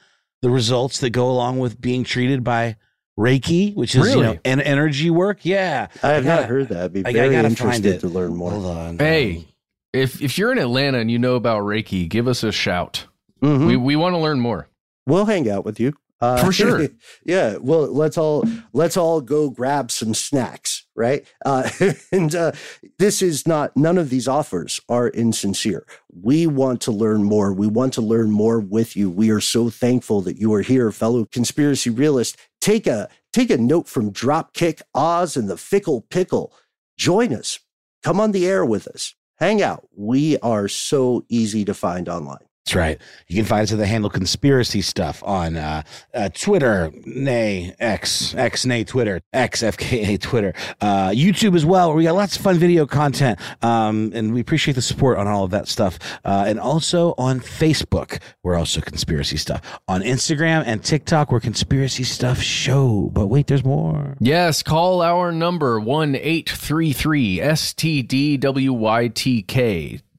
the 0.43 0.51
results 0.51 0.99
that 0.99 1.09
go 1.09 1.31
along 1.31 1.57
with 1.57 1.81
being 1.81 2.03
treated 2.03 2.43
by 2.43 2.75
Reiki, 3.19 3.75
which 3.75 3.95
is 3.95 4.03
really? 4.03 4.17
you 4.17 4.33
know 4.33 4.39
an 4.45 4.61
energy 4.61 5.09
work. 5.09 5.39
Yeah, 5.43 5.87
I 6.01 6.13
have 6.13 6.25
I 6.25 6.35
not 6.35 6.45
heard 6.45 6.69
that. 6.69 6.85
I'd 6.85 6.93
be 6.93 7.03
very 7.03 7.35
I, 7.35 7.43
interested 7.43 7.99
to 8.01 8.07
learn 8.07 8.35
more. 8.35 8.51
Hold 8.51 8.65
on. 8.65 8.97
Hey, 8.97 9.45
if 9.91 10.21
if 10.21 10.37
you're 10.37 10.51
in 10.51 10.57
Atlanta 10.57 10.97
and 10.97 11.11
you 11.11 11.19
know 11.19 11.35
about 11.35 11.61
Reiki, 11.63 12.09
give 12.09 12.27
us 12.27 12.43
a 12.43 12.51
shout. 12.51 13.05
Mm-hmm. 13.41 13.67
We 13.67 13.77
we 13.77 13.95
want 13.95 14.13
to 14.13 14.19
learn 14.19 14.39
more. 14.39 14.67
We'll 15.05 15.25
hang 15.25 15.49
out 15.49 15.65
with 15.65 15.79
you. 15.79 15.93
Uh, 16.23 16.37
For 16.37 16.53
sure. 16.53 16.87
yeah. 17.25 17.57
Well, 17.57 17.87
let's 17.87 18.17
all 18.17 18.45
let's 18.71 18.95
all 18.95 19.19
go 19.19 19.49
grab 19.49 19.91
some 19.91 20.13
snacks, 20.13 20.85
right? 20.95 21.27
Uh, 21.45 21.69
and 22.13 22.33
uh, 22.33 22.53
this 22.97 23.21
is 23.21 23.45
not. 23.45 23.75
None 23.75 23.97
of 23.97 24.09
these 24.09 24.25
offers 24.25 24.79
are 24.87 25.09
insincere. 25.09 25.85
We 26.09 26.47
want 26.47 26.79
to 26.83 26.93
learn 26.93 27.25
more. 27.25 27.51
We 27.51 27.67
want 27.67 27.91
to 27.95 28.01
learn 28.01 28.31
more 28.31 28.61
with 28.61 28.95
you. 28.95 29.09
We 29.09 29.31
are 29.31 29.41
so 29.41 29.69
thankful 29.69 30.21
that 30.21 30.37
you 30.37 30.53
are 30.53 30.61
here, 30.61 30.93
fellow 30.93 31.25
conspiracy 31.25 31.89
realist. 31.89 32.37
Take 32.63 32.87
a 32.87 33.09
take 33.33 33.49
a 33.49 33.57
note 33.57 33.89
from 33.89 34.13
Dropkick 34.13 34.81
Oz 34.95 35.35
and 35.35 35.49
the 35.49 35.57
Fickle 35.57 35.99
Pickle. 36.09 36.53
join 36.97 37.33
us. 37.33 37.59
Come 38.03 38.21
on 38.21 38.31
the 38.31 38.47
air 38.47 38.63
with 38.63 38.87
us. 38.87 39.15
Hang 39.35 39.61
out. 39.61 39.85
We 39.93 40.37
are 40.37 40.69
so 40.69 41.25
easy 41.27 41.65
to 41.65 41.73
find 41.73 42.07
online. 42.07 42.45
That's 42.65 42.75
right. 42.75 42.97
You 43.27 43.35
can 43.35 43.43
find 43.43 43.63
us 43.63 43.73
at 43.73 43.77
the 43.77 43.85
handle 43.85 44.09
conspiracy 44.09 44.81
stuff 44.81 45.21
on 45.25 45.57
uh, 45.57 45.83
uh, 46.13 46.29
Twitter, 46.29 46.93
nay, 47.05 47.75
X, 47.77 48.33
X, 48.35 48.65
nay, 48.65 48.85
Twitter, 48.85 49.19
X, 49.33 49.63
FKA, 49.63 50.17
Twitter, 50.21 50.53
uh, 50.79 51.09
YouTube 51.09 51.57
as 51.57 51.65
well, 51.65 51.89
where 51.89 51.97
we 51.97 52.05
got 52.05 52.15
lots 52.15 52.37
of 52.37 52.41
fun 52.41 52.55
video 52.57 52.85
content. 52.85 53.37
Um, 53.61 54.13
and 54.15 54.33
we 54.33 54.39
appreciate 54.39 54.75
the 54.75 54.81
support 54.81 55.17
on 55.17 55.27
all 55.27 55.43
of 55.43 55.51
that 55.51 55.67
stuff. 55.67 55.99
Uh, 56.23 56.45
and 56.47 56.57
also 56.57 57.13
on 57.17 57.41
Facebook, 57.41 58.21
we're 58.43 58.55
also 58.55 58.79
conspiracy 58.79 59.35
stuff. 59.35 59.81
On 59.89 60.01
Instagram 60.01 60.63
and 60.65 60.81
TikTok, 60.81 61.33
we're 61.33 61.41
conspiracy 61.41 62.05
stuff 62.05 62.39
show. 62.39 63.09
But 63.11 63.27
wait, 63.27 63.47
there's 63.47 63.65
more. 63.65 64.15
Yes, 64.21 64.63
call 64.63 65.01
our 65.01 65.33
number 65.33 65.81
1 65.81 66.15
833 66.15 67.39
STDWYTK 67.39 68.41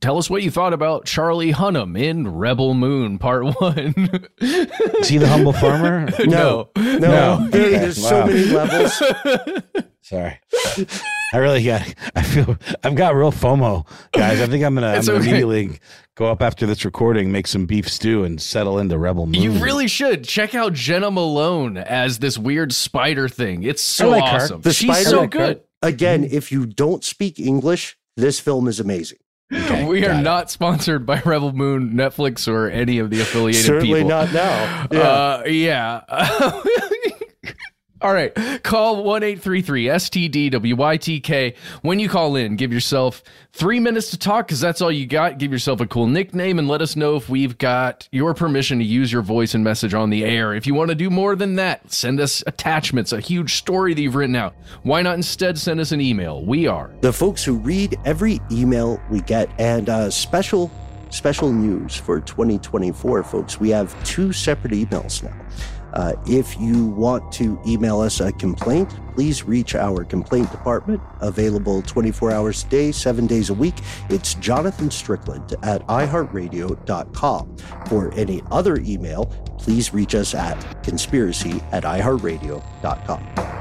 tell 0.05 0.19
us 0.19 0.29
what 0.29 0.43
you 0.43 0.51
thought 0.51 0.75
about 0.75 1.07
Charlie 1.07 1.55
Hunnam 1.55 1.99
in 1.99 2.29
Rebel 2.29 2.75
Moon 2.75 3.17
Part 3.19 3.45
One. 3.59 4.29
Is 4.39 5.09
he 5.09 5.17
the 5.17 5.27
humble 5.27 5.55
farmer? 5.55 6.11
no, 6.27 6.69
no, 6.77 6.99
no. 6.99 7.49
There, 7.55 7.71
there's 7.71 8.03
wow. 8.03 8.09
so 8.11 8.27
many 8.27 8.45
levels. 8.45 8.93
Sorry, 10.03 10.39
I 11.33 11.39
really 11.39 11.65
got. 11.65 11.95
I 12.15 12.23
feel 12.23 12.59
I've 12.83 12.95
got 12.95 13.15
real 13.15 13.33
FOMO, 13.33 13.87
guys. 14.13 14.43
I 14.43 14.47
think 14.47 14.63
I'm 14.63 14.75
gonna, 14.75 14.89
I'm 14.89 15.07
gonna 15.07 15.19
okay. 15.19 15.29
immediately 15.31 15.81
go 16.17 16.27
up 16.27 16.43
after 16.43 16.67
this 16.67 16.85
recording, 16.85 17.33
make 17.33 17.47
some 17.47 17.65
beef 17.65 17.89
stew, 17.89 18.25
and 18.25 18.39
settle 18.39 18.79
into 18.79 18.99
Rebel 18.99 19.25
Moon. 19.25 19.41
You 19.41 19.53
really 19.53 19.89
should 19.89 20.25
check 20.25 20.55
out 20.55 20.75
Jena 20.75 21.11
Malone 21.11 21.79
as 21.79 22.19
this 22.19 22.37
weird 22.37 22.75
spider 22.75 23.27
thing. 23.31 23.63
It's 23.63 23.83
so 23.83 24.11
like 24.11 24.23
awesome. 24.23 24.61
She's 24.65 24.81
spider, 24.81 25.09
so 25.09 25.27
good. 25.27 25.63
Again, 25.81 26.25
if 26.25 26.53
you 26.53 26.67
don't 26.67 27.03
speak 27.03 27.41
English, 27.41 27.97
this 28.17 28.39
film 28.39 28.69
is 28.69 28.81
amazing. 28.81 29.19
Okay, 29.53 29.85
we 29.85 30.05
are 30.07 30.13
it. 30.19 30.23
not 30.23 30.51
sponsored 30.51 31.05
by 31.05 31.21
Rebel 31.21 31.53
Moon, 31.53 31.93
Netflix, 31.93 32.49
or 32.49 32.69
any 32.69 32.99
of 32.99 33.11
the 33.11 33.21
affiliated 33.21 33.65
Certainly 33.65 33.95
people. 34.01 34.09
not 34.09 34.33
now. 34.33 34.87
Yeah. 34.91 35.01
Uh, 35.01 35.43
yeah. 35.47 36.63
All 38.05 38.13
right. 38.13 38.35
Call 38.63 39.03
1 39.03 39.23
833 39.23 39.87
STDWYTK. 39.87 41.57
When 41.81 41.99
you 41.99 42.11
call 42.11 42.37
in, 42.37 42.55
give 42.57 42.71
yourself 42.71 43.23
three 43.55 43.81
minutes 43.81 44.11
to 44.11 44.19
talk 44.19 44.47
because 44.47 44.61
that's 44.61 44.83
all 44.83 44.93
you 44.93 45.07
got. 45.07 45.39
Give 45.39 45.51
yourself 45.51 45.81
a 45.81 45.87
cool 45.87 46.07
nickname 46.07 46.59
and 46.59 46.69
let 46.69 46.83
us 46.83 46.97
know 46.97 47.17
if 47.17 47.31
we've 47.31 47.57
got 47.57 48.07
your 48.13 48.35
permission 48.35 48.79
to 48.79 48.85
use 48.85 49.11
your 49.11 49.23
voice 49.23 49.55
and 49.55 49.65
message 49.65 49.95
on 49.95 50.11
the 50.11 50.23
air. 50.23 50.53
If 50.53 50.67
you 50.67 50.75
want 50.75 50.91
to 50.91 50.95
do 50.95 51.09
more 51.09 51.35
than 51.35 51.57
that, 51.57 51.91
send 51.91 52.21
us 52.21 52.45
attachments, 52.47 53.13
a 53.13 53.21
huge 53.21 53.55
story 53.55 53.95
that 53.95 54.03
you've 54.03 54.17
written 54.17 54.37
out. 54.37 54.55
Why 54.83 55.01
not 55.01 55.15
instead 55.15 55.59
send 55.59 55.81
us 55.81 55.91
an 55.91 56.03
email? 56.03 56.45
We 56.45 56.67
are 56.67 56.95
the 57.01 57.11
folks 57.13 57.43
who 57.43 57.55
read 57.57 57.99
every 58.05 58.39
email 58.53 59.01
we 59.11 59.23
get 59.23 59.49
and 59.59 59.89
uh, 59.89 60.11
special. 60.11 60.71
Special 61.09 61.53
news 61.53 61.95
for 61.95 62.21
2024, 62.21 63.23
folks. 63.23 63.61
We 63.61 63.71
have 63.71 63.95
two 64.05 64.33
separate 64.33 64.73
emails 64.73 65.23
now. 65.23 65.47
Uh, 65.95 66.13
if 66.27 66.61
you 66.61 66.87
want 66.87 67.33
to 67.33 67.59
email 67.67 68.01
us 68.01 68.21
a 68.21 68.33
complaint, 68.33 68.93
please 69.15 69.45
reach 69.45 69.75
our 69.75 70.05
complaint 70.05 70.51
department, 70.51 71.01
available 71.21 71.83
24 71.83 72.33
hours 72.33 72.65
a 72.65 72.69
day, 72.69 72.93
seven 72.93 73.27
days 73.27 73.49
a 73.51 73.55
week. 73.55 73.77
It's 74.11 74.35
Jonathan 74.35 74.91
Strickland 74.91 75.55
at 75.63 75.87
iHeartRadio.com. 75.87 77.57
For 77.87 78.13
any 78.15 78.43
other 78.51 78.77
email, 78.79 79.27
please 79.59 79.95
reach 79.95 80.15
us 80.15 80.35
at 80.35 80.83
conspiracy 80.83 81.63
at 81.73 81.85
iHeartRadio.com. 81.85 83.55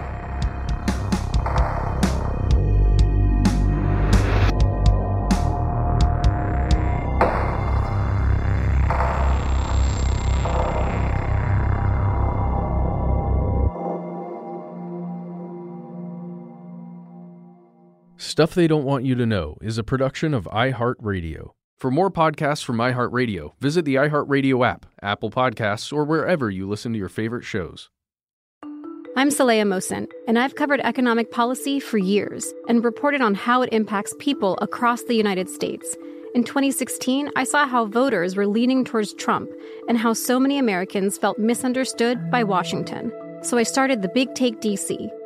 Stuff 18.34 18.56
They 18.56 18.66
Don't 18.66 18.84
Want 18.84 19.06
You 19.06 19.14
to 19.14 19.28
Know 19.28 19.60
is 19.62 19.78
a 19.78 19.84
production 19.84 20.34
of 20.34 20.46
iHeartRadio. 20.46 21.52
For 21.78 21.92
more 21.92 22.10
podcasts 22.10 22.64
from 22.64 22.78
iHeartRadio, 22.78 23.52
visit 23.60 23.86
the 23.86 23.94
iHeartRadio 23.94 24.68
app, 24.68 24.88
Apple 25.04 25.30
Podcasts, 25.30 25.94
or 25.94 26.04
wherever 26.04 26.50
you 26.50 26.68
listen 26.68 26.94
to 26.94 26.98
your 26.98 27.10
favorite 27.10 27.44
shows. 27.44 27.92
I'm 29.16 29.30
Saleha 29.30 29.68
Mohsin, 29.68 30.08
and 30.28 30.40
I've 30.40 30.56
covered 30.56 30.80
economic 30.80 31.32
policy 31.32 31.80
for 31.80 32.00
years 32.00 32.52
and 32.68 32.84
reported 32.84 33.22
on 33.22 33.36
how 33.36 33.62
it 33.62 33.72
impacts 33.72 34.16
people 34.18 34.58
across 34.64 35.04
the 35.04 35.14
United 35.14 35.48
States. 35.48 35.96
In 36.34 36.44
2016, 36.44 37.30
I 37.36 37.44
saw 37.44 37.68
how 37.68 37.86
voters 37.86 38.36
were 38.36 38.48
leaning 38.48 38.84
towards 38.84 39.14
Trump 39.14 39.52
and 39.88 39.96
how 39.96 40.14
so 40.14 40.40
many 40.40 40.58
Americans 40.58 41.20
felt 41.20 41.38
misunderstood 41.38 42.32
by 42.32 42.44
Washington. 42.44 43.14
So 43.44 43.60
I 43.60 43.64
started 43.64 44.02
the 44.02 44.10
Big 44.10 44.34
Take 44.34 44.60
DC 44.60 45.12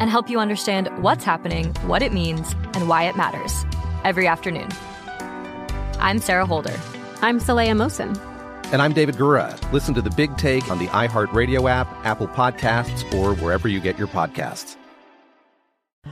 and 0.00 0.10
help 0.10 0.28
you 0.28 0.38
understand 0.38 0.88
what's 1.02 1.24
happening, 1.24 1.72
what 1.86 2.02
it 2.02 2.12
means, 2.12 2.52
and 2.74 2.88
why 2.88 3.04
it 3.04 3.16
matters 3.16 3.64
every 4.04 4.26
afternoon. 4.26 4.68
I'm 5.98 6.18
Sarah 6.18 6.46
Holder. 6.46 6.78
I'm 7.22 7.40
Saleha 7.40 7.72
Mohsin. 7.72 8.18
And 8.72 8.82
I'm 8.82 8.92
David 8.92 9.16
Gura. 9.16 9.56
Listen 9.72 9.94
to 9.94 10.02
the 10.02 10.10
big 10.10 10.36
take 10.36 10.70
on 10.70 10.78
the 10.78 10.86
iHeartRadio 10.88 11.70
app, 11.70 11.88
Apple 12.04 12.28
Podcasts, 12.28 13.04
or 13.14 13.34
wherever 13.36 13.68
you 13.68 13.80
get 13.80 13.98
your 13.98 14.08
podcasts. 14.08 14.76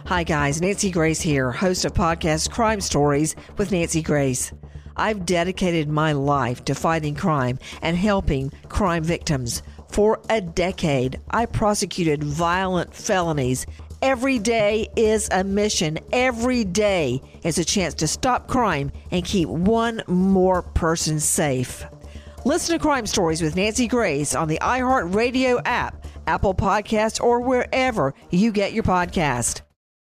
Hi, 0.07 0.25
guys. 0.25 0.61
Nancy 0.61 0.91
Grace 0.91 1.21
here, 1.21 1.51
host 1.51 1.85
of 1.85 1.93
podcast 1.93 2.51
Crime 2.51 2.81
Stories 2.81 3.37
with 3.59 3.73
Nancy 3.73 4.03
Grace. 4.03 4.53
I've 4.97 5.27
dedicated 5.27 5.89
my 5.89 6.13
life 6.13 6.65
to 6.67 6.75
fighting 6.75 7.15
crime 7.15 7.59
and 7.83 7.97
helping 7.97 8.53
crime 8.69 9.03
victims. 9.03 9.63
For 9.93 10.21
a 10.31 10.41
decade, 10.41 11.21
I 11.31 11.45
prosecuted 11.45 12.25
violent 12.25 12.95
felonies. 12.95 13.67
Every 14.01 14.39
day 14.39 14.89
is 14.97 15.29
a 15.31 15.45
mission. 15.45 15.99
Every 16.15 16.65
day 16.65 17.21
is 17.45 17.59
a 17.59 17.65
chance 17.65 17.93
to 17.97 18.09
stop 18.09 18.49
crime 18.49 18.91
and 19.11 19.23
keep 19.23 19.51
one 19.51 20.03
more 20.07 20.63
person 20.63 21.21
safe. 21.21 21.85
Listen 22.47 22.79
to 22.79 22.83
Crime 22.83 23.05
Stories 23.05 23.43
with 23.43 23.55
Nancy 23.55 23.87
Grace 23.87 24.35
on 24.35 24.49
the 24.49 24.59
iHeartRadio 24.63 25.61
app, 25.67 26.07
Apple 26.27 26.55
Podcast, 26.55 27.23
or 27.23 27.41
wherever 27.41 28.15
you 28.31 28.51
get 28.51 28.73
your 28.73 28.85
podcast. 28.85 29.61